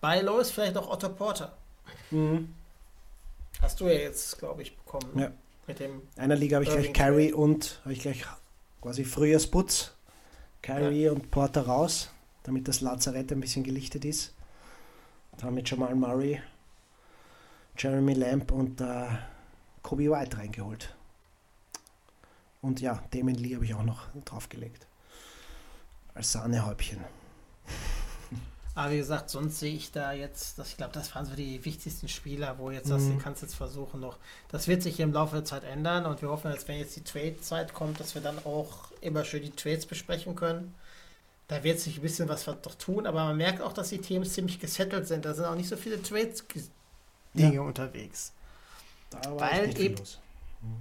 Bei 0.00 0.20
Low 0.22 0.38
ist 0.38 0.50
vielleicht 0.50 0.76
auch 0.78 0.90
Otto 0.90 1.10
Porter. 1.10 1.56
Mhm. 2.10 2.54
Hast 3.60 3.80
du 3.80 3.86
ja 3.86 3.92
jetzt, 3.92 4.38
glaube 4.38 4.62
ich, 4.62 4.76
bekommen. 4.76 5.18
Ja. 5.18 5.30
Mit 5.66 5.78
dem. 5.78 6.02
Einer 6.16 6.34
Liga 6.34 6.56
habe 6.56 6.64
ich 6.64 6.70
gleich 6.70 6.92
Carey 6.92 7.32
und 7.32 7.80
habe 7.84 7.92
ich 7.92 8.00
gleich 8.00 8.24
quasi 8.82 9.04
Frühjahrsputz. 9.04 9.92
Carey 10.60 11.08
und 11.08 11.30
Porter 11.30 11.66
raus, 11.66 12.10
damit 12.44 12.68
das 12.68 12.82
Lazarett 12.82 13.32
ein 13.32 13.40
bisschen 13.40 13.64
gelichtet 13.64 14.04
ist. 14.04 14.32
Da 15.36 15.46
haben 15.46 15.56
wir 15.56 15.64
Jamal 15.64 15.94
Murray, 15.94 16.40
Jeremy 17.76 18.14
Lamb 18.14 18.52
und 18.52 18.80
äh, 18.80 19.06
Kobe 19.82 20.10
White 20.10 20.36
reingeholt. 20.36 20.94
Und 22.60 22.80
ja, 22.80 23.02
Damon 23.10 23.34
Lee 23.34 23.56
habe 23.56 23.64
ich 23.64 23.74
auch 23.74 23.82
noch 23.82 24.06
draufgelegt. 24.24 24.86
Als 26.14 26.30
Sahnehäubchen. 26.30 27.00
Aber 28.74 28.90
wie 28.92 28.96
gesagt, 28.96 29.28
sonst 29.28 29.60
sehe 29.60 29.74
ich 29.74 29.92
da 29.92 30.12
jetzt, 30.12 30.58
das, 30.58 30.68
ich 30.70 30.76
glaube, 30.78 30.94
das 30.94 31.14
waren 31.14 31.26
so 31.26 31.34
die 31.34 31.62
wichtigsten 31.64 32.08
Spieler, 32.08 32.58
wo 32.58 32.70
jetzt 32.70 32.90
das, 32.90 33.02
Mhm. 33.02 33.18
du 33.18 33.22
kannst 33.22 33.42
jetzt 33.42 33.54
versuchen 33.54 34.00
noch. 34.00 34.16
Das 34.48 34.66
wird 34.66 34.82
sich 34.82 34.98
im 35.00 35.12
Laufe 35.12 35.36
der 35.36 35.44
Zeit 35.44 35.64
ändern 35.64 36.06
und 36.06 36.22
wir 36.22 36.30
hoffen, 36.30 36.50
dass 36.50 36.66
wenn 36.68 36.78
jetzt 36.78 36.96
die 36.96 37.04
Trade-Zeit 37.04 37.74
kommt, 37.74 38.00
dass 38.00 38.14
wir 38.14 38.22
dann 38.22 38.38
auch 38.46 38.90
immer 39.02 39.24
schön 39.24 39.42
die 39.42 39.50
Trades 39.50 39.84
besprechen 39.84 40.34
können. 40.36 40.74
Da 41.48 41.62
wird 41.64 41.80
sich 41.80 41.96
ein 41.98 42.02
bisschen 42.02 42.30
was 42.30 42.44
doch 42.46 42.74
tun, 42.76 43.06
aber 43.06 43.24
man 43.24 43.36
merkt 43.36 43.60
auch, 43.60 43.74
dass 43.74 43.90
die 43.90 43.98
Teams 43.98 44.32
ziemlich 44.32 44.58
gesettelt 44.58 45.06
sind. 45.06 45.26
Da 45.26 45.34
sind 45.34 45.44
auch 45.44 45.54
nicht 45.54 45.68
so 45.68 45.76
viele 45.76 46.00
Trades-Dinge 46.02 47.60
unterwegs. 47.60 48.32
Da 49.10 49.20
war 49.32 49.50
Weil 49.52 49.78
eben- 49.78 49.98
los. 49.98 50.18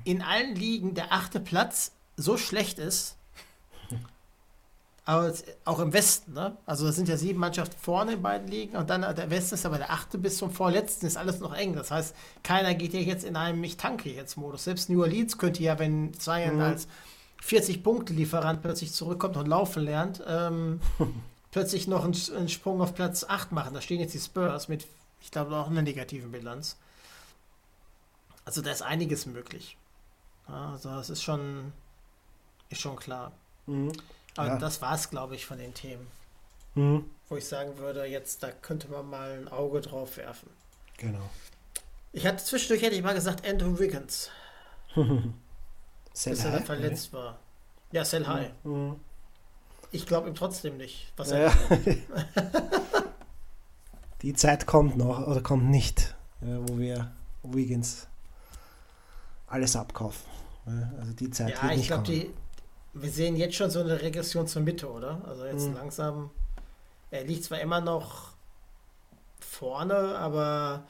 in 0.06 0.22
allen 0.22 0.56
Ligen 0.56 0.94
der 0.94 1.12
achte 1.12 1.42
Platz 1.42 1.92
so 2.16 2.38
schlecht 2.38 2.80
ist, 2.80 3.18
aber 5.12 5.34
auch 5.66 5.80
im 5.80 5.92
Westen, 5.92 6.32
ne? 6.32 6.58
Also 6.66 6.88
es 6.88 6.96
sind 6.96 7.10
ja 7.10 7.18
sieben 7.18 7.40
Mannschaften 7.40 7.76
vorne 7.78 8.14
in 8.14 8.22
beiden 8.22 8.48
Ligen 8.48 8.78
und 8.78 8.90
dann 8.90 9.02
der 9.02 9.30
Westen 9.30 9.56
ist 9.56 9.66
aber 9.66 9.78
der 9.78 9.92
achte 9.92 10.18
bis 10.18 10.38
zum 10.38 10.52
vorletzten 10.52 11.06
ist 11.06 11.18
alles 11.18 11.42
noch 11.42 11.54
eng. 11.54 11.76
Das 11.76 11.92
heißt, 11.92 12.16
keiner 12.44 12.74
geht 12.76 12.94
ja 12.94 13.02
jetzt 13.02 13.26
in 13.26 13.36
einem 13.36 13.62
Ich 13.66 13.76
tanke 13.76 14.10
jetzt 14.10 14.38
Modus. 14.38 14.64
Selbst 14.64 14.90
New 14.90 15.02
Orleans 15.02 15.38
könnte 15.38 15.62
ja, 15.64 15.78
wenn 15.80 16.14
Zion 16.14 16.62
als 16.62 16.88
40-Punkte-Lieferant 17.46 18.62
plötzlich 18.62 18.94
zurückkommt 18.94 19.36
und 19.36 19.48
laufen 19.48 19.84
lernt, 19.84 20.24
ähm, 20.26 20.80
plötzlich 21.52 21.88
noch 21.88 22.06
einen, 22.06 22.16
einen 22.38 22.48
Sprung 22.48 22.82
auf 22.82 22.94
Platz 22.94 23.26
8 23.26 23.52
machen. 23.52 23.74
Da 23.74 23.82
stehen 23.82 24.00
jetzt 24.00 24.14
die 24.14 24.20
Spurs 24.20 24.70
mit, 24.70 24.88
ich 25.20 25.32
glaube, 25.32 25.54
auch 25.58 25.70
einer 25.70 25.82
negativen 25.82 26.32
Bilanz. 26.32 26.78
Also 28.46 28.62
da 28.62 28.72
ist 28.72 28.82
einiges 28.82 29.26
möglich. 29.26 29.78
Also 30.48 30.88
das 30.90 31.10
ist 31.10 31.22
schon, 31.22 31.74
ist 32.70 32.80
schon 32.80 32.96
klar. 32.96 33.34
Mhm. 33.66 33.92
Aber 34.38 34.48
Ja. 34.50 34.58
das 34.58 34.82
war 34.82 34.96
es, 34.96 35.10
glaube 35.10 35.36
ich, 35.36 35.46
von 35.46 35.58
den 35.58 35.74
Themen, 35.74 36.08
Mhm. 36.76 37.06
wo 37.30 37.36
ich 37.38 37.46
sagen 37.48 37.78
würde, 37.78 38.06
jetzt 38.06 38.44
da 38.44 38.52
könnte 38.52 38.88
man 38.90 39.10
mal 39.10 39.32
ein 39.40 39.48
Auge 39.50 39.82
drauf 39.82 40.18
werfen. 40.18 40.50
Genau. 40.98 41.30
Ich 42.14 42.26
hatte 42.26 42.44
zwischendurch 42.44 42.82
hätte 42.82 42.96
ich 42.96 43.04
mal 43.04 43.14
gesagt 43.16 43.48
Andrew 43.48 43.78
Wiggins, 43.80 44.30
Sell 46.14 46.34
bis 46.34 46.44
er 46.46 46.62
verletzt 46.62 47.14
war. 47.14 47.38
Ja, 47.92 48.04
Sell 48.06 48.26
High. 48.28 48.52
Mhm. 48.64 48.96
Ich 49.94 50.06
glaube 50.06 50.30
ihm 50.30 50.36
trotzdem 50.36 50.78
nicht, 50.78 51.12
was 51.18 51.32
er 51.32 51.48
Ja. 51.48 51.54
Die 54.22 54.34
Zeit 54.34 54.68
kommt 54.68 54.98
noch 54.98 55.26
oder 55.28 55.42
kommt 55.42 55.66
nicht, 55.70 56.16
ja, 56.42 56.58
wo 56.68 56.78
wir 56.78 57.12
Wiggins 57.44 58.08
alles 59.48 59.76
abkaufen. 59.76 60.30
Also 61.00 61.12
die 61.14 61.32
Zeit 61.32 61.50
Ja, 61.56 61.62
wird 61.64 61.72
ich 61.72 61.78
nicht 61.80 61.88
glaube, 61.88 62.04
kommen. 62.04 62.20
die. 62.20 62.34
Wir 62.94 63.10
sehen 63.10 63.36
jetzt 63.36 63.56
schon 63.56 63.70
so 63.70 63.80
eine 63.80 64.02
Regression 64.02 64.48
zur 64.48 64.62
Mitte, 64.62 64.90
oder? 64.92 65.22
Also 65.26 65.46
jetzt 65.46 65.68
Mhm. 65.68 65.76
langsam. 65.76 66.30
Er 67.10 67.24
liegt 67.24 67.44
zwar 67.44 67.60
immer 67.60 67.82
noch 67.82 68.32
vorne, 69.40 69.96
aber 70.18 70.84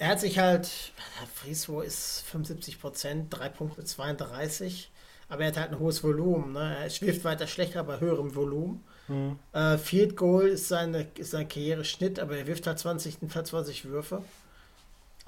Er 0.00 0.10
hat 0.10 0.20
sich 0.20 0.38
halt, 0.38 0.70
Frieswo 1.34 1.80
ist 1.80 2.20
75 2.28 2.80
Prozent, 2.80 3.36
3 3.36 3.48
Punkte 3.48 3.82
32, 3.84 4.92
aber 5.28 5.42
er 5.42 5.48
hat 5.48 5.56
halt 5.56 5.72
ein 5.72 5.80
hohes 5.80 6.04
Volumen. 6.04 6.52
Ne? 6.52 6.76
Er 6.84 6.88
schwirft 6.88 7.24
weiter 7.24 7.48
schlechter, 7.48 7.80
aber 7.80 7.98
höherem 7.98 8.32
Volumen. 8.36 8.84
Mhm. 9.08 9.40
Äh, 9.52 9.76
Field 9.76 10.16
Goal 10.16 10.46
ist, 10.46 10.68
seine, 10.68 11.08
ist 11.16 11.32
sein 11.32 11.48
Karriereschnitt, 11.48 12.20
aber 12.20 12.36
er 12.36 12.46
wirft 12.46 12.68
halt 12.68 12.78
20, 12.78 13.18
20 13.28 13.86
Würfe. 13.86 14.22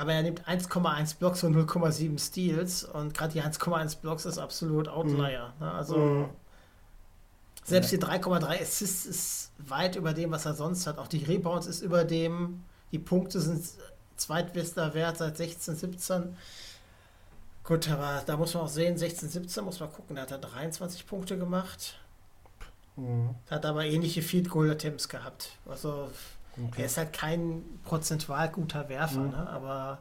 Aber 0.00 0.14
er 0.14 0.22
nimmt 0.22 0.48
1,1 0.48 1.18
Blocks 1.18 1.44
und 1.44 1.54
0,7 1.54 2.18
Steals 2.18 2.84
und 2.84 3.12
gerade 3.12 3.34
die 3.34 3.42
1,1 3.42 4.00
Blocks 4.00 4.24
ist 4.24 4.38
absolut 4.38 4.88
Outlier. 4.88 5.52
Mhm. 5.58 5.62
Also 5.62 5.98
mhm. 5.98 6.28
selbst 7.64 7.92
die 7.92 7.98
3,3 7.98 8.62
Assists 8.62 9.04
ist 9.04 9.52
weit 9.58 9.96
über 9.96 10.14
dem, 10.14 10.30
was 10.30 10.46
er 10.46 10.54
sonst 10.54 10.86
hat. 10.86 10.96
Auch 10.96 11.06
die 11.06 11.22
Rebounds 11.22 11.66
ist 11.66 11.82
über 11.82 12.04
dem. 12.04 12.64
Die 12.92 12.98
Punkte 12.98 13.42
sind 13.42 13.62
zweitbester 14.16 14.94
Wert 14.94 15.18
seit 15.18 15.36
16, 15.36 15.76
17. 15.76 16.34
Gut, 17.62 17.90
aber 17.90 18.22
da 18.24 18.38
muss 18.38 18.54
man 18.54 18.62
auch 18.62 18.68
sehen, 18.68 18.96
16, 18.96 19.28
17 19.28 19.62
muss 19.62 19.80
man 19.80 19.92
gucken. 19.92 20.16
Da 20.16 20.22
hat 20.22 20.30
er 20.30 20.38
23 20.38 21.06
Punkte 21.06 21.36
gemacht. 21.36 22.00
Mhm. 22.96 23.34
Hat 23.50 23.66
aber 23.66 23.84
ähnliche 23.84 24.22
Field 24.22 24.48
Goal 24.48 24.70
Attempts 24.70 25.10
gehabt. 25.10 25.58
Also 25.66 26.08
okay. 26.68 26.82
er 26.82 26.86
ist 26.86 26.96
halt 26.96 27.12
kein 27.12 27.62
prozentual 27.84 28.48
guter 28.50 28.88
Werfer, 28.88 29.20
mhm. 29.20 29.30
ne? 29.30 29.48
aber 29.48 29.98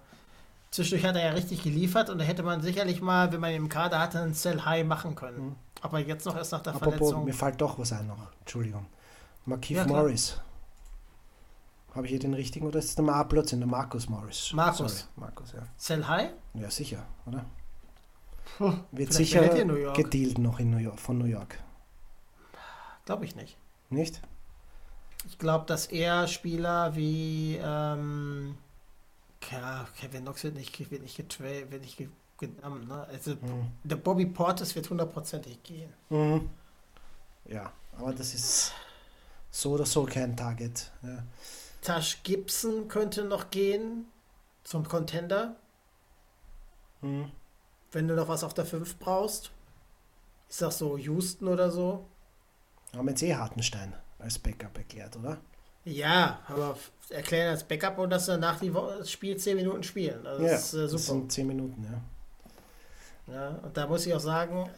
zwischendurch 0.71 1.07
hat 1.07 1.15
er 1.15 1.25
ja 1.27 1.31
richtig 1.31 1.63
geliefert 1.63 2.09
und 2.09 2.19
da 2.19 2.25
hätte 2.25 2.43
man 2.43 2.61
sicherlich 2.61 3.01
mal, 3.01 3.31
wenn 3.31 3.39
man 3.39 3.51
ihn 3.51 3.57
im 3.57 3.69
Kader 3.69 3.99
hatte, 3.99 4.21
einen 4.21 4.33
Sell 4.33 4.63
High 4.65 4.85
machen 4.85 5.15
können. 5.15 5.49
Mhm. 5.49 5.55
Aber 5.81 5.99
jetzt 5.99 6.25
noch 6.25 6.35
erst 6.35 6.51
nach 6.51 6.61
der 6.61 6.75
Apropos, 6.75 6.97
Verletzung. 6.97 7.25
Mir 7.25 7.33
fällt 7.33 7.61
doch 7.61 7.79
was 7.79 7.93
ein 7.93 8.07
noch. 8.07 8.17
Entschuldigung. 8.41 8.85
Markeith 9.45 9.77
ja, 9.77 9.87
Morris. 9.87 10.39
Habe 11.95 12.05
ich 12.05 12.11
hier 12.11 12.19
den 12.19 12.33
richtigen 12.33 12.67
oder 12.67 12.79
ist 12.79 12.89
es 12.89 12.95
der 12.95 13.05
Mar 13.05 13.27
plötzlich 13.27 13.59
der 13.59 13.67
Markus 13.67 14.09
Morris? 14.09 14.51
Markus. 14.53 14.99
Sorry, 14.99 15.09
Markus, 15.15 15.51
ja. 15.53 15.63
Sell 15.77 16.05
High? 16.05 16.31
Ja, 16.53 16.69
sicher, 16.69 17.05
oder? 17.25 17.45
Puh, 18.57 18.73
Wird 18.91 19.13
sicher 19.13 19.41
gedealt 19.93 20.37
noch 20.37 20.59
in 20.59 20.71
New 20.71 20.77
York, 20.77 20.99
von 20.99 21.17
New 21.17 21.25
York. 21.25 21.57
Glaube 23.05 23.25
ich 23.25 23.35
nicht. 23.35 23.57
Nicht? 23.89 24.21
Ich 25.27 25.37
glaube, 25.37 25.65
dass 25.65 25.87
eher 25.87 26.27
Spieler 26.27 26.95
wie 26.95 27.59
ähm, 27.61 28.57
Kevin 29.39 30.21
Knox 30.21 30.43
wird 30.43 30.55
nicht, 30.55 30.91
wird 30.91 31.01
nicht 31.01 31.17
getradet, 31.17 31.71
wird 31.71 31.81
nicht 31.81 31.97
genommen. 32.37 32.87
Ne? 32.87 33.05
Also 33.09 33.31
mhm. 33.31 33.71
der 33.83 33.97
Bobby 33.97 34.25
Portis 34.25 34.75
wird 34.75 34.89
hundertprozentig 34.89 35.61
gehen. 35.63 35.93
Mhm. 36.09 36.49
Ja, 37.45 37.71
aber 37.97 38.13
das 38.13 38.33
ist 38.33 38.73
so 39.51 39.71
oder 39.71 39.85
so 39.85 40.05
kein 40.05 40.37
Target. 40.37 40.91
Ja. 41.01 41.23
Tash 41.81 42.23
Gibson 42.23 42.87
könnte 42.87 43.23
noch 43.25 43.49
gehen 43.49 44.05
zum 44.63 44.87
Contender. 44.87 45.55
Mhm. 47.01 47.31
Wenn 47.91 48.07
du 48.07 48.15
noch 48.15 48.27
was 48.27 48.43
auf 48.43 48.53
der 48.53 48.65
5 48.65 48.97
brauchst. 48.97 49.51
Ich 50.49 50.55
sag 50.55 50.71
so 50.71 50.97
Houston 50.97 51.47
oder 51.47 51.71
so. 51.71 52.05
Haben 52.93 53.07
jetzt 53.09 53.23
eh 53.23 53.35
Hartenstein 53.35 53.93
als 54.19 54.39
Backup 54.39 54.77
erklärt, 54.77 55.15
oder? 55.17 55.37
Ja, 55.85 56.41
aber 56.47 56.77
erklären 57.09 57.49
als 57.49 57.63
Backup 57.63 57.97
und 57.97 58.09
dass 58.09 58.27
er 58.27 58.37
nach 58.37 58.59
dem 58.59 58.75
Spiel 59.05 59.37
10 59.37 59.55
Minuten 59.55 59.83
spielen. 59.83 60.25
Also 60.27 60.43
ja, 60.43 60.51
das 60.51 60.65
ist 60.65 60.73
äh, 60.73 60.87
super. 60.87 60.91
Das 60.91 61.05
sind 61.05 61.31
10 61.31 61.47
Minuten, 61.47 61.83
ja. 61.83 63.33
Ja, 63.33 63.49
und 63.61 63.77
da 63.77 63.87
muss 63.87 64.05
ich 64.05 64.13
auch 64.13 64.19
sagen, 64.19 64.69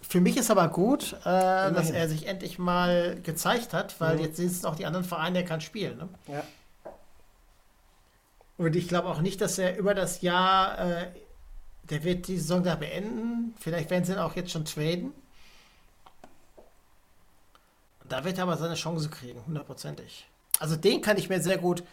für 0.00 0.20
mich 0.20 0.36
ist 0.36 0.50
aber 0.50 0.68
gut, 0.68 1.14
äh, 1.24 1.72
dass 1.72 1.90
er 1.90 2.08
sich 2.08 2.26
endlich 2.26 2.58
mal 2.58 3.20
gezeigt 3.22 3.72
hat, 3.72 4.00
weil 4.00 4.16
mhm. 4.16 4.22
jetzt 4.22 4.36
sind 4.36 4.50
es 4.50 4.64
auch 4.64 4.76
die 4.76 4.86
anderen 4.86 5.04
Vereine, 5.04 5.34
der 5.34 5.44
kann 5.44 5.60
spielen. 5.60 5.98
Ne? 5.98 6.08
Ja. 6.28 6.44
Und 8.56 8.74
ich 8.74 8.88
glaube 8.88 9.08
auch 9.08 9.20
nicht, 9.20 9.40
dass 9.40 9.58
er 9.58 9.76
über 9.78 9.94
das 9.94 10.20
Jahr, 10.20 10.78
äh, 10.78 11.06
der 11.84 12.04
wird 12.04 12.28
die 12.28 12.38
Saison 12.38 12.62
da 12.62 12.74
beenden. 12.74 13.54
Vielleicht 13.58 13.90
werden 13.90 14.04
sie 14.04 14.12
ihn 14.12 14.18
auch 14.18 14.34
jetzt 14.36 14.50
schon 14.50 14.64
traden. 14.64 15.12
Da 18.08 18.24
wird 18.24 18.38
er 18.38 18.44
aber 18.44 18.56
seine 18.56 18.74
Chance 18.74 19.08
kriegen, 19.08 19.40
hundertprozentig. 19.46 20.28
Also 20.58 20.76
den 20.76 21.00
kann 21.00 21.16
ich 21.16 21.28
mir 21.28 21.40
sehr 21.40 21.58
gut. 21.58 21.84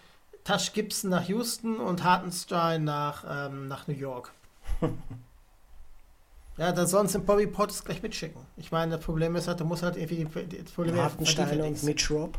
Tash 0.43 0.74
Gibson 0.74 1.09
nach 1.09 1.28
Houston 1.28 1.80
und 1.80 2.03
Hartenstein 2.03 2.84
nach, 2.84 3.26
ähm, 3.28 3.68
nach 3.68 3.88
New 3.88 3.95
York. 3.95 4.32
ja, 6.57 6.72
da 6.72 6.86
sollen 6.86 7.07
sie 7.07 7.20
Bobby 7.20 7.47
Potts 7.47 7.84
gleich 7.84 8.01
mitschicken. 8.01 8.41
Ich 8.55 8.72
meine, 8.72 8.95
das 8.95 9.05
Problem 9.05 9.36
ist 9.36 9.47
halt, 9.47 9.59
du 9.59 9.66
musst 9.66 9.84
halt 9.84 9.97
irgendwie 9.97 10.24
die, 10.26 10.45
die 10.45 10.63
Probleme 10.63 11.01
Hartenstein 11.01 11.61
und 11.61 11.84
Mitch 11.84 12.13
Rob 12.13 12.38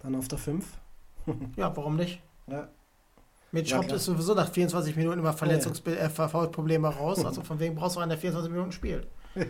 dann 0.00 0.16
auf 0.16 0.28
der 0.28 0.38
5. 0.38 0.66
ja, 1.56 1.76
warum 1.76 1.96
nicht? 1.96 2.20
Ja. 2.48 2.68
Mitch 3.52 3.70
ja, 3.70 3.78
Rob 3.78 3.92
ist 3.92 4.04
sowieso 4.04 4.34
nach 4.34 4.50
24 4.50 4.96
Minuten 4.96 5.20
immer 5.20 5.32
Verletzungsprobleme 5.32 6.88
ja, 6.88 6.94
ja. 6.94 6.96
äh, 6.96 7.00
raus. 7.00 7.18
Also 7.24 7.42
von 7.42 7.60
wegen 7.60 7.76
brauchst 7.76 7.96
du 7.96 8.00
einen, 8.00 8.10
der 8.10 8.18
24 8.18 8.52
Minuten 8.52 8.72
spielt. 8.72 9.06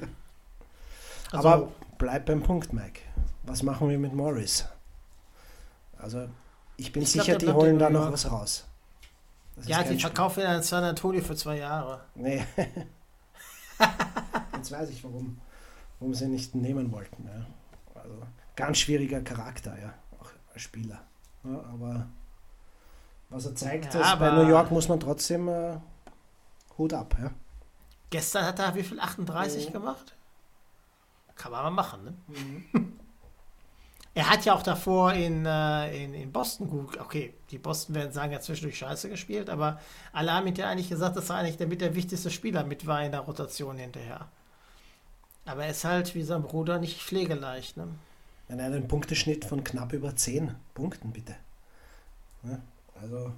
Also, 1.32 1.48
Aber 1.48 1.72
bleib 1.98 2.26
beim 2.26 2.40
Punkt, 2.40 2.72
Mike. 2.72 3.00
Was 3.46 3.62
machen 3.62 3.88
wir 3.88 3.98
mit 3.98 4.12
Morris? 4.12 4.66
Also, 5.98 6.28
ich 6.76 6.92
bin 6.92 7.02
ich 7.02 7.12
sicher, 7.12 7.36
glaub, 7.36 7.38
die 7.38 7.52
holen 7.52 7.78
da 7.78 7.88
noch 7.88 8.12
was 8.12 8.30
raus. 8.30 8.66
ja, 9.64 9.82
die 9.82 9.98
verkaufen 9.98 10.40
ihn 10.40 10.46
an 10.46 10.62
San 10.62 10.84
Antonio 10.84 11.22
für 11.22 11.36
zwei 11.36 11.58
Jahre. 11.58 12.04
Nee. 12.14 12.44
Jetzt 14.56 14.72
weiß 14.72 14.90
ich, 14.90 15.02
warum, 15.04 15.38
warum 15.98 16.12
sie 16.12 16.26
nicht 16.26 16.54
nehmen 16.54 16.92
wollten. 16.92 17.26
Ja. 17.26 17.46
Also, 18.00 18.22
ganz 18.56 18.78
schwieriger 18.78 19.22
Charakter, 19.22 19.78
ja, 19.80 19.94
auch 20.20 20.30
als 20.52 20.62
Spieler. 20.62 21.02
Ja, 21.44 21.60
aber 21.72 22.08
was 23.30 23.46
er 23.46 23.54
zeigt, 23.54 23.94
ja, 23.94 24.14
bei 24.16 24.30
New 24.30 24.48
York 24.48 24.70
muss 24.70 24.88
man 24.88 25.00
trotzdem 25.00 25.48
äh, 25.48 25.78
Hut 26.78 26.92
ab. 26.92 27.16
Ja. 27.20 27.30
Gestern 28.10 28.44
hat 28.44 28.58
er 28.58 28.74
wie 28.74 28.82
viel? 28.82 29.00
38 29.00 29.68
mhm. 29.68 29.72
gemacht? 29.72 30.14
Kann 31.34 31.52
man 31.52 31.64
mal 31.64 31.70
machen, 31.70 32.04
ne? 32.04 32.14
Mhm. 32.28 32.92
Er 34.16 34.30
hat 34.30 34.46
ja 34.46 34.54
auch 34.54 34.62
davor 34.62 35.12
in, 35.12 35.44
äh, 35.44 36.04
in, 36.04 36.14
in 36.14 36.32
Boston 36.32 36.70
gut, 36.70 36.98
okay, 36.98 37.34
die 37.50 37.58
Boston 37.58 37.94
werden 37.94 38.12
sagen, 38.12 38.32
er 38.32 38.36
hat 38.36 38.44
zwischendurch 38.44 38.78
scheiße 38.78 39.10
gespielt, 39.10 39.50
aber 39.50 39.78
alle 40.10 40.32
haben 40.32 40.54
ja 40.54 40.70
eigentlich 40.70 40.88
gesagt, 40.88 41.16
dass 41.16 41.28
er 41.28 41.36
eigentlich 41.36 41.58
der, 41.58 41.66
mit 41.66 41.82
der 41.82 41.94
wichtigste 41.94 42.30
Spieler 42.30 42.64
mit 42.64 42.86
war 42.86 43.04
in 43.04 43.12
der 43.12 43.20
Rotation 43.20 43.76
hinterher. 43.76 44.26
Aber 45.44 45.64
er 45.64 45.70
ist 45.70 45.84
halt 45.84 46.14
wie 46.14 46.22
sein 46.22 46.42
Bruder 46.42 46.78
nicht 46.78 46.98
pflegeleicht. 46.98 47.76
Ne? 47.76 47.88
Er 48.48 48.56
hat 48.56 48.62
einen 48.62 48.88
Punkteschnitt 48.88 49.44
von 49.44 49.62
knapp 49.62 49.92
über 49.92 50.16
10 50.16 50.54
Punkten, 50.72 51.12
bitte. 51.12 51.36
Ja, 52.42 52.58
also 53.02 53.32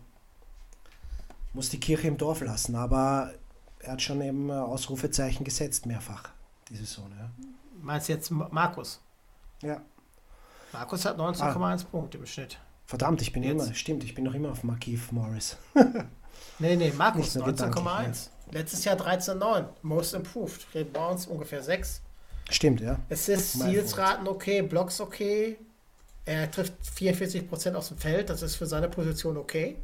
muss 1.54 1.70
die 1.70 1.80
Kirche 1.80 2.06
im 2.06 2.18
Dorf 2.18 2.40
lassen, 2.40 2.76
aber 2.76 3.34
er 3.80 3.94
hat 3.94 4.02
schon 4.02 4.22
eben 4.22 4.48
Ausrufezeichen 4.48 5.42
gesetzt, 5.42 5.86
mehrfach, 5.86 6.30
diese 6.68 6.84
Saison. 6.84 7.10
Ja. 7.18 7.30
Meinst 7.82 8.08
du 8.08 8.12
jetzt 8.12 8.30
Markus? 8.30 9.00
Ja. 9.60 9.82
Markus 10.72 11.04
hat 11.04 11.18
19,1 11.18 11.40
ah. 11.40 11.86
Punkte 11.90 12.18
im 12.18 12.26
Schnitt. 12.26 12.58
Verdammt, 12.86 13.20
ich 13.20 13.32
bin 13.32 13.42
Jetzt. 13.42 13.52
immer, 13.52 13.74
stimmt, 13.74 14.04
ich 14.04 14.14
bin 14.14 14.24
noch 14.24 14.34
immer 14.34 14.50
auf 14.50 14.64
Markeith 14.64 15.12
Morris. 15.12 15.56
nee, 16.58 16.76
nee, 16.76 16.92
Markus 16.96 17.36
19,1. 17.36 18.28
Letztes 18.50 18.84
Jahr 18.84 18.96
13,9. 18.96 19.66
Most 19.82 20.14
improved. 20.14 20.66
Rebounds 20.74 21.26
ungefähr 21.26 21.62
6. 21.62 22.00
Stimmt, 22.50 22.80
ja. 22.80 22.98
Assists, 23.10 23.58
Zielsraten 23.58 24.26
okay, 24.26 24.62
Blocks 24.62 25.00
okay. 25.00 25.58
Er 26.24 26.50
trifft 26.50 26.74
44% 26.96 27.74
aus 27.74 27.88
dem 27.88 27.98
Feld, 27.98 28.30
das 28.30 28.42
ist 28.42 28.56
für 28.56 28.66
seine 28.66 28.88
Position 28.88 29.36
okay. 29.36 29.76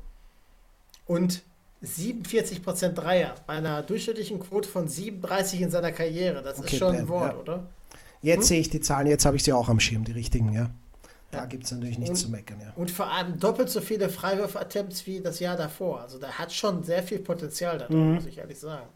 Und 1.07 1.43
47% 1.83 2.93
Dreier 2.93 3.35
bei 3.47 3.55
einer 3.55 3.83
durchschnittlichen 3.83 4.41
Quote 4.41 4.69
von 4.69 4.89
37 4.89 5.61
in 5.61 5.71
seiner 5.71 5.93
Karriere. 5.93 6.43
Das 6.43 6.59
okay, 6.59 6.73
ist 6.73 6.79
schon 6.79 6.97
ein 6.97 7.09
Wort, 7.09 7.33
ja. 7.33 7.39
oder? 7.39 7.67
Jetzt 8.25 8.45
hm? 8.45 8.47
sehe 8.47 8.61
ich 8.61 8.71
die 8.71 8.81
Zahlen, 8.81 9.07
jetzt 9.07 9.27
habe 9.27 9.37
ich 9.37 9.45
sie 9.45 9.53
auch 9.53 9.69
am 9.69 9.81
Schirm, 9.81 10.05
die 10.05 10.13
richtigen, 10.13 10.53
ja. 10.53 10.71
Da 11.31 11.41
ja. 11.41 11.45
gibt 11.47 11.65
es 11.65 11.73
natürlich 11.73 11.99
nichts 11.99 12.21
und, 12.21 12.27
zu 12.27 12.31
meckern, 12.31 12.59
ja. 12.61 12.73
Und 12.75 12.91
vor 12.91 13.11
allem 13.11 13.39
doppelt 13.39 13.69
so 13.69 13.81
viele 13.81 14.09
Freiwürfe-Attempts 14.09 15.07
wie 15.07 15.21
das 15.21 15.41
Jahr 15.41 15.57
davor. 15.57 16.01
Also 16.01 16.19
da 16.19 16.29
hat 16.29 16.53
schon 16.53 16.85
sehr 16.85 17.03
viel 17.03 17.19
Potenzial 17.19 17.79
da 17.79 17.89
mhm. 17.89 18.15
muss 18.15 18.27
ich 18.27 18.39
ehrlich 18.39 18.59
sagen. 18.59 18.87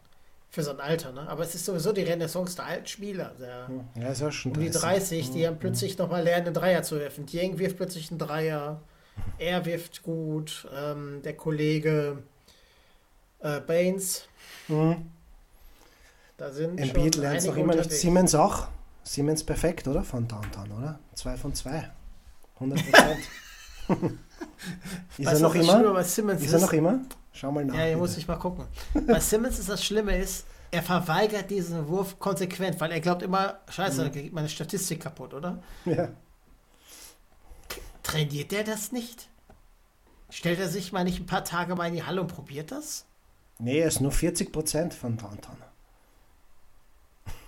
Für 0.51 0.63
so 0.63 0.71
ein 0.71 0.79
Alter, 0.79 1.11
ne? 1.11 1.29
Aber 1.29 1.43
es 1.43 1.53
ist 1.53 1.65
sowieso 1.65 1.91
die 1.91 2.01
Renaissance 2.01 2.55
der 2.55 2.65
alten 2.65 2.87
Spieler. 2.87 3.35
Der, 3.39 3.69
ja, 4.01 4.09
ist 4.09 4.21
ja 4.21 4.31
schon 4.31 4.53
um 4.53 4.59
die 4.59 4.71
30, 4.71 5.29
die 5.29 5.41
mhm. 5.41 5.45
haben 5.45 5.59
plötzlich 5.59 5.95
mhm. 5.95 6.05
nochmal 6.05 6.23
lernen, 6.23 6.47
einen 6.47 6.55
Dreier 6.55 6.81
zu 6.81 6.97
werfen. 6.97 7.27
Dieng 7.27 7.59
wirft 7.59 7.77
plötzlich 7.77 8.09
einen 8.09 8.17
Dreier. 8.17 8.81
Er 9.37 9.65
wirft 9.65 10.01
gut. 10.01 10.67
Ähm, 10.75 11.21
der 11.23 11.35
Kollege 11.35 12.23
äh, 13.41 13.59
Baines. 13.59 14.27
Mhm. 14.67 15.05
Da 16.37 16.51
sind 16.51 16.79
Embiid 16.79 17.17
lernt 17.17 17.45
noch 17.45 17.57
immer 17.57 17.75
nicht. 17.75 17.91
Siemens 17.91 18.33
auch. 18.33 18.69
Siemens 19.09 19.43
perfekt, 19.43 19.87
oder? 19.87 20.03
Von 20.03 20.27
Downtown, 20.27 20.71
oder? 20.71 20.99
Zwei 21.15 21.35
von 21.35 21.51
zwei. 21.55 21.89
100 22.59 22.91
Prozent. 22.91 23.19
ist 25.17 25.25
er 25.25 25.39
noch 25.39 25.55
immer? 25.55 26.03
Simmons 26.03 26.43
ist 26.43 26.53
er 26.53 26.59
noch 26.59 26.73
immer? 26.73 26.99
Schau 27.31 27.51
mal 27.51 27.65
nach. 27.65 27.73
Ja, 27.73 27.85
hier 27.85 27.97
muss 27.97 28.15
ich 28.17 28.27
mal 28.27 28.35
gucken. 28.35 28.65
Bei 29.07 29.19
Simmons 29.19 29.57
ist 29.57 29.67
das 29.67 29.83
Schlimme 29.83 30.15
ist, 30.15 30.45
er 30.69 30.83
verweigert 30.83 31.49
diesen 31.49 31.87
Wurf 31.87 32.19
konsequent, 32.19 32.79
weil 32.79 32.91
er 32.91 32.99
glaubt 32.99 33.23
immer, 33.23 33.57
scheiße, 33.69 34.05
mhm. 34.05 34.11
geht 34.11 34.31
meine 34.31 34.47
Statistik 34.47 34.99
kaputt, 34.99 35.33
oder? 35.33 35.57
Ja. 35.85 36.09
Trainiert 38.03 38.53
er 38.53 38.63
das 38.63 38.91
nicht? 38.91 39.27
Stellt 40.29 40.59
er 40.59 40.69
sich 40.69 40.91
mal 40.91 41.03
nicht 41.03 41.19
ein 41.19 41.25
paar 41.25 41.43
Tage 41.43 41.73
mal 41.73 41.87
in 41.87 41.95
die 41.95 42.03
Halle 42.03 42.21
und 42.21 42.27
probiert 42.27 42.71
das? 42.71 43.05
Nee, 43.57 43.79
er 43.79 43.87
ist 43.87 44.01
nur 44.01 44.11
40% 44.11 44.93
von 44.93 45.17
Downtown. 45.17 45.57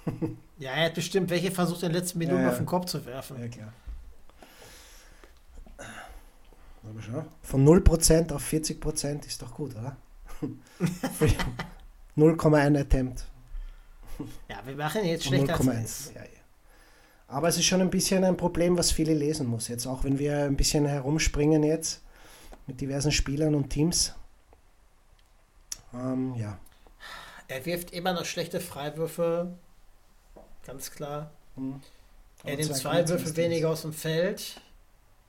Ja, 0.57 0.73
er 0.73 0.85
hat 0.85 0.93
bestimmt 0.93 1.31
welche 1.31 1.49
versucht, 1.49 1.81
in 1.81 1.89
den 1.89 1.99
letzten 1.99 2.19
Minuten 2.19 2.37
Ja, 2.37 2.43
ja. 2.43 2.49
auf 2.51 2.57
den 2.57 2.67
Kopf 2.67 2.85
zu 2.85 3.03
werfen. 3.03 3.41
Ja, 3.41 3.47
klar. 3.47 3.73
Aber 6.83 7.01
schon. 7.01 7.25
Von 7.41 7.65
0% 7.67 8.31
auf 8.31 8.51
40% 8.51 9.25
ist 9.25 9.41
doch 9.41 9.53
gut, 9.55 9.75
oder? 9.75 9.97
0,1 12.17 12.79
Attempt. 12.79 13.25
Ja, 14.47 14.61
wir 14.65 14.75
machen 14.75 15.03
jetzt 15.03 15.25
schlechter 15.25 15.53
als 15.53 15.65
0,1. 15.67 15.83
ist. 15.83 16.13
Ja, 16.13 16.21
ja. 16.21 16.27
Aber 17.27 17.47
es 17.47 17.57
ist 17.57 17.65
schon 17.65 17.81
ein 17.81 17.89
bisschen 17.89 18.23
ein 18.23 18.37
Problem, 18.37 18.77
was 18.77 18.91
viele 18.91 19.13
lesen 19.13 19.47
muss 19.47 19.67
jetzt, 19.67 19.87
auch 19.87 20.03
wenn 20.03 20.19
wir 20.19 20.43
ein 20.43 20.57
bisschen 20.57 20.85
herumspringen 20.85 21.63
jetzt 21.63 22.03
mit 22.67 22.81
diversen 22.81 23.11
Spielern 23.11 23.55
und 23.55 23.69
Teams. 23.69 24.13
Ähm, 25.93 26.35
ja. 26.35 26.59
Er 27.47 27.65
wirft 27.65 27.91
immer 27.91 28.13
noch 28.13 28.25
schlechte 28.25 28.59
Freiwürfe. 28.59 29.57
Ganz 30.65 30.91
klar. 30.91 31.31
Hm. 31.55 31.81
Er 32.43 32.55
nimmt 32.57 32.71
2,2 32.71 32.75
zwei 32.81 33.07
Würfe 33.09 33.35
weniger 33.35 33.69
aus 33.69 33.81
dem 33.83 33.93
Feld. 33.93 34.59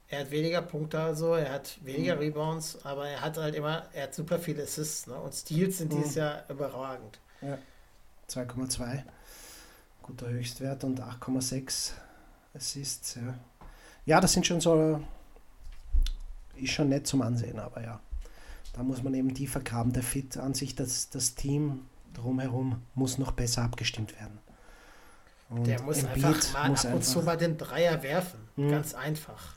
Er 0.09 0.20
hat 0.20 0.30
weniger 0.30 0.61
Punkte 0.62 1.01
also, 1.01 1.35
er 1.35 1.53
hat 1.53 1.78
weniger 1.83 2.14
Mhm. 2.16 2.20
Rebounds, 2.20 2.85
aber 2.85 3.09
er 3.09 3.20
hat 3.22 3.39
halt 3.39 3.55
immer, 3.55 3.87
er 3.95 4.05
hat 4.05 4.14
super 4.14 4.39
viele 4.39 4.62
Assists, 4.64 5.07
ne? 5.07 5.14
Und 5.14 5.33
Steals 5.35 5.78
sind 5.78 5.93
Mhm. 5.93 5.97
dieses 5.99 6.14
Jahr 6.16 6.45
überragend. 6.51 7.18
2,2. 8.28 9.05
Guter 10.03 10.28
Höchstwert 10.28 10.85
und 10.85 11.01
8,6 11.01 11.95
Assists. 12.55 13.14
Ja. 13.14 13.35
ja, 14.05 14.20
das 14.20 14.33
sind 14.33 14.47
schon 14.47 14.61
so. 14.61 15.01
Ist 16.57 16.72
schon 16.72 16.89
nett 16.91 17.07
zum 17.07 17.22
Ansehen, 17.22 17.59
aber 17.59 17.83
ja. 17.83 18.01
Da 18.74 18.83
muss 18.83 19.03
man 19.03 19.14
eben 19.14 19.35
tiefer 19.35 19.61
graben. 19.61 19.93
Der 19.93 20.03
Fit 20.03 20.37
an 20.37 20.55
sich, 20.55 20.74
das, 20.74 21.09
das 21.11 21.35
Team 21.35 21.87
drumherum 22.14 22.83
muss 22.95 23.18
noch 23.18 23.33
besser 23.33 23.62
abgestimmt 23.62 24.14
werden. 24.20 24.39
Und 25.53 25.66
Der 25.66 25.82
muss 25.82 25.98
Embiid 26.03 26.24
einfach 26.24 26.53
mal 26.55 26.68
muss 26.70 26.86
ab 26.86 26.94
und 26.94 27.03
zu 27.05 27.22
mal 27.22 27.36
den 27.36 27.59
Dreier 27.59 28.03
werfen. 28.03 28.40
Mhm. 28.57 28.70
Ganz 28.70 28.94
einfach. 28.94 29.55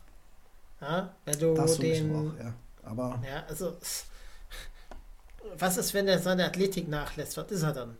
Ja, 0.82 1.14
wenn 1.26 1.40
du 1.40 1.54
das 1.54 1.78
den. 1.80 2.16
auch, 2.16 2.40
ja. 2.44 2.54
Aber 2.84 3.20
Ja, 3.26 3.44
also. 3.48 3.78
Was 5.58 5.78
ist, 5.78 5.94
wenn 5.94 6.08
er 6.08 6.20
seine 6.20 6.46
Athletik 6.46 6.88
nachlässt? 6.88 7.38
Was 7.38 7.52
ist 7.52 7.62
er 7.64 7.72
dann? 7.74 7.98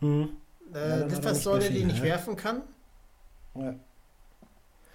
hm, 0.00 0.36
Äh, 0.72 0.78
Ja, 0.78 0.88
dann 0.88 0.92
hat 0.92 1.00
er 1.00 1.06
nicht 1.06 1.16
Litfaßsäule, 1.16 1.60
mehr 1.62 1.70
die 1.70 1.84
nicht 1.84 1.98
ja. 1.98 2.04
werfen 2.04 2.36
kann? 2.36 2.62
ja. 3.54 3.74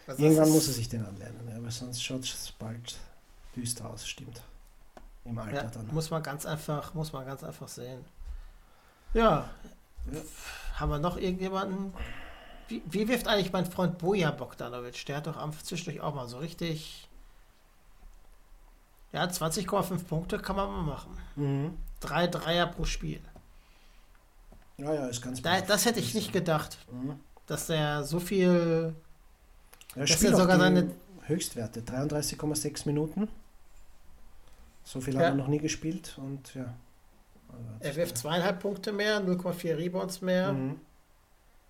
Also 0.07 0.23
irgendwann 0.23 0.45
das 0.45 0.53
muss 0.53 0.67
er 0.67 0.73
sich 0.73 0.87
den 0.87 1.05
anlernen, 1.05 1.49
ja, 1.49 1.61
weil 1.61 1.69
sonst 1.71 2.01
schaut 2.01 2.23
es 2.23 2.53
bald 2.57 2.95
düster 3.57 3.89
aus, 3.89 4.07
stimmt. 4.07 4.41
Im 5.25 5.37
Alter 5.37 5.55
Ja, 5.55 5.63
dann. 5.63 5.87
muss 5.93 6.09
man 6.09 6.23
ganz 6.23 6.45
einfach, 6.45 6.93
muss 6.93 7.11
man 7.11 7.25
ganz 7.25 7.43
einfach 7.43 7.67
sehen. 7.67 8.05
Ja. 9.13 9.49
Ja. 10.09 10.21
Haben 10.75 10.91
wir 10.91 10.99
noch 10.99 11.17
irgendjemanden? 11.17 11.93
Wie, 12.67 12.81
wie 12.85 13.07
wirft 13.07 13.27
eigentlich 13.27 13.51
mein 13.53 13.65
Freund 13.65 13.97
Boja 13.97 14.31
Bogdanovic? 14.31 15.05
Der 15.05 15.17
hat 15.17 15.27
doch 15.27 15.37
am 15.37 15.51
zwischendurch 15.57 16.01
auch 16.01 16.13
mal 16.13 16.27
so 16.27 16.37
richtig. 16.37 17.07
Ja, 19.13 19.23
20,5 19.25 20.03
Punkte 20.05 20.37
kann 20.37 20.55
man 20.57 20.69
mal 20.69 20.81
machen. 20.83 21.17
Mhm. 21.35 21.77
Drei 22.01 22.27
Dreier 22.27 22.67
pro 22.67 22.83
Spiel. 22.85 23.21
Ja, 24.77 24.93
ja, 24.93 25.07
ist 25.07 25.21
ganz 25.21 25.41
Da, 25.41 25.61
das 25.61 25.85
hätte 25.85 25.99
ich 25.99 26.13
nicht 26.13 26.33
gedacht, 26.33 26.77
Mhm. 26.91 27.19
dass 27.47 27.67
der 27.67 28.03
so 28.03 28.19
viel. 28.19 28.93
Er 29.95 30.05
spielt 30.07 30.33
auch 30.35 30.39
sogar 30.39 30.59
seine- 30.59 30.91
Höchstwerte, 31.25 31.81
33,6 31.81 32.85
Minuten. 32.85 33.27
So 34.85 35.01
viel 35.01 35.15
Ja. 35.15 35.19
hat 35.21 35.25
er 35.29 35.35
noch 35.35 35.47
nie 35.49 35.57
gespielt 35.59 36.15
und 36.17 36.53
ja. 36.55 36.73
Also, 37.49 37.63
Er 37.79 37.95
wirft 37.97 38.17
zweieinhalb 38.17 38.61
Punkte 38.61 38.93
mehr, 38.93 39.19
0,4 39.19 39.77
Rebounds 39.77 40.21
mehr. 40.21 40.53
Mhm. 40.53 40.79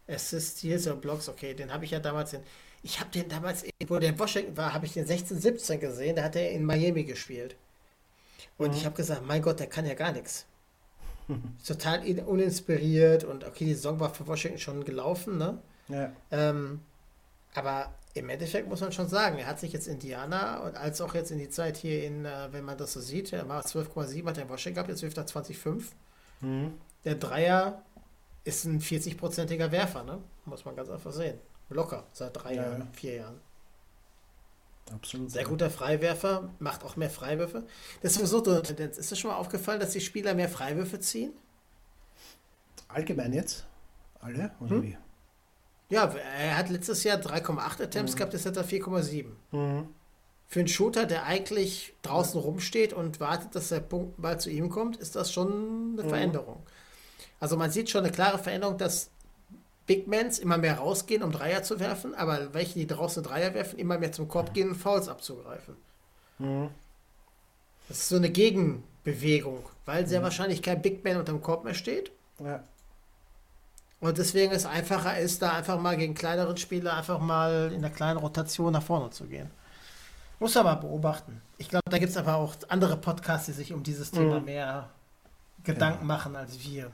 Assists, 0.07 0.59
Steals 0.59 0.87
und 0.87 1.01
Blocks, 1.01 1.27
okay, 1.29 1.53
den 1.53 1.73
habe 1.73 1.85
ich 1.85 1.91
ja 1.91 1.99
damals 1.99 2.33
in. 2.33 2.41
Ich 2.83 2.99
habe 2.99 3.09
den 3.09 3.27
damals, 3.27 3.65
wo 3.87 3.97
der 3.99 4.09
in 4.09 4.19
Washington 4.19 4.55
war, 4.55 4.73
habe 4.73 4.85
ich 4.85 4.93
den 4.93 5.05
16, 5.05 5.39
17 5.39 5.79
gesehen. 5.79 6.15
Da 6.15 6.23
hat 6.23 6.35
er 6.35 6.51
in 6.51 6.63
Miami 6.63 7.03
gespielt. 7.03 7.55
Und 8.57 8.75
ich 8.75 8.85
habe 8.85 8.95
gesagt, 8.95 9.25
mein 9.25 9.41
Gott, 9.41 9.59
der 9.59 9.67
kann 9.67 9.85
ja 9.85 9.93
gar 9.93 10.11
nichts. 10.11 10.45
Total 11.67 12.05
in- 12.05 12.19
uninspiriert 12.19 13.23
und 13.23 13.43
okay, 13.43 13.65
die 13.65 13.73
Saison 13.73 13.99
war 13.99 14.13
für 14.13 14.27
Washington 14.27 14.59
schon 14.59 14.85
gelaufen, 14.85 15.37
ne? 15.37 15.57
Ja, 15.89 16.11
Ähm, 16.31 16.81
aber 17.53 17.93
im 18.13 18.29
Endeffekt 18.29 18.67
muss 18.67 18.81
man 18.81 18.91
schon 18.91 19.07
sagen, 19.09 19.37
er 19.37 19.47
hat 19.47 19.59
sich 19.59 19.73
jetzt 19.73 19.87
Indiana 19.87 20.59
und 20.59 20.75
als 20.75 21.01
auch 21.01 21.15
jetzt 21.15 21.31
in 21.31 21.37
die 21.39 21.49
Zeit 21.49 21.77
hier 21.77 22.03
in, 22.03 22.25
äh, 22.25 22.47
wenn 22.51 22.65
man 22.65 22.77
das 22.77 22.93
so 22.93 22.99
sieht, 23.01 23.31
er 23.33 23.47
war 23.47 23.63
12,7, 23.65 24.25
hat 24.27 24.37
er 24.37 24.43
in 24.43 24.49
Washington 24.49 24.75
gehabt, 24.75 24.89
jetzt 24.89 25.01
wirft 25.01 25.17
er 25.17 25.25
20,5. 25.25 25.93
mhm. 26.41 26.73
Der 27.05 27.15
Dreier 27.15 27.83
ist 28.47 28.65
ein 28.65 28.79
40-prozentiger 28.81 29.71
Werfer, 29.71 30.03
ne? 30.03 30.19
Muss 30.45 30.65
man 30.65 30.75
ganz 30.75 30.89
einfach 30.89 31.11
sehen. 31.11 31.37
Locker, 31.69 32.05
seit 32.13 32.35
drei 32.35 32.55
Ja, 32.55 32.63
Jahren, 32.63 32.79
ja. 32.81 32.87
vier 32.93 33.15
Jahren. 33.15 33.39
absolut. 34.93 35.29
Sehr 35.31 35.43
guter 35.43 35.69
Freiwerfer, 35.69 36.49
macht 36.59 36.83
auch 36.83 36.95
mehr 36.95 37.09
Freiwürfe. 37.09 37.63
Das 38.01 38.13
ist 38.13 38.17
sowieso 38.29 38.51
eine 38.51 38.61
Tendenz. 38.63 38.97
Ist 38.97 39.11
dir 39.11 39.15
schon 39.17 39.31
mal 39.31 39.37
aufgefallen, 39.37 39.79
dass 39.79 39.91
die 39.91 40.01
Spieler 40.01 40.33
mehr 40.33 40.49
Freiwürfe 40.49 40.99
ziehen? 40.99 41.33
Allgemein 42.87 43.33
jetzt? 43.33 43.65
Alle? 44.19 44.51
Oder 44.59 44.71
Hm? 44.71 44.83
wie? 44.83 44.97
Ja, 45.89 46.05
er 46.05 46.57
hat 46.57 46.69
letztes 46.69 47.03
Jahr 47.03 47.17
3,8 47.17 47.81
Attempts 47.83 48.15
gehabt, 48.15 48.33
jetzt 48.33 48.45
hat 48.45 48.57
er 48.57 48.65
4,7. 48.65 49.35
Mhm. 49.51 49.87
Für 50.49 50.59
einen 50.59 50.67
Shooter, 50.69 51.05
der 51.05 51.25
eigentlich 51.25 51.93
draußen 52.03 52.39
rumsteht 52.39 52.93
und 52.93 53.19
wartet, 53.19 53.55
dass 53.55 53.69
der 53.69 53.83
mal 54.17 54.39
zu 54.39 54.49
ihm 54.49 54.69
kommt, 54.69 54.95
ist 54.97 55.15
das 55.17 55.31
schon 55.33 55.97
eine 55.99 56.07
Veränderung. 56.07 56.65
Also 57.39 57.57
man 57.57 57.71
sieht 57.71 57.89
schon 57.89 58.03
eine 58.03 58.11
klare 58.11 58.39
Veränderung, 58.39 58.77
dass 58.77 59.09
Big 59.85 60.07
Mans 60.07 60.39
immer 60.39 60.57
mehr 60.57 60.79
rausgehen, 60.79 61.23
um 61.23 61.31
Dreier 61.31 61.63
zu 61.63 61.79
werfen, 61.79 62.13
aber 62.15 62.53
welche, 62.53 62.73
die 62.79 62.87
draußen 62.87 63.23
Dreier 63.23 63.53
werfen, 63.53 63.79
immer 63.79 63.97
mehr 63.97 64.11
zum 64.11 64.27
Korb 64.27 64.53
gehen 64.53 64.69
und 64.69 64.75
Fouls 64.75 65.07
abzugreifen. 65.07 65.75
Mhm. 66.39 66.69
Das 67.87 67.99
ist 67.99 68.09
so 68.09 68.17
eine 68.17 68.29
Gegenbewegung, 68.29 69.63
weil 69.85 70.05
sehr 70.07 70.21
wahrscheinlich 70.23 70.61
kein 70.61 70.81
Big 70.81 71.03
Man 71.05 71.17
unterm 71.17 71.41
Korb 71.41 71.63
mehr 71.63 71.73
steht. 71.73 72.11
Ja. 72.39 72.63
Und 73.99 74.17
deswegen 74.17 74.51
es 74.51 74.65
einfacher 74.65 75.17
ist, 75.17 75.41
da 75.41 75.53
einfach 75.53 75.79
mal 75.79 75.97
gegen 75.97 76.13
kleineren 76.13 76.57
Spieler 76.57 76.93
einfach 76.95 77.19
mal 77.19 77.71
in 77.73 77.81
der 77.81 77.89
kleinen 77.89 78.17
Rotation 78.19 78.73
nach 78.73 78.83
vorne 78.83 79.09
zu 79.09 79.23
gehen. 79.25 79.49
Muss 80.39 80.55
aber 80.57 80.75
beobachten. 80.75 81.41
Ich 81.57 81.69
glaube, 81.69 81.89
da 81.89 81.97
gibt 81.97 82.11
es 82.11 82.17
aber 82.17 82.35
auch 82.35 82.55
andere 82.67 82.97
Podcasts, 82.97 83.47
die 83.47 83.53
sich 83.53 83.73
um 83.73 83.81
dieses 83.81 84.11
Thema 84.11 84.39
Mhm. 84.39 84.45
mehr 84.45 84.89
Gedanken 85.63 86.01
Ja. 86.01 86.05
machen 86.05 86.35
als 86.35 86.59
wir. 86.63 86.91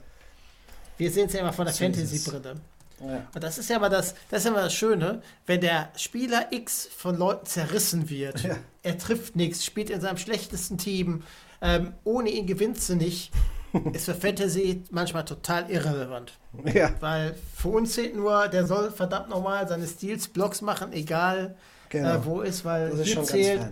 Wir 0.96 1.10
sehen 1.10 1.26
es 1.26 1.32
ja 1.32 1.40
immer 1.40 1.52
von 1.52 1.64
der. 1.64 1.74
Fantasy-Brille. 1.74 2.54
ja. 3.00 3.26
Und 3.34 3.44
das 3.44 3.58
ist 3.58 3.68
ja 3.70 3.76
immer 3.76 3.90
das, 3.90 4.14
das 4.30 4.40
ist 4.40 4.44
ja 4.44 4.50
immer 4.50 4.62
das 4.62 4.74
Schöne, 4.74 5.22
wenn 5.46 5.60
der 5.60 5.90
Spieler 5.96 6.52
X 6.52 6.88
von 6.96 7.16
Leuten 7.16 7.46
zerrissen 7.46 8.08
wird. 8.10 8.42
Ja. 8.42 8.56
Er 8.82 8.98
trifft 8.98 9.36
nichts, 9.36 9.64
spielt 9.64 9.90
in 9.90 10.00
seinem 10.00 10.18
schlechtesten 10.18 10.78
Team, 10.78 11.22
ähm, 11.60 11.94
ohne 12.04 12.30
ihn 12.30 12.46
gewinnst 12.46 12.88
du 12.88 12.96
nicht, 12.96 13.32
ist 13.92 14.04
für 14.04 14.14
Fantasy 14.14 14.82
manchmal 14.90 15.24
total 15.24 15.70
irrelevant. 15.70 16.34
ja, 16.72 16.92
Weil 17.00 17.34
für 17.56 17.68
uns 17.68 17.94
zählt 17.94 18.14
nur, 18.14 18.48
der 18.48 18.66
soll 18.66 18.90
verdammt 18.90 19.30
nochmal 19.30 19.66
seine 19.66 19.86
Steals, 19.86 20.28
Blocks 20.28 20.60
machen, 20.60 20.92
egal 20.92 21.56
genau. 21.88 22.14
äh, 22.14 22.24
wo 22.24 22.40
ist, 22.42 22.64
weil 22.64 22.90
das 22.90 23.00
ist 23.00 23.06
hier 23.06 23.14
schon 23.14 23.24
zählt. 23.24 23.68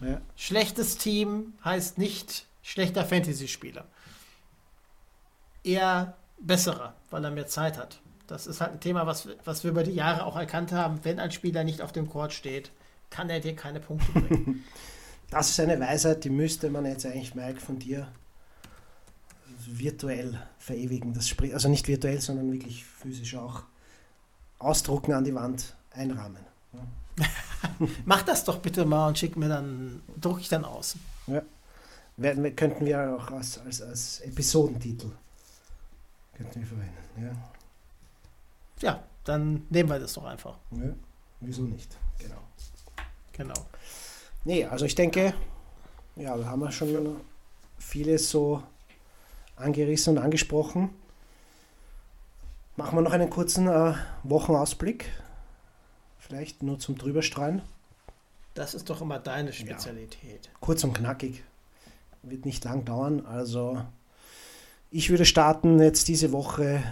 Ja. 0.00 0.20
schlechtes 0.36 0.96
Team 0.96 1.52
heißt 1.64 1.98
nicht 1.98 2.46
schlechter 2.62 3.04
Fantasy-Spieler. 3.04 3.84
Eher 5.62 6.16
besserer, 6.40 6.94
weil 7.10 7.24
er 7.24 7.30
mehr 7.30 7.46
Zeit 7.46 7.78
hat. 7.78 8.00
Das 8.26 8.46
ist 8.46 8.60
halt 8.60 8.72
ein 8.72 8.80
Thema, 8.80 9.06
was, 9.06 9.28
was 9.44 9.64
wir 9.64 9.70
über 9.70 9.82
die 9.82 9.92
Jahre 9.92 10.24
auch 10.24 10.36
erkannt 10.36 10.72
haben. 10.72 11.00
Wenn 11.02 11.18
ein 11.18 11.32
Spieler 11.32 11.64
nicht 11.64 11.82
auf 11.82 11.92
dem 11.92 12.08
Court 12.08 12.32
steht, 12.32 12.70
kann 13.10 13.28
er 13.28 13.40
dir 13.40 13.54
keine 13.54 13.80
Punkte 13.80 14.12
bringen. 14.12 14.64
Das 15.30 15.48
ist 15.48 15.60
eine 15.60 15.78
Weisheit, 15.78 16.24
die 16.24 16.28
müsste 16.28 16.70
man 16.70 16.84
jetzt 16.86 17.06
eigentlich, 17.06 17.36
Mike, 17.36 17.60
von 17.60 17.78
dir 17.78 18.08
virtuell 19.64 20.42
verewigen. 20.58 21.14
Das 21.14 21.28
sprich, 21.28 21.54
also 21.54 21.68
nicht 21.68 21.86
virtuell, 21.86 22.20
sondern 22.20 22.50
wirklich 22.50 22.84
physisch 22.84 23.36
auch 23.36 23.62
ausdrucken 24.58 25.12
an 25.12 25.22
die 25.22 25.32
Wand, 25.32 25.76
einrahmen. 25.92 26.44
Mach 28.04 28.22
das 28.22 28.44
doch 28.44 28.58
bitte 28.58 28.84
mal 28.84 29.06
und 29.06 29.18
schick 29.18 29.36
mir 29.36 29.48
dann, 29.48 30.02
druck 30.20 30.40
ich 30.40 30.48
dann 30.48 30.64
aus. 30.64 30.96
Werden 32.16 32.42
wir, 32.42 32.54
könnten 32.56 32.84
wir 32.84 33.16
auch 33.16 33.30
als, 33.30 33.58
als, 33.58 33.80
als 33.80 34.20
Episodentitel 34.22 35.12
könnten 36.40 36.60
wir 36.60 36.66
verwenden. 36.66 36.94
Ja. 37.22 37.32
Ja, 38.80 39.02
dann 39.24 39.66
nehmen 39.68 39.90
wir 39.90 39.98
das 39.98 40.14
doch 40.14 40.24
einfach. 40.24 40.56
ja. 40.72 40.94
Wieso 41.42 41.62
nicht? 41.62 41.96
Genau. 42.18 42.42
Genau. 43.32 43.54
Nee, 44.44 44.66
also 44.66 44.84
ich 44.84 44.94
denke, 44.94 45.32
ja, 46.16 46.36
da 46.36 46.44
haben 46.44 46.60
wir 46.60 46.70
schon 46.70 47.16
vieles 47.78 48.30
so 48.30 48.62
angerissen 49.56 50.16
und 50.18 50.22
angesprochen. 50.22 50.90
Machen 52.76 52.98
wir 52.98 53.02
noch 53.02 53.12
einen 53.12 53.30
kurzen 53.30 53.68
äh, 53.68 53.94
Wochenausblick. 54.22 55.06
Vielleicht 56.18 56.62
nur 56.62 56.78
zum 56.78 56.98
Drüberstreuen. 56.98 57.62
Das 58.52 58.74
ist 58.74 58.90
doch 58.90 59.00
immer 59.00 59.18
deine 59.18 59.52
Spezialität. 59.54 60.50
Kurz 60.60 60.84
und 60.84 60.92
knackig. 60.92 61.42
wird 62.22 62.44
nicht 62.44 62.64
lang 62.64 62.84
dauern. 62.84 63.24
Also 63.24 63.82
ich 64.90 65.10
würde 65.10 65.24
starten 65.24 65.80
jetzt 65.80 66.08
diese 66.08 66.32
Woche, 66.32 66.82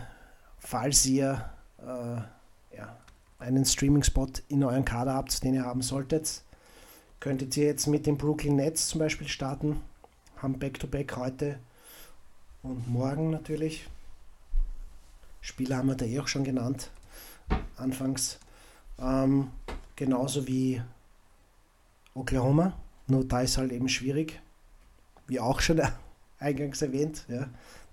falls 0.59 1.05
ihr 1.07 1.51
äh, 1.81 2.77
ja, 2.77 2.97
einen 3.39 3.65
Streaming-Spot 3.65 4.29
in 4.49 4.63
euren 4.63 4.85
Kader 4.85 5.15
habt, 5.15 5.43
den 5.43 5.55
ihr 5.55 5.65
haben 5.65 5.83
solltet. 5.83 6.43
Könntet 7.21 7.57
ihr 7.57 7.67
jetzt 7.67 7.87
mit 7.87 8.07
den 8.07 8.17
Brooklyn 8.17 8.57
Nets 8.57 8.89
zum 8.89 9.01
Beispiel 9.01 9.27
starten. 9.27 9.81
Haben 10.37 10.59
Back-to-Back 10.59 11.13
-back 11.13 11.17
heute 11.17 11.59
und 12.63 12.89
morgen 12.89 13.31
natürlich. 13.31 13.89
Spieler 15.41 15.79
haben 15.79 15.89
wir 15.89 15.97
da 15.97 16.05
eh 16.05 16.21
auch 16.21 16.29
schon 16.29 16.45
genannt, 16.45 16.91
anfangs. 17.77 18.39
Ähm, 19.01 19.51
genauso 19.97 20.47
wie 20.47 20.83
Oklahoma, 22.15 22.75
nur 23.09 23.25
da 23.25 23.41
ist 23.41 23.59
halt 23.59 23.73
eben 23.73 23.89
schwierig, 23.89 24.41
wie 25.27 25.41
auch 25.41 25.61
schon 25.61 25.81
eingangs 26.39 26.83
erwähnt, 26.83 27.25
ja, 27.29 27.49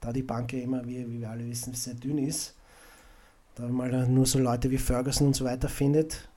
da 0.06 0.14
die 0.14 0.24
Bank 0.24 0.54
ja 0.54 0.60
immer, 0.60 0.86
wie, 0.86 1.08
wie 1.08 1.22
wir 1.22 1.30
alle 1.30 1.48
wissen, 1.48 1.74
sehr 1.74 1.96
dünn 1.96 2.18
ist. 2.18 2.54
Da 3.56 3.68
mal 3.68 4.08
nur 4.08 4.26
so 4.26 4.40
Leute 4.40 4.70
wie 4.70 4.78
Ferguson 4.78 5.28
und 5.28 5.36
so 5.36 5.46
weiter 5.46 5.70
findet. 5.70 6.30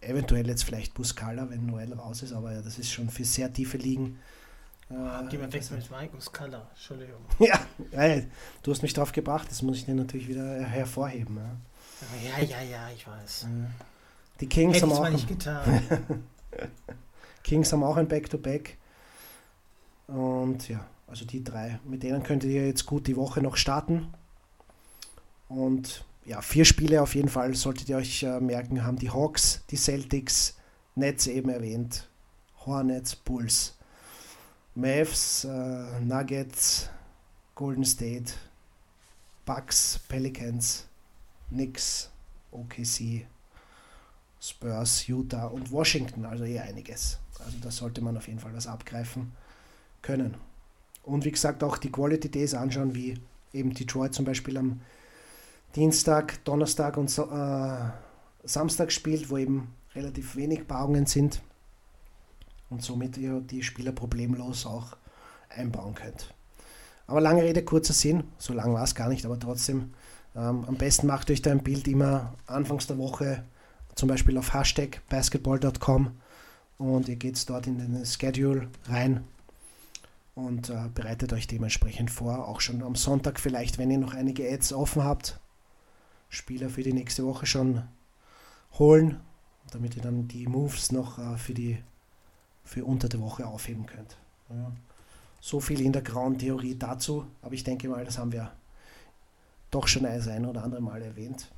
Eventuell 0.00 0.46
jetzt 0.46 0.64
vielleicht 0.64 0.94
Buscala, 0.94 1.50
wenn 1.50 1.66
Noel 1.66 1.92
raus 1.92 2.22
ist, 2.22 2.32
aber 2.32 2.52
ja, 2.52 2.62
das 2.62 2.78
ist 2.78 2.90
schon 2.90 3.10
für 3.10 3.24
sehr 3.24 3.52
tiefe 3.52 3.76
Ligen 3.76 4.18
äh, 4.90 4.94
Geh 5.28 5.36
mal 5.36 5.52
weg 5.52 5.70
mit 5.70 5.90
Mike 5.90 6.14
Muscala, 6.14 6.66
Entschuldigung. 6.70 7.20
Ja, 7.38 7.60
ja, 7.92 8.22
du 8.62 8.70
hast 8.70 8.82
mich 8.82 8.94
drauf 8.94 9.12
gebracht, 9.12 9.48
das 9.50 9.60
muss 9.62 9.78
ich 9.78 9.84
dir 9.84 9.94
natürlich 9.94 10.28
wieder 10.28 10.60
hervorheben. 10.60 11.38
Ja, 12.24 12.38
ja, 12.38 12.44
ja, 12.44 12.62
ja 12.62 12.88
ich 12.94 13.06
weiß. 13.06 13.46
Die 14.40 14.48
Kings 14.48 14.76
Hätte 14.76 14.86
haben 14.86 14.92
auch. 14.92 15.10
nicht 15.10 15.28
getan. 15.28 15.82
Kings 17.42 17.72
haben 17.72 17.82
auch 17.82 17.96
ein 17.96 18.08
Back-to-Back. 18.08 18.78
-Back. 20.08 20.14
Und 20.14 20.68
ja, 20.68 20.86
also 21.08 21.24
die 21.24 21.42
drei. 21.42 21.80
Mit 21.84 22.02
denen 22.02 22.22
könntet 22.22 22.50
ihr 22.50 22.66
jetzt 22.66 22.86
gut 22.86 23.06
die 23.06 23.16
Woche 23.16 23.40
noch 23.40 23.56
starten. 23.56 24.08
Und 25.48 26.04
ja, 26.24 26.42
vier 26.42 26.64
Spiele 26.64 27.02
auf 27.02 27.14
jeden 27.14 27.28
Fall 27.28 27.54
solltet 27.54 27.88
ihr 27.88 27.96
euch 27.96 28.22
äh, 28.22 28.40
merken, 28.40 28.84
haben 28.84 28.98
die 28.98 29.10
Hawks, 29.10 29.64
die 29.70 29.76
Celtics, 29.76 30.56
Nets 30.94 31.26
eben 31.26 31.48
erwähnt, 31.48 32.08
Hornets, 32.66 33.16
Bulls. 33.16 33.78
Mavs, 34.78 35.42
äh, 35.42 36.00
Nuggets, 36.00 36.88
Golden 37.56 37.84
State, 37.84 38.32
Bucks, 39.44 39.98
Pelicans, 40.06 40.86
Knicks, 41.48 42.10
OKC, 42.52 43.26
Spurs, 44.40 45.08
Utah 45.08 45.46
und 45.46 45.72
Washington, 45.72 46.24
also 46.24 46.44
eh 46.44 46.60
einiges. 46.60 47.18
Also 47.44 47.58
da 47.60 47.72
sollte 47.72 48.00
man 48.02 48.16
auf 48.16 48.28
jeden 48.28 48.38
Fall 48.38 48.54
was 48.54 48.68
abgreifen 48.68 49.32
können. 50.00 50.36
Und 51.08 51.24
wie 51.24 51.30
gesagt, 51.30 51.64
auch 51.64 51.78
die 51.78 51.90
Quality 51.90 52.30
Days 52.30 52.54
anschauen, 52.54 52.94
wie 52.94 53.18
eben 53.54 53.72
Detroit 53.72 54.12
zum 54.12 54.26
Beispiel 54.26 54.58
am 54.58 54.80
Dienstag, 55.74 56.44
Donnerstag 56.44 56.98
und 56.98 57.10
so, 57.10 57.30
äh, 57.30 57.90
Samstag 58.44 58.92
spielt, 58.92 59.30
wo 59.30 59.38
eben 59.38 59.74
relativ 59.94 60.36
wenig 60.36 60.66
Paarungen 60.66 61.06
sind 61.06 61.40
und 62.68 62.82
somit 62.82 63.16
ihr 63.16 63.40
die 63.40 63.62
Spieler 63.62 63.92
problemlos 63.92 64.66
auch 64.66 64.96
einbauen 65.48 65.94
könnt. 65.94 66.34
Aber 67.06 67.22
lange 67.22 67.42
Rede, 67.42 67.64
kurzer 67.64 67.94
Sinn, 67.94 68.24
so 68.36 68.52
lang 68.52 68.74
war 68.74 68.84
es 68.84 68.94
gar 68.94 69.08
nicht, 69.08 69.24
aber 69.24 69.38
trotzdem, 69.38 69.94
ähm, 70.36 70.64
am 70.66 70.76
besten 70.76 71.06
macht 71.06 71.30
euch 71.30 71.40
da 71.40 71.50
ein 71.50 71.62
Bild 71.62 71.88
immer 71.88 72.34
anfangs 72.46 72.86
der 72.86 72.98
Woche, 72.98 73.44
zum 73.94 74.08
Beispiel 74.08 74.36
auf 74.36 74.52
Hashtag 74.52 75.00
basketball.com 75.08 76.10
und 76.76 77.08
ihr 77.08 77.16
geht 77.16 77.48
dort 77.48 77.66
in 77.66 77.78
den 77.78 78.04
Schedule 78.04 78.68
rein 78.84 79.24
und 80.38 80.70
äh, 80.70 80.88
bereitet 80.94 81.32
euch 81.32 81.48
dementsprechend 81.48 82.12
vor, 82.12 82.46
auch 82.46 82.60
schon 82.60 82.82
am 82.82 82.94
Sonntag 82.94 83.40
vielleicht, 83.40 83.76
wenn 83.76 83.90
ihr 83.90 83.98
noch 83.98 84.14
einige 84.14 84.48
Ads 84.48 84.72
offen 84.72 85.02
habt, 85.02 85.40
Spieler 86.28 86.70
für 86.70 86.84
die 86.84 86.92
nächste 86.92 87.26
Woche 87.26 87.44
schon 87.44 87.82
holen, 88.78 89.18
damit 89.72 89.96
ihr 89.96 90.02
dann 90.02 90.28
die 90.28 90.46
Moves 90.46 90.92
noch 90.92 91.18
äh, 91.18 91.36
für 91.36 91.54
die 91.54 91.78
für 92.62 92.84
unter 92.84 93.08
der 93.08 93.20
Woche 93.20 93.46
aufheben 93.46 93.86
könnt. 93.86 94.16
Ja. 94.50 94.70
So 95.40 95.58
viel 95.58 95.80
in 95.80 95.92
der 95.92 96.02
grauen 96.02 96.38
Theorie 96.38 96.76
dazu, 96.76 97.26
aber 97.42 97.54
ich 97.54 97.64
denke 97.64 97.88
mal, 97.88 98.04
das 98.04 98.18
haben 98.18 98.30
wir 98.30 98.52
doch 99.70 99.88
schon 99.88 100.04
das 100.04 100.28
ein 100.28 100.46
oder 100.46 100.62
andere 100.62 100.82
Mal 100.82 101.02
erwähnt. 101.02 101.50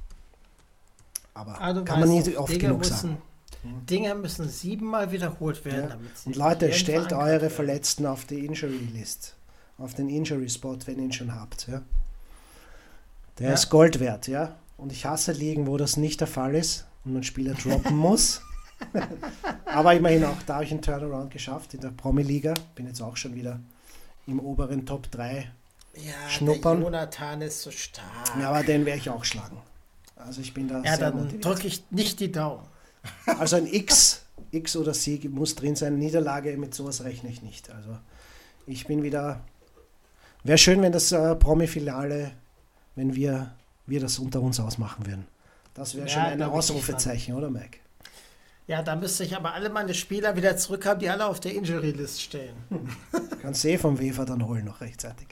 Aber 1.34 1.60
also 1.60 1.84
kann 1.84 2.00
man 2.00 2.08
nicht 2.08 2.36
oft 2.36 2.58
genug 2.58 2.84
sagen. 2.84 3.18
Dinge 3.62 4.14
müssen 4.14 4.48
siebenmal 4.48 5.12
wiederholt 5.12 5.64
werden. 5.64 6.10
Und 6.24 6.36
Leute, 6.36 6.72
stellt 6.72 7.12
eure 7.12 7.42
werden. 7.42 7.50
Verletzten 7.50 8.06
auf 8.06 8.24
die 8.24 8.44
Injury 8.44 8.88
List, 8.94 9.36
auf 9.78 9.94
den 9.94 10.08
Injury 10.08 10.48
Spot, 10.48 10.78
wenn 10.86 10.98
ihr 10.98 11.04
ihn 11.04 11.12
schon 11.12 11.34
habt. 11.34 11.68
Ja. 11.68 11.82
Der 13.38 13.54
ist 13.54 13.70
Gold 13.70 14.00
wert, 14.00 14.28
ja. 14.28 14.56
Und 14.76 14.92
ich 14.92 15.04
hasse 15.04 15.32
Ligen, 15.32 15.66
wo 15.66 15.76
das 15.76 15.96
nicht 15.96 16.20
der 16.20 16.28
Fall 16.28 16.54
ist 16.54 16.86
und 17.04 17.12
man 17.12 17.22
Spieler 17.22 17.54
droppen 17.54 17.96
muss. 17.96 18.40
Aber 19.66 19.94
immerhin 19.94 20.24
auch 20.24 20.42
da 20.46 20.54
habe 20.54 20.64
ich 20.64 20.70
einen 20.70 20.82
Turnaround 20.82 21.30
geschafft 21.30 21.74
in 21.74 21.80
der 21.80 21.90
Promi-Liga. 21.90 22.54
Bin 22.74 22.86
jetzt 22.86 23.02
auch 23.02 23.16
schon 23.16 23.34
wieder 23.34 23.60
im 24.26 24.40
oberen 24.40 24.86
Top 24.86 25.10
3 25.10 25.50
ja, 25.94 26.30
schnuppern. 26.30 26.78
Der 26.78 26.86
Jonathan 26.86 27.42
ist 27.42 27.62
so 27.62 27.70
stark. 27.70 28.06
Ja, 28.38 28.50
aber 28.50 28.62
den 28.62 28.86
werde 28.86 29.00
ich 29.00 29.10
auch 29.10 29.24
schlagen. 29.24 29.58
Also 30.16 30.40
ich 30.40 30.54
bin 30.54 30.68
da 30.68 30.82
ja, 30.82 30.96
sehr 30.96 31.10
dann 31.10 31.40
drücke 31.40 31.66
ich 31.66 31.84
nicht 31.90 32.20
die 32.20 32.30
Daumen. 32.30 32.64
Also 33.38 33.56
ein 33.56 33.66
X, 33.66 34.22
X 34.50 34.76
oder 34.76 34.94
Sieg 34.94 35.30
muss 35.30 35.54
drin 35.54 35.76
sein. 35.76 35.98
Niederlage, 35.98 36.56
mit 36.56 36.74
sowas 36.74 37.04
rechne 37.04 37.30
ich 37.30 37.42
nicht. 37.42 37.70
Also 37.70 37.96
ich 38.66 38.86
bin 38.86 39.02
wieder. 39.02 39.40
Wäre 40.44 40.58
schön, 40.58 40.80
wenn 40.82 40.92
das 40.92 41.12
äh, 41.12 41.36
Promi-Finale, 41.36 42.32
wenn 42.96 43.14
wir, 43.14 43.54
wir 43.86 44.00
das 44.00 44.18
unter 44.18 44.40
uns 44.40 44.58
ausmachen 44.58 45.06
würden. 45.06 45.26
Das 45.74 45.94
wäre 45.94 46.06
ja, 46.06 46.12
schon 46.12 46.22
ein 46.22 46.42
Ausrufezeichen, 46.42 47.34
oder 47.34 47.50
Mike? 47.50 47.78
Ja, 48.66 48.82
da 48.82 48.96
müsste 48.96 49.24
ich 49.24 49.36
aber 49.36 49.52
alle 49.52 49.68
meine 49.68 49.94
Spieler 49.94 50.36
wieder 50.36 50.56
zurückhaben, 50.56 51.00
die 51.00 51.08
alle 51.08 51.26
auf 51.26 51.40
der 51.40 51.54
Injury-List 51.54 52.22
stehen. 52.22 52.54
Kannst 53.42 53.64
du 53.64 53.68
eh 53.68 53.78
vom 53.78 53.98
Wefer 53.98 54.24
dann 54.24 54.46
holen 54.46 54.64
noch 54.64 54.80
rechtzeitig. 54.80 55.28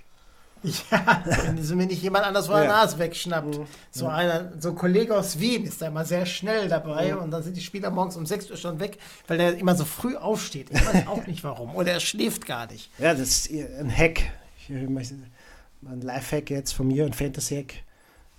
Ja, 0.62 1.22
wenn 1.44 1.76
mir 1.76 1.86
nicht 1.86 2.02
jemand 2.02 2.24
anders 2.24 2.46
vor 2.46 2.56
der 2.56 2.64
ja. 2.64 2.72
Nase 2.72 2.98
wegschnappt. 2.98 3.58
Mhm. 3.58 3.66
So, 3.90 4.08
einer, 4.08 4.52
so 4.58 4.70
ein 4.70 4.74
Kollege 4.74 5.16
aus 5.16 5.38
Wien 5.38 5.64
ist 5.64 5.80
da 5.80 5.88
immer 5.88 6.04
sehr 6.04 6.26
schnell 6.26 6.68
dabei 6.68 7.12
mhm. 7.12 7.22
und 7.22 7.30
dann 7.30 7.42
sind 7.42 7.56
die 7.56 7.60
Spieler 7.60 7.90
morgens 7.90 8.16
um 8.16 8.26
6 8.26 8.50
Uhr 8.50 8.56
schon 8.56 8.80
weg, 8.80 8.98
weil 9.26 9.38
der 9.38 9.56
immer 9.56 9.74
so 9.74 9.84
früh 9.84 10.16
aufsteht. 10.16 10.68
Ich 10.70 10.86
weiß 10.86 11.06
auch 11.06 11.26
nicht 11.26 11.44
warum. 11.44 11.74
Oder 11.74 11.92
er 11.92 12.00
schläft 12.00 12.46
gar 12.46 12.70
nicht. 12.70 12.90
Ja, 12.98 13.14
das 13.14 13.46
ist 13.46 13.50
ein 13.50 13.94
Hack. 13.94 14.20
ein 14.68 16.00
Live-Hack 16.00 16.50
jetzt 16.50 16.72
von 16.72 16.88
mir, 16.88 17.06
ein 17.06 17.12
Fantasy-Hack. 17.12 17.74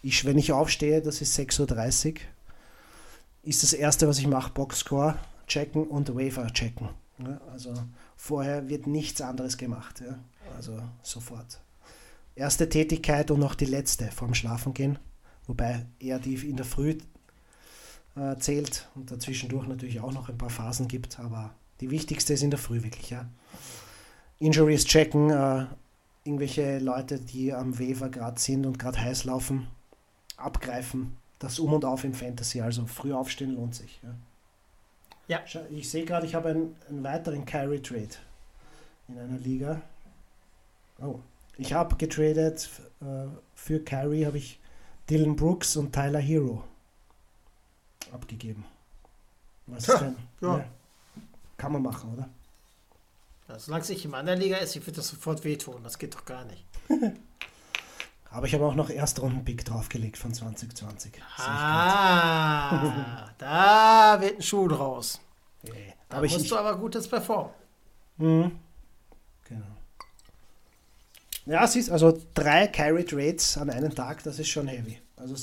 Ich, 0.01 0.25
wenn 0.25 0.37
ich 0.37 0.51
aufstehe, 0.51 1.01
das 1.01 1.21
ist 1.21 1.37
6.30 1.37 2.13
Uhr 2.13 2.19
ist 3.43 3.63
das 3.63 3.73
erste, 3.73 4.07
was 4.07 4.19
ich 4.19 4.27
mache, 4.27 4.51
Boxscore 4.51 5.15
checken 5.47 5.87
und 5.87 6.15
Wafer 6.15 6.51
checken. 6.53 6.89
Ja, 7.17 7.39
also 7.51 7.73
vorher 8.15 8.69
wird 8.69 8.87
nichts 8.87 9.21
anderes 9.21 9.57
gemacht. 9.57 10.03
Also 10.55 10.79
sofort. 11.01 11.59
Erste 12.35 12.69
Tätigkeit 12.69 13.31
und 13.31 13.39
noch 13.39 13.55
die 13.55 13.65
letzte 13.65 14.11
vorm 14.11 14.33
Schlafengehen, 14.33 14.97
wobei 15.47 15.85
eher 15.99 16.19
die 16.19 16.35
in 16.35 16.55
der 16.55 16.65
Früh 16.65 16.97
äh, 18.15 18.37
zählt 18.37 18.87
und 18.95 19.11
dazwischendurch 19.11 19.67
natürlich 19.67 19.99
auch 19.99 20.13
noch 20.13 20.29
ein 20.29 20.37
paar 20.37 20.49
Phasen 20.49 20.87
gibt, 20.87 21.19
aber 21.19 21.53
die 21.81 21.91
wichtigste 21.91 22.33
ist 22.33 22.43
in 22.43 22.49
der 22.49 22.59
Früh 22.59 22.83
wirklich. 22.83 23.09
Ja. 23.09 23.25
Injuries 24.39 24.85
checken, 24.85 25.29
äh, 25.29 25.65
irgendwelche 26.23 26.79
Leute, 26.79 27.19
die 27.19 27.53
am 27.53 27.77
Wefer 27.77 28.09
gerade 28.09 28.39
sind 28.39 28.65
und 28.65 28.79
gerade 28.79 28.99
heiß 28.99 29.25
laufen, 29.25 29.67
abgreifen, 30.37 31.17
das 31.39 31.59
Um 31.59 31.73
und 31.73 31.85
Auf 31.85 32.03
im 32.03 32.13
Fantasy. 32.13 32.61
Also 32.61 32.85
früh 32.85 33.13
aufstehen 33.13 33.55
lohnt 33.55 33.75
sich. 33.75 33.99
Ja. 35.27 35.41
ja. 35.45 35.61
Ich 35.71 35.89
sehe 35.89 36.05
gerade, 36.05 36.25
ich 36.25 36.35
habe 36.35 36.49
einen, 36.49 36.75
einen 36.87 37.03
weiteren 37.03 37.45
Carry 37.45 37.81
Trade 37.81 38.09
in 39.07 39.17
einer 39.17 39.39
Liga. 39.39 39.81
Oh, 41.01 41.19
ich 41.59 41.73
habe 41.73 41.95
getradet 41.97 42.69
äh, 43.01 43.27
für 43.53 43.83
Carry 43.83 44.23
habe 44.23 44.37
ich 44.37 44.59
Dylan 45.09 45.35
Brooks 45.35 45.75
und 45.75 45.93
Tyler 45.93 46.19
Hero 46.19 46.63
abgegeben. 48.11 48.65
Was 49.67 49.87
ist 49.87 49.99
denn? 49.99 50.15
Ja. 50.41 50.57
ja. 50.59 50.65
Kann 51.57 51.73
man 51.73 51.83
machen, 51.83 52.13
oder? 52.13 52.29
Ja, 53.47 53.59
solange 53.59 53.83
es 53.83 53.89
nicht 53.89 54.05
in 54.05 54.11
meiner 54.11 54.35
Liga 54.35 54.57
ist, 54.57 54.75
ich 54.75 54.83
würde 54.83 54.97
das 54.97 55.09
sofort 55.09 55.43
wehtun. 55.43 55.83
Das 55.83 55.97
geht 55.99 56.15
doch 56.15 56.25
gar 56.25 56.45
nicht. 56.45 56.63
Aber 58.31 58.45
ich 58.45 58.53
habe 58.53 58.65
auch 58.65 58.75
noch 58.75 58.89
Erstrunden-Pick 58.91 59.65
draufgelegt 59.65 60.17
von 60.17 60.33
2020. 60.33 61.13
Ah, 61.37 63.29
da 63.39 64.17
wird 64.21 64.37
ein 64.37 64.41
Schuh 64.43 64.67
draus. 64.67 65.19
Yeah. 65.63 65.73
Da 66.07 66.17
aber 66.17 66.27
musst 66.27 66.41
ich, 66.43 66.49
du 66.49 66.55
aber 66.55 66.77
gutes 66.77 67.07
performen. 67.07 67.51
Mhm. 68.17 68.51
Ja, 71.49 71.65
siehst 71.65 71.89
also 71.89 72.21
drei 72.35 72.67
Carried 72.67 73.11
Rates 73.11 73.57
an 73.57 73.69
einem 73.71 73.93
Tag, 73.95 74.23
das 74.23 74.37
ist 74.37 74.49
schon 74.49 74.67
heavy. 74.67 74.99
Also 75.17 75.35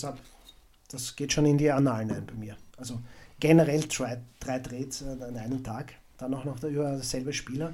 das 0.91 1.17
geht 1.17 1.33
schon 1.33 1.47
in 1.47 1.59
die 1.59 1.71
Annalen 1.71 2.11
ein 2.13 2.27
bei 2.27 2.35
mir. 2.35 2.57
Also 2.77 3.01
generell 3.41 3.81
drei, 3.89 4.21
drei 4.39 4.59
Trades 4.61 5.03
an 5.03 5.37
einem 5.37 5.65
Tag, 5.65 5.95
dann 6.19 6.33
auch 6.35 6.45
noch 6.45 6.61
der, 6.61 7.01
selbe 7.01 7.33
Spieler. 7.33 7.73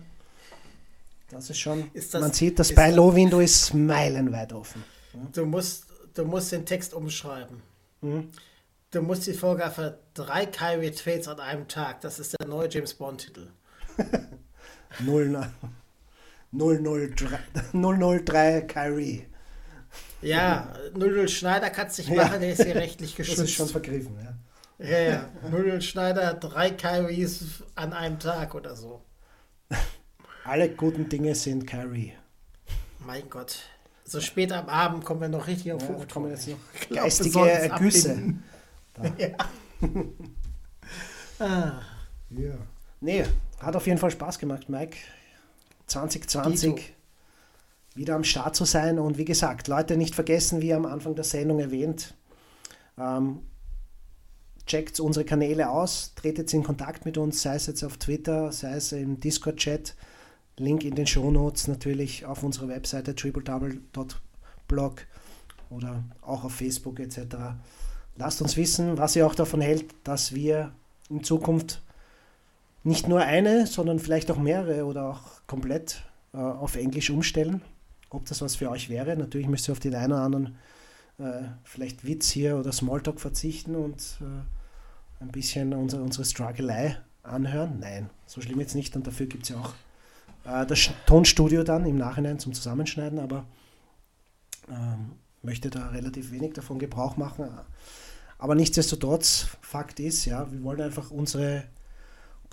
Das 1.30 1.50
ist 1.50 1.58
schon, 1.58 1.90
Ist 1.92 2.14
das- 2.14 2.20
man 2.22 2.32
sieht, 2.32 2.58
das 2.58 2.70
ist 2.70 2.76
Buy-Low-Window 2.76 3.40
ist 3.40 3.74
meilenweit 3.74 4.52
offen. 4.52 4.82
Du 5.32 5.44
musst, 5.44 5.86
du 6.14 6.24
musst 6.24 6.52
den 6.52 6.64
Text 6.64 6.94
umschreiben. 6.94 7.60
Mhm. 8.00 8.30
Du 8.90 9.02
musst 9.02 9.26
die 9.26 9.32
Folge 9.34 9.64
einfach 9.64 9.92
drei 10.14 10.46
Kyrie 10.46 10.90
Trades 10.90 11.28
an 11.28 11.38
einem 11.40 11.68
Tag. 11.68 12.00
Das 12.02 12.18
ist 12.18 12.34
der 12.38 12.48
neue 12.48 12.68
James 12.70 12.94
Bond 12.94 13.20
Titel. 13.26 13.48
0, 15.00 15.46
003, 16.52 17.38
003 17.72 18.60
Kyrie. 18.62 19.26
Ja, 20.20 20.72
00 20.94 21.28
Schneider 21.28 21.70
kannst 21.70 21.98
nicht 21.98 22.08
Ja. 22.10 22.24
machen, 22.24 22.40
der 22.40 22.52
ist 22.52 22.62
hier 22.64 22.74
rechtlich 22.76 23.10
Das 23.16 23.26
geschützt. 23.26 23.42
ist 23.44 23.52
schon 23.52 23.68
vergriffen, 23.68 24.16
ja. 24.78 24.86
ja, 24.86 24.98
ja. 24.98 25.28
00 25.50 25.80
Schneider, 25.82 26.34
drei 26.34 26.70
Kyries 26.70 27.62
an 27.74 27.92
einem 27.92 28.18
Tag 28.18 28.54
oder 28.54 28.76
so. 28.76 29.02
Alle 30.44 30.68
guten 30.70 31.08
Dinge 31.08 31.34
sind 31.34 31.66
Kyrie. 31.66 32.14
Mein 33.06 33.28
Gott. 33.30 33.58
So 34.04 34.20
spät 34.20 34.52
am 34.52 34.68
Abend 34.68 35.04
kommen 35.04 35.20
wir 35.20 35.28
noch 35.28 35.46
richtig 35.46 35.72
auf 35.72 35.82
Ja, 35.82 35.88
Hochtouren. 35.88 36.30
jetzt 36.30 36.48
noch 36.48 36.56
glaub, 36.88 37.04
geistige 37.04 37.50
es 37.50 37.58
Ergüsse. 37.70 38.10
abbinden. 38.10 38.44
Ah, 41.38 41.80
Ja. 42.30 42.54
Nee, 43.00 43.24
hat 43.60 43.74
auf 43.74 43.86
jeden 43.86 43.98
Fall 43.98 44.10
Spaß 44.12 44.38
gemacht, 44.38 44.68
Mike. 44.68 44.96
2020 45.92 46.74
Dito. 46.74 46.82
wieder 47.94 48.14
am 48.14 48.24
Start 48.24 48.56
zu 48.56 48.64
sein. 48.64 48.98
Und 48.98 49.18
wie 49.18 49.24
gesagt, 49.24 49.68
Leute, 49.68 49.96
nicht 49.96 50.14
vergessen, 50.14 50.60
wie 50.60 50.74
am 50.74 50.86
Anfang 50.86 51.14
der 51.14 51.24
Sendung 51.24 51.60
erwähnt, 51.60 52.14
ähm, 52.98 53.40
checkt 54.66 55.00
unsere 55.00 55.24
Kanäle 55.24 55.70
aus, 55.70 56.14
tretet 56.14 56.52
in 56.54 56.62
Kontakt 56.62 57.04
mit 57.04 57.18
uns, 57.18 57.42
sei 57.42 57.56
es 57.56 57.66
jetzt 57.66 57.82
auf 57.82 57.96
Twitter, 57.96 58.52
sei 58.52 58.74
es 58.74 58.92
im 58.92 59.20
Discord-Chat. 59.20 59.94
Link 60.58 60.84
in 60.84 60.94
den 60.94 61.06
Shownotes 61.06 61.66
natürlich 61.66 62.26
auf 62.26 62.42
unserer 62.42 62.68
Webseite 62.68 63.14
tripledouble.blog 63.14 65.06
oder 65.70 66.04
auch 66.20 66.44
auf 66.44 66.54
Facebook 66.54 67.00
etc. 67.00 67.36
Lasst 68.16 68.42
uns 68.42 68.56
wissen, 68.56 68.98
was 68.98 69.16
ihr 69.16 69.26
auch 69.26 69.34
davon 69.34 69.62
hält, 69.62 69.86
dass 70.04 70.34
wir 70.34 70.72
in 71.08 71.24
Zukunft 71.24 71.82
nicht 72.84 73.08
nur 73.08 73.20
eine, 73.20 73.66
sondern 73.66 73.98
vielleicht 73.98 74.30
auch 74.30 74.38
mehrere 74.38 74.84
oder 74.86 75.08
auch 75.08 75.46
komplett 75.46 76.02
äh, 76.34 76.38
auf 76.38 76.76
Englisch 76.76 77.10
umstellen. 77.10 77.62
Ob 78.10 78.26
das 78.26 78.42
was 78.42 78.56
für 78.56 78.70
euch 78.70 78.88
wäre. 78.88 79.16
Natürlich 79.16 79.48
müsst 79.48 79.68
ihr 79.68 79.72
auf 79.72 79.80
den 79.80 79.94
einen 79.94 80.12
oder 80.12 80.22
anderen 80.22 80.56
äh, 81.18 81.42
vielleicht 81.64 82.04
Witz 82.04 82.30
hier 82.30 82.56
oder 82.56 82.72
Smalltalk 82.72 83.20
verzichten 83.20 83.74
und 83.74 84.18
äh, 84.20 85.22
ein 85.22 85.28
bisschen 85.28 85.72
unsere, 85.72 86.02
unsere 86.02 86.24
Struggelei 86.24 86.98
anhören. 87.22 87.78
Nein, 87.80 88.10
so 88.26 88.40
schlimm 88.40 88.60
jetzt 88.60 88.74
nicht. 88.74 88.94
Und 88.96 89.06
dafür 89.06 89.26
gibt 89.26 89.44
es 89.44 89.50
ja 89.50 89.56
auch 89.56 89.74
äh, 90.44 90.66
das 90.66 90.90
Tonstudio 91.06 91.62
dann 91.62 91.86
im 91.86 91.96
Nachhinein 91.96 92.38
zum 92.38 92.52
Zusammenschneiden, 92.52 93.18
aber 93.18 93.46
ähm, 94.68 95.12
möchte 95.42 95.70
da 95.70 95.88
relativ 95.88 96.32
wenig 96.32 96.52
davon 96.54 96.78
Gebrauch 96.78 97.16
machen. 97.16 97.48
Aber 98.38 98.54
nichtsdestotrotz, 98.54 99.46
Fakt 99.60 100.00
ist, 100.00 100.24
ja, 100.24 100.50
wir 100.50 100.62
wollen 100.62 100.80
einfach 100.80 101.10
unsere 101.10 101.64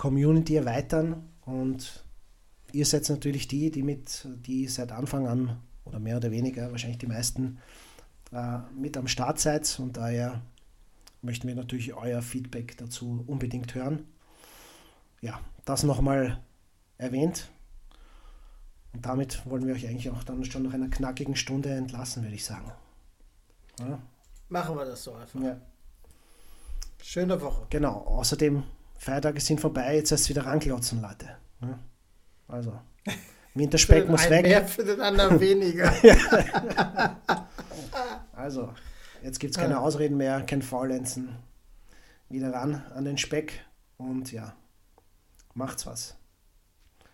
Community 0.00 0.56
erweitern 0.56 1.28
und 1.44 2.06
ihr 2.72 2.86
seid 2.86 3.06
natürlich 3.10 3.48
die, 3.48 3.70
die 3.70 3.82
mit, 3.82 4.26
die 4.46 4.66
seit 4.66 4.92
Anfang 4.92 5.28
an 5.28 5.60
oder 5.84 5.98
mehr 5.98 6.16
oder 6.16 6.30
weniger 6.30 6.70
wahrscheinlich 6.70 6.96
die 6.96 7.06
meisten 7.06 7.58
äh, 8.32 8.60
mit 8.74 8.96
am 8.96 9.08
Start 9.08 9.38
seid 9.38 9.78
und 9.78 9.98
daher 9.98 10.40
möchten 11.20 11.46
wir 11.48 11.54
natürlich 11.54 11.92
euer 11.92 12.22
Feedback 12.22 12.78
dazu 12.78 13.22
unbedingt 13.26 13.74
hören. 13.74 14.06
Ja, 15.20 15.38
das 15.66 15.82
nochmal 15.82 16.40
erwähnt. 16.96 17.50
Und 18.94 19.04
damit 19.04 19.44
wollen 19.44 19.66
wir 19.66 19.74
euch 19.74 19.86
eigentlich 19.86 20.08
auch 20.08 20.24
dann 20.24 20.42
schon 20.46 20.62
nach 20.62 20.72
einer 20.72 20.88
knackigen 20.88 21.36
Stunde 21.36 21.74
entlassen, 21.74 22.22
würde 22.22 22.36
ich 22.36 22.46
sagen. 22.46 22.72
Ja, 23.78 24.00
machen 24.48 24.76
wir 24.76 24.86
das 24.86 25.04
so 25.04 25.12
einfach. 25.12 25.42
ja. 25.42 25.60
Schöne 27.02 27.38
Woche. 27.42 27.66
Genau, 27.68 27.98
außerdem, 27.98 28.62
Feiertage 29.00 29.40
sind 29.40 29.62
vorbei, 29.62 29.96
jetzt 29.96 30.12
erst 30.12 30.28
wieder 30.28 30.44
ranklotzen, 30.44 31.00
Leute. 31.00 31.30
Ne? 31.60 31.78
Also, 32.48 32.78
Winterspeck 33.54 34.06
muss 34.06 34.28
weg. 34.28 34.42
mehr, 34.42 34.66
für 34.68 34.84
den 34.84 35.00
anderen 35.00 35.40
weniger. 35.40 35.92
Also, 38.32 38.72
jetzt 39.22 39.38
gibt 39.38 39.54
es 39.54 39.60
keine. 39.60 39.80
Ausreden 39.80 40.16
mehr, 40.16 40.40
kein 40.42 40.62
Faulenzen. 40.62 41.36
Wieder 42.30 42.54
ran 42.54 42.82
an 42.94 43.04
den 43.04 43.18
Speck 43.18 43.64
und 43.98 44.32
ja, 44.32 44.54
macht's 45.52 45.84
was. 45.84 46.16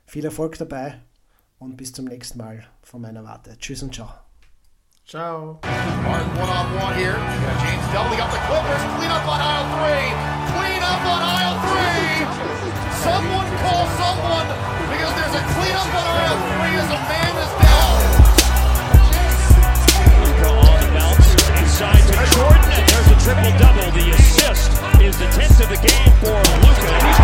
Viel 0.05 0.25
Erfolg 0.25 0.57
dabei 0.59 1.01
und 1.59 1.77
bis 1.77 1.93
zum 1.93 2.05
nächsten 2.05 2.39
Mal 2.39 2.65
von 2.83 3.01
meiner 3.01 3.25
Warte. 3.25 3.59
Tschüss 3.59 3.83
und 3.83 3.93
ciao. 3.93 4.09
Ciao. 5.05 5.59
Martin 5.63 6.41
one 6.41 6.53
on 6.53 6.75
one 6.81 6.95
here. 6.95 7.17
James 7.65 7.93
doubling 7.93 8.21
up 8.21 8.31
the 8.31 8.39
Clippers. 8.47 8.83
Clean 8.99 9.11
up 9.11 9.27
on 9.27 9.41
aisle 9.41 9.67
three. 9.79 10.36
Clean 10.53 10.83
up 10.83 11.03
on 11.03 11.21
aisle 11.23 11.59
three. 11.67 12.23
Someone 13.03 13.49
call 13.63 13.85
someone 13.99 14.49
because 14.93 15.13
there's 15.19 15.37
a 15.41 15.45
clean 15.59 15.75
up 15.75 15.91
on 15.91 16.07
aisle 16.07 16.39
three 16.47 16.75
as 16.79 16.91
a 16.91 17.01
man 17.11 17.33
is 17.43 17.53
down. 17.63 17.97
On 20.47 20.79
the 20.79 20.91
bounce, 20.95 21.29
inside 21.59 22.03
to 22.07 22.15
Jordan, 22.35 22.71
and 22.71 22.85
there's 22.87 23.09
a 23.11 23.19
triple 23.25 23.53
double. 23.59 23.91
The 23.91 24.11
assist 24.15 24.71
is 25.03 25.19
the 25.19 25.27
10th 25.35 25.59
of 25.65 25.69
the 25.75 25.81
game 25.83 26.13
for 26.23 26.39
Luka. 26.63 26.95
He's 27.03 27.21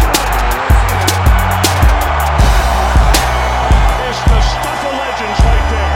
is 4.13 4.19
the 4.29 4.41
stuff 4.43 4.81
of 4.83 4.95
legends 4.99 5.39
right 5.47 5.67
there. 5.71 5.95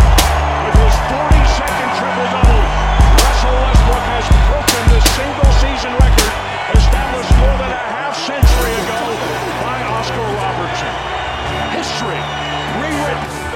With 0.64 0.76
his 0.78 0.96
42nd 1.10 1.90
triple 1.98 2.28
double, 2.32 2.62
Russell 3.18 3.56
Westbrook 3.60 4.04
has 4.14 4.26
broken 4.46 4.82
the 4.94 5.00
single 5.16 5.45
established 7.66 7.66
more 7.66 7.72
than 7.72 7.72
a 7.72 7.86
half 7.92 8.14
century 8.16 8.74
ago 8.82 9.02
by 9.62 9.76
Oscar 9.98 10.26
Robertson. 10.38 10.94
History 11.74 12.22
rewritten. 12.80 13.46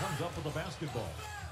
comes 0.00 0.20
up 0.20 0.34
with 0.36 0.44
the 0.44 0.50
basketball. 0.50 1.43